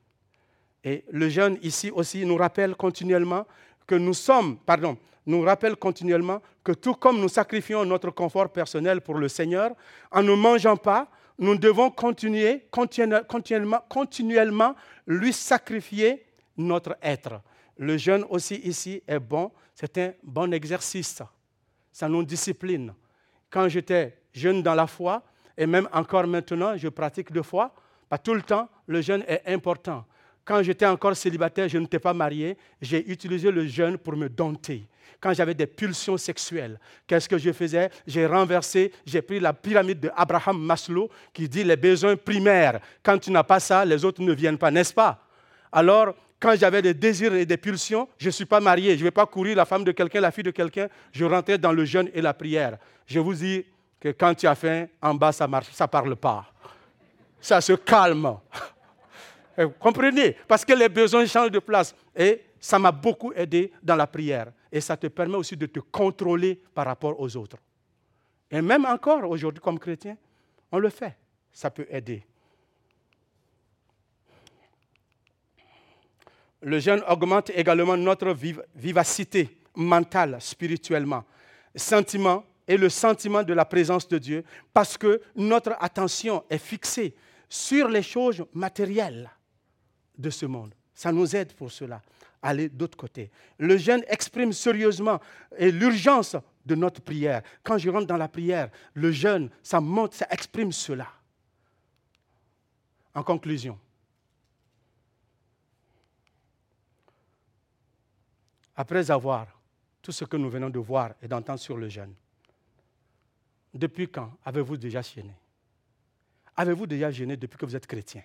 Et 0.83 1.05
le 1.13 1.29
jeûne 1.29 1.59
ici 1.63 1.93
aussi 1.93 2.27
nous 2.27 2.37
rappelle 2.37 2.75
continuellement 2.75 3.47
que 3.87 3.95
nous 3.95 4.15
sommes, 4.15 4.57
pardon, 4.59 4.97
nous 5.27 5.43
rappelle 5.43 5.77
continuellement 5.77 6.43
que 6.63 6.73
tout 6.73 6.95
comme 6.95 7.21
nous 7.21 7.29
sacrifions 7.29 7.85
notre 7.85 8.11
confort 8.11 8.51
personnel 8.51 9.01
pour 9.01 9.17
le 9.17 9.29
Seigneur, 9.29 9.73
en 10.11 10.23
ne 10.23 10.35
mangeant 10.35 10.77
pas, 10.77 11.09
nous 11.39 11.57
devons 11.57 11.91
continuer, 11.91 12.67
continuellement, 12.71 13.81
continuellement 13.89 14.75
lui 15.07 15.33
sacrifier 15.33 16.25
notre 16.57 16.97
être. 17.03 17.41
Le 17.77 17.97
jeûne 17.97 18.25
aussi 18.31 18.57
ici 18.57 19.03
est 19.07 19.19
bon, 19.19 19.51
c'est 19.75 19.99
un 19.99 20.13
bon 20.23 20.53
exercice. 20.53 21.23
Ça 21.93 22.09
nous 22.09 22.23
discipline. 22.23 22.95
Quand 23.51 23.69
j'étais 23.69 24.17
jeune 24.33 24.63
dans 24.63 24.75
la 24.75 24.87
foi, 24.87 25.23
et 25.57 25.67
même 25.67 25.89
encore 25.93 26.27
maintenant, 26.27 26.77
je 26.77 26.89
pratique 26.89 27.33
de 27.33 27.43
foi, 27.43 27.73
pas 28.09 28.19
tout 28.19 28.35
le 28.35 28.43
temps, 28.43 28.69
le 28.87 29.01
jeûne 29.01 29.25
est 29.27 29.43
important. 29.47 30.05
Quand 30.45 30.63
j'étais 30.63 30.87
encore 30.87 31.17
célibataire, 31.17 31.69
je 31.69 31.79
n'étais 31.79 31.99
pas 31.99 32.13
marié, 32.13 32.57
j'ai 32.81 33.11
utilisé 33.11 33.51
le 33.51 33.67
jeûne 33.67 33.97
pour 33.97 34.15
me 34.15 34.29
dompter. 34.29 34.87
Quand 35.21 35.33
j'avais 35.33 35.55
des 35.55 35.67
pulsions 35.67 36.19
sexuelles, 36.19 36.79
qu'est-ce 37.07 37.29
que 37.29 37.39
je 37.39 37.51
faisais? 37.53 37.89
J'ai 38.07 38.27
renversé, 38.27 38.93
j'ai 39.07 39.23
pris 39.23 39.41
la 39.41 39.55
pyramide 39.55 40.01
de 40.01 40.11
Abraham 40.15 40.61
Maslow 40.61 41.09
qui 41.33 41.49
dit 41.49 41.65
les 41.65 41.77
besoins 41.77 42.17
primaires. 42.17 42.81
Quand 43.03 43.19
tu 43.19 43.31
n'as 43.31 43.43
pas 43.43 43.59
ça, 43.59 43.85
les 43.87 44.05
autres 44.05 44.21
ne 44.21 44.33
viennent 44.33 44.59
pas, 44.59 44.71
n'est-ce 44.71 44.93
pas? 44.93 45.19
Alors, 45.73 46.15
quand 46.39 46.55
j'avais 46.57 46.83
des 46.83 46.93
désirs 46.93 47.35
et 47.35 47.47
des 47.47 47.57
pulsions, 47.57 48.07
je 48.19 48.27
ne 48.27 48.31
suis 48.33 48.45
pas 48.45 48.61
marié, 48.61 48.93
je 48.93 48.99
ne 48.99 49.05
vais 49.05 49.11
pas 49.11 49.25
courir 49.25 49.57
la 49.57 49.65
femme 49.65 49.83
de 49.83 49.93
quelqu'un, 49.93 50.21
la 50.21 50.31
fille 50.31 50.45
de 50.45 50.51
quelqu'un, 50.51 50.89
je 51.11 51.25
rentrais 51.25 51.57
dans 51.57 51.73
le 51.73 51.87
jeûne 51.87 52.11
et 52.13 52.21
la 52.21 52.35
prière. 52.35 52.77
Je 53.07 53.19
vous 53.19 53.33
dis 53.33 53.65
que 53.99 54.11
quand 54.11 54.35
tu 54.35 54.47
as 54.47 54.55
faim, 54.55 54.87
en 55.01 55.15
bas, 55.15 55.33
ça 55.33 55.49
marche, 55.49 55.69
ça 55.73 55.85
ne 55.85 55.89
parle 55.89 56.17
pas. 56.17 56.45
Ça 57.41 57.63
se 57.63 57.73
calme. 57.73 58.37
Vous 59.57 59.71
comprenez 59.79 60.37
Parce 60.49 60.65
que 60.65 60.73
les 60.73 60.89
besoins 60.89 61.27
changent 61.27 61.51
de 61.51 61.59
place. 61.59 61.95
Et 62.17 62.43
ça 62.61 62.79
m'a 62.79 62.93
beaucoup 62.93 63.33
aidé 63.35 63.73
dans 63.83 63.97
la 63.97 64.07
prière. 64.07 64.53
Et 64.73 64.81
ça 64.81 64.97
te 64.97 65.07
permet 65.07 65.37
aussi 65.37 65.57
de 65.57 65.67
te 65.67 65.81
contrôler 65.81 66.61
par 66.75 66.87
rapport 66.87 67.21
aux 67.21 67.37
autres. 67.37 67.59
Et 68.51 68.61
même 68.61 68.85
encore 68.85 69.29
aujourd'hui, 69.29 69.61
comme 69.61 69.79
chrétien, 69.79 70.17
on 70.73 70.79
le 70.79 70.89
fait. 70.89 71.17
Ça 71.53 71.71
peut 71.71 71.87
aider. 71.89 72.25
Le 76.63 76.79
jeûne 76.79 77.03
augmente 77.09 77.51
également 77.51 77.97
notre 77.97 78.35
vivacité 78.75 79.59
mentale, 79.75 80.39
spirituellement, 80.41 81.25
sentiment 81.77 82.45
et 82.67 82.77
le 82.77 82.89
sentiment 82.89 83.43
de 83.43 83.53
la 83.53 83.67
présence 83.67 84.09
de 84.09 84.17
Dieu, 84.19 84.45
parce 84.73 84.97
que 84.97 85.21
notre 85.37 85.77
attention 85.79 86.43
est 86.49 86.59
fixée 86.59 87.15
sur 87.49 87.89
les 87.89 88.03
choses 88.03 88.45
matérielles 88.55 89.31
de 90.17 90.31
ce 90.31 90.47
monde. 90.47 90.75
Ça 90.95 91.11
nous 91.11 91.35
aide 91.35 91.53
pour 91.55 91.73
cela, 91.73 92.01
aller 92.41 92.69
d'autre 92.69 92.97
côté. 92.97 93.31
Le 93.59 93.77
jeûne 93.77 94.05
exprime 94.07 94.53
sérieusement 94.53 95.21
l'urgence 95.59 96.37
de 96.65 96.75
notre 96.75 97.01
prière. 97.01 97.43
Quand 97.63 97.79
je 97.79 97.91
rentre 97.91 98.07
dans 98.07 98.17
la 98.17 98.29
prière, 98.29 98.71
le 98.95 99.11
jeûne, 99.11 99.51
ça 99.63 99.81
montre, 99.81 100.17
ça 100.17 100.27
exprime 100.31 100.73
cela. 100.73 101.09
En 103.15 103.23
conclusion, 103.23 103.79
après 108.77 109.11
avoir 109.11 109.47
tout 110.03 110.13
ce 110.13 110.25
que 110.25 110.37
nous 110.37 110.51
venons 110.51 110.71
de 110.71 110.79
voir 110.79 111.15
et 111.23 111.29
d'entendre 111.29 111.61
sur 111.61 111.77
le 111.77 111.89
jeûne, 111.89 112.15
depuis 113.73 114.09
quand 114.09 114.33
avez-vous 114.45 114.77
déjà 114.77 115.03
jeûné? 115.03 115.35
Avez-vous 116.57 116.87
déjà 116.87 117.11
jeûné 117.11 117.37
depuis 117.37 117.59
que 117.59 117.67
vous 117.67 117.75
êtes 117.75 117.87
chrétien? 117.87 118.23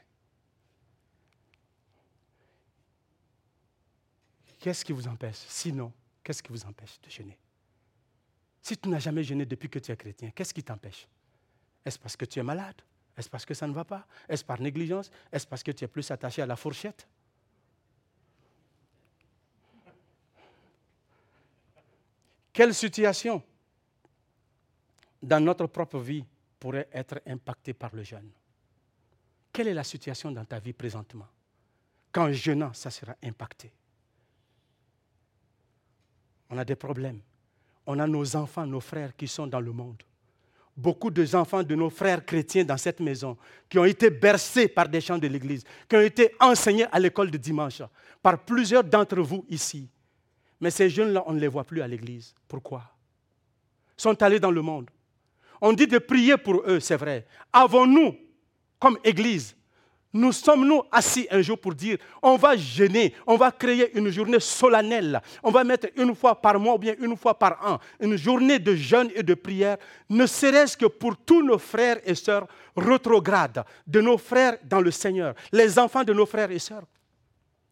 Qu'est-ce 4.59 4.83
qui 4.83 4.91
vous 4.91 5.07
empêche? 5.07 5.37
Sinon, 5.47 5.91
qu'est-ce 6.21 6.43
qui 6.43 6.51
vous 6.51 6.65
empêche 6.65 6.99
de 7.01 7.09
jeûner? 7.09 7.37
Si 8.61 8.77
tu 8.77 8.89
n'as 8.89 8.99
jamais 8.99 9.23
jeûné 9.23 9.45
depuis 9.45 9.69
que 9.69 9.79
tu 9.79 9.91
es 9.91 9.95
chrétien, 9.95 10.31
qu'est-ce 10.31 10.53
qui 10.53 10.63
t'empêche? 10.63 11.07
Est-ce 11.85 11.97
parce 11.97 12.17
que 12.17 12.25
tu 12.25 12.39
es 12.39 12.43
malade? 12.43 12.81
Est-ce 13.17 13.29
parce 13.29 13.45
que 13.45 13.53
ça 13.53 13.67
ne 13.67 13.73
va 13.73 13.85
pas? 13.85 14.05
Est-ce 14.27 14.43
par 14.43 14.59
négligence? 14.59 15.09
Est-ce 15.31 15.47
parce 15.47 15.63
que 15.63 15.71
tu 15.71 15.85
es 15.85 15.87
plus 15.87 16.11
attaché 16.11 16.41
à 16.41 16.45
la 16.45 16.57
fourchette? 16.57 17.07
Quelle 22.51 22.73
situation 22.73 23.41
dans 25.23 25.43
notre 25.43 25.67
propre 25.67 25.99
vie 25.99 26.25
pourrait 26.59 26.89
être 26.91 27.21
impactée 27.25 27.73
par 27.73 27.95
le 27.95 28.03
jeûne? 28.03 28.29
Quelle 29.53 29.69
est 29.69 29.73
la 29.73 29.85
situation 29.85 30.31
dans 30.31 30.43
ta 30.43 30.59
vie 30.59 30.73
présentement? 30.73 31.27
Quand 32.11 32.31
jeûnant, 32.33 32.73
ça 32.73 32.91
sera 32.91 33.15
impacté 33.23 33.71
on 36.49 36.57
a 36.57 36.65
des 36.65 36.75
problèmes. 36.75 37.19
On 37.85 37.99
a 37.99 38.07
nos 38.07 38.35
enfants, 38.35 38.65
nos 38.65 38.79
frères 38.79 39.15
qui 39.15 39.27
sont 39.27 39.47
dans 39.47 39.59
le 39.59 39.71
monde. 39.71 40.01
Beaucoup 40.75 41.09
d'enfants 41.11 41.63
de 41.63 41.75
nos 41.75 41.89
frères 41.89 42.25
chrétiens 42.25 42.63
dans 42.63 42.77
cette 42.77 42.99
maison 42.99 43.37
qui 43.67 43.77
ont 43.77 43.85
été 43.85 44.09
bercés 44.09 44.67
par 44.67 44.87
des 44.87 45.01
chants 45.01 45.17
de 45.17 45.27
l'Église, 45.27 45.63
qui 45.89 45.95
ont 45.95 46.01
été 46.01 46.33
enseignés 46.39 46.85
à 46.91 46.99
l'école 46.99 47.31
de 47.31 47.37
dimanche 47.37 47.81
par 48.21 48.39
plusieurs 48.39 48.83
d'entre 48.83 49.19
vous 49.21 49.45
ici. 49.49 49.89
Mais 50.61 50.71
ces 50.71 50.89
jeunes-là, 50.89 51.23
on 51.25 51.33
ne 51.33 51.39
les 51.39 51.47
voit 51.47 51.63
plus 51.63 51.81
à 51.81 51.87
l'Église. 51.87 52.33
Pourquoi? 52.47 52.83
Ils 53.97 54.01
sont 54.01 54.21
allés 54.23 54.39
dans 54.39 54.51
le 54.51 54.61
monde. 54.61 54.89
On 55.61 55.73
dit 55.73 55.87
de 55.87 55.97
prier 55.97 56.37
pour 56.37 56.63
eux, 56.65 56.79
c'est 56.79 56.95
vrai. 56.95 57.25
Avons-nous, 57.51 58.15
comme 58.79 58.97
Église, 59.03 59.55
nous 60.13 60.31
sommes-nous 60.31 60.83
assis 60.91 61.27
un 61.29 61.41
jour 61.41 61.59
pour 61.59 61.75
dire, 61.75 61.97
on 62.21 62.35
va 62.35 62.57
jeûner, 62.57 63.13
on 63.27 63.37
va 63.37 63.51
créer 63.51 63.95
une 63.97 64.09
journée 64.09 64.39
solennelle, 64.39 65.21
on 65.43 65.51
va 65.51 65.63
mettre 65.63 65.87
une 65.95 66.15
fois 66.15 66.39
par 66.39 66.59
mois 66.59 66.75
ou 66.75 66.77
bien 66.79 66.95
une 66.99 67.15
fois 67.15 67.37
par 67.37 67.59
an, 67.65 67.79
une 67.99 68.17
journée 68.17 68.57
de 68.57 68.75
jeûne 68.75 69.11
et 69.13 69.21
de 69.21 69.33
prière, 69.35 69.77
ne 70.09 70.25
serait-ce 70.25 70.75
que 70.75 70.87
pour 70.87 71.15
tous 71.17 71.43
nos 71.43 71.59
frères 71.59 71.99
et 72.03 72.15
sœurs 72.15 72.47
rétrogrades, 72.75 73.63
de 73.85 74.01
nos 74.01 74.17
frères 74.17 74.57
dans 74.63 74.81
le 74.81 74.91
Seigneur, 74.91 75.35
les 75.51 75.77
enfants 75.77 76.03
de 76.03 76.13
nos 76.13 76.25
frères 76.25 76.51
et 76.51 76.59
sœurs. 76.59 76.83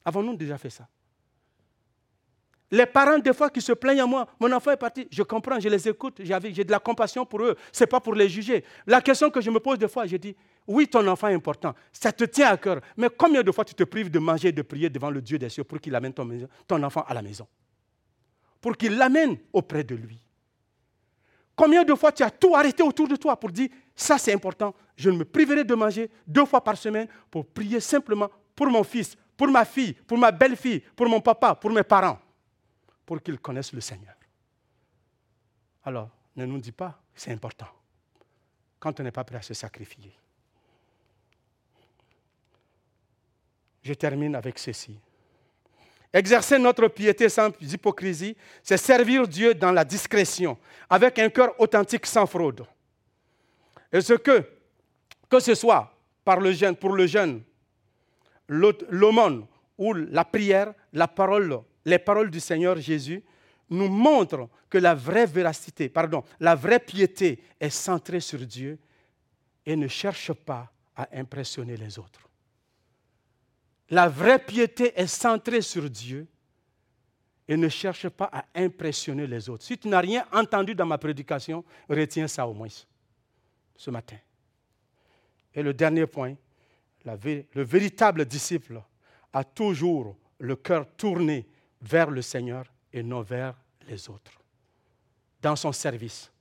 Avons-nous 0.05 0.35
déjà 0.35 0.57
fait 0.57 0.69
ça? 0.69 0.87
Les 2.69 2.85
parents, 2.85 3.17
des 3.17 3.33
fois, 3.33 3.49
qui 3.49 3.61
se 3.61 3.71
plaignent 3.71 4.01
à 4.01 4.05
moi, 4.05 4.27
mon 4.39 4.51
enfant 4.51 4.71
est 4.71 4.77
parti, 4.77 5.07
je 5.09 5.23
comprends, 5.23 5.57
je 5.59 5.69
les 5.69 5.87
écoute, 5.87 6.19
j'ai 6.19 6.63
de 6.63 6.71
la 6.71 6.79
compassion 6.79 7.25
pour 7.25 7.41
eux, 7.41 7.55
ce 7.71 7.83
n'est 7.83 7.87
pas 7.87 8.01
pour 8.01 8.13
les 8.13 8.27
juger. 8.27 8.63
La 8.85 9.01
question 9.01 9.29
que 9.29 9.39
je 9.39 9.49
me 9.49 9.59
pose 9.59 9.79
des 9.79 9.87
fois, 9.87 10.05
je 10.05 10.17
dis, 10.17 10.35
oui, 10.67 10.87
ton 10.87 11.07
enfant 11.07 11.29
est 11.29 11.33
important, 11.33 11.73
ça 11.91 12.11
te 12.11 12.25
tient 12.25 12.49
à 12.49 12.57
cœur, 12.57 12.81
mais 12.97 13.07
combien 13.15 13.41
de 13.41 13.51
fois 13.51 13.63
tu 13.65 13.73
te 13.73 13.83
prives 13.83 14.11
de 14.11 14.19
manger 14.19 14.49
et 14.49 14.51
de 14.51 14.61
prier 14.61 14.89
devant 14.89 15.09
le 15.09 15.21
Dieu 15.21 15.37
des 15.37 15.49
cieux 15.49 15.63
pour 15.63 15.79
qu'il 15.79 15.95
amène 15.95 16.13
ton, 16.13 16.83
enfant 16.83 17.03
à 17.07 17.13
la 17.13 17.21
maison? 17.21 17.47
Pour 18.61 18.75
qu'il 18.75 18.97
l'amène 18.97 19.37
auprès 19.53 19.83
de 19.83 19.95
lui 19.95 20.19
Combien 21.55 21.83
de 21.83 21.95
fois 21.95 22.11
tu 22.11 22.21
as 22.21 22.29
tout 22.29 22.55
arrêté 22.55 22.83
autour 22.83 23.07
de 23.07 23.15
toi 23.15 23.39
pour 23.39 23.51
dire, 23.51 23.69
ça 23.95 24.17
c'est 24.17 24.33
important, 24.33 24.75
je 24.95 25.09
me 25.09 25.25
priverai 25.25 25.63
de 25.63 25.73
manger 25.73 26.11
deux 26.27 26.45
fois 26.45 26.63
par 26.63 26.77
semaine 26.77 27.07
pour 27.31 27.47
prier 27.47 27.79
simplement 27.79 28.29
pour 28.55 28.67
mon 28.67 28.83
fils, 28.83 29.15
pour 29.35 29.47
ma 29.47 29.65
fille, 29.65 29.93
pour 29.93 30.17
ma 30.17 30.31
belle-fille, 30.31 30.81
pour 30.95 31.07
mon 31.07 31.21
papa, 31.21 31.55
pour 31.55 31.71
mes 31.71 31.83
parents 31.83 32.19
pour 33.07 33.23
qu'ils 33.23 33.39
connaissent 33.39 33.71
le 33.71 33.79
Seigneur. 33.79 34.13
Alors, 35.85 36.09
ne 36.35 36.45
nous 36.45 36.59
dis 36.59 36.73
pas, 36.73 37.01
c'est 37.15 37.31
important, 37.31 37.69
quand 38.77 38.99
on 38.99 39.03
n'est 39.03 39.13
pas 39.13 39.23
prêt 39.23 39.37
à 39.37 39.41
se 39.41 39.53
sacrifier. 39.53 40.13
Je 43.81 43.93
termine 43.93 44.35
avec 44.35 44.59
ceci. 44.59 44.99
Exercer 46.13 46.57
notre 46.57 46.87
piété 46.87 47.29
sans 47.29 47.49
hypocrisie, 47.61 48.35
c'est 48.63 48.77
servir 48.77 49.27
Dieu 49.27 49.53
dans 49.53 49.71
la 49.71 49.83
discrétion, 49.83 50.57
avec 50.89 51.19
un 51.19 51.29
cœur 51.29 51.53
authentique 51.59 52.05
sans 52.05 52.25
fraude. 52.25 52.65
Et 53.91 54.01
ce 54.01 54.13
que, 54.13 54.43
que 55.29 55.39
ce 55.39 55.53
soit 55.53 55.93
pour 56.23 56.39
le 56.95 57.07
jeûne, 57.07 57.41
l'aumône 58.49 59.45
ou 59.77 59.93
la 59.93 60.25
prière, 60.25 60.73
la 60.93 61.07
parole 61.07 61.61
les 61.87 61.99
paroles 61.99 62.29
du 62.29 62.41
Seigneur 62.41 62.75
Jésus 62.77 63.23
nous 63.69 63.87
montrent 63.87 64.49
que 64.69 64.77
la 64.77 64.93
vraie 64.93 65.25
véracité, 65.25 65.87
pardon, 65.87 66.21
la 66.39 66.53
vraie 66.53 66.79
piété 66.79 67.39
est 67.59 67.69
centrée 67.69 68.19
sur 68.19 68.39
Dieu 68.39 68.77
et 69.65 69.75
ne 69.75 69.87
cherche 69.87 70.33
pas 70.33 70.69
à 70.95 71.07
impressionner 71.13 71.77
les 71.77 71.97
autres. 71.97 72.26
La 73.89 74.09
vraie 74.09 74.39
piété 74.39 74.93
est 74.99 75.07
centrée 75.07 75.61
sur 75.61 75.89
Dieu 75.89 76.27
et 77.47 77.55
ne 77.55 77.69
cherche 77.69 78.09
pas 78.09 78.29
à 78.31 78.45
impressionner 78.55 79.25
les 79.25 79.49
autres. 79.49 79.63
Si 79.63 79.77
tu 79.77 79.87
n'as 79.87 80.01
rien 80.01 80.25
entendu 80.33 80.75
dans 80.75 80.85
ma 80.85 80.97
prédication, 80.97 81.63
retiens 81.89 82.27
ça 82.27 82.45
au 82.45 82.53
moins 82.53 82.67
ce 83.75 83.89
matin. 83.89 84.17
Et 85.53 85.63
le 85.63 85.73
dernier 85.73 86.05
point, 86.05 86.35
le 87.05 87.63
véritable 87.63 88.25
disciple 88.25 88.81
a 89.31 89.43
toujours 89.43 90.17
le 90.39 90.55
cœur 90.55 90.85
tourné 90.95 91.47
vers 91.81 92.11
le 92.11 92.21
Seigneur 92.21 92.65
et 92.91 93.01
non 93.01 93.21
vers 93.21 93.55
les 93.87 94.09
autres. 94.09 94.33
Dans 95.41 95.55
son 95.55 95.71
service, 95.71 96.31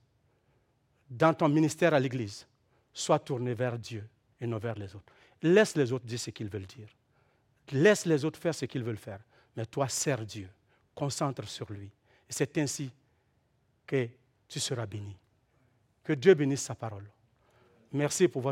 dans 1.09 1.33
ton 1.33 1.47
ministère 1.47 1.93
à 1.93 1.99
l'Église, 1.99 2.45
sois 2.93 3.19
tourné 3.19 3.53
vers 3.53 3.79
Dieu 3.79 4.05
et 4.41 4.47
non 4.47 4.57
vers 4.57 4.75
les 4.75 4.93
autres. 4.93 5.13
Laisse 5.41 5.77
les 5.77 5.93
autres 5.93 6.05
dire 6.05 6.19
ce 6.19 6.31
qu'ils 6.31 6.49
veulent 6.49 6.65
dire. 6.65 6.89
Laisse 7.71 8.05
les 8.05 8.23
autres 8.23 8.39
faire 8.39 8.55
ce 8.55 8.65
qu'ils 8.65 8.83
veulent 8.83 8.97
faire. 8.97 9.19
Mais 9.55 9.65
toi, 9.65 9.87
sers 9.89 10.25
Dieu. 10.25 10.49
Concentre 10.95 11.47
sur 11.47 11.71
lui. 11.71 11.89
Et 12.29 12.33
c'est 12.33 12.57
ainsi 12.57 12.91
que 13.85 14.07
tu 14.47 14.59
seras 14.59 14.85
béni. 14.85 15.15
Que 16.03 16.13
Dieu 16.13 16.33
bénisse 16.33 16.61
sa 16.61 16.75
parole. 16.75 17.09
Merci 17.91 18.27
pour 18.27 18.41
votre 18.41 18.45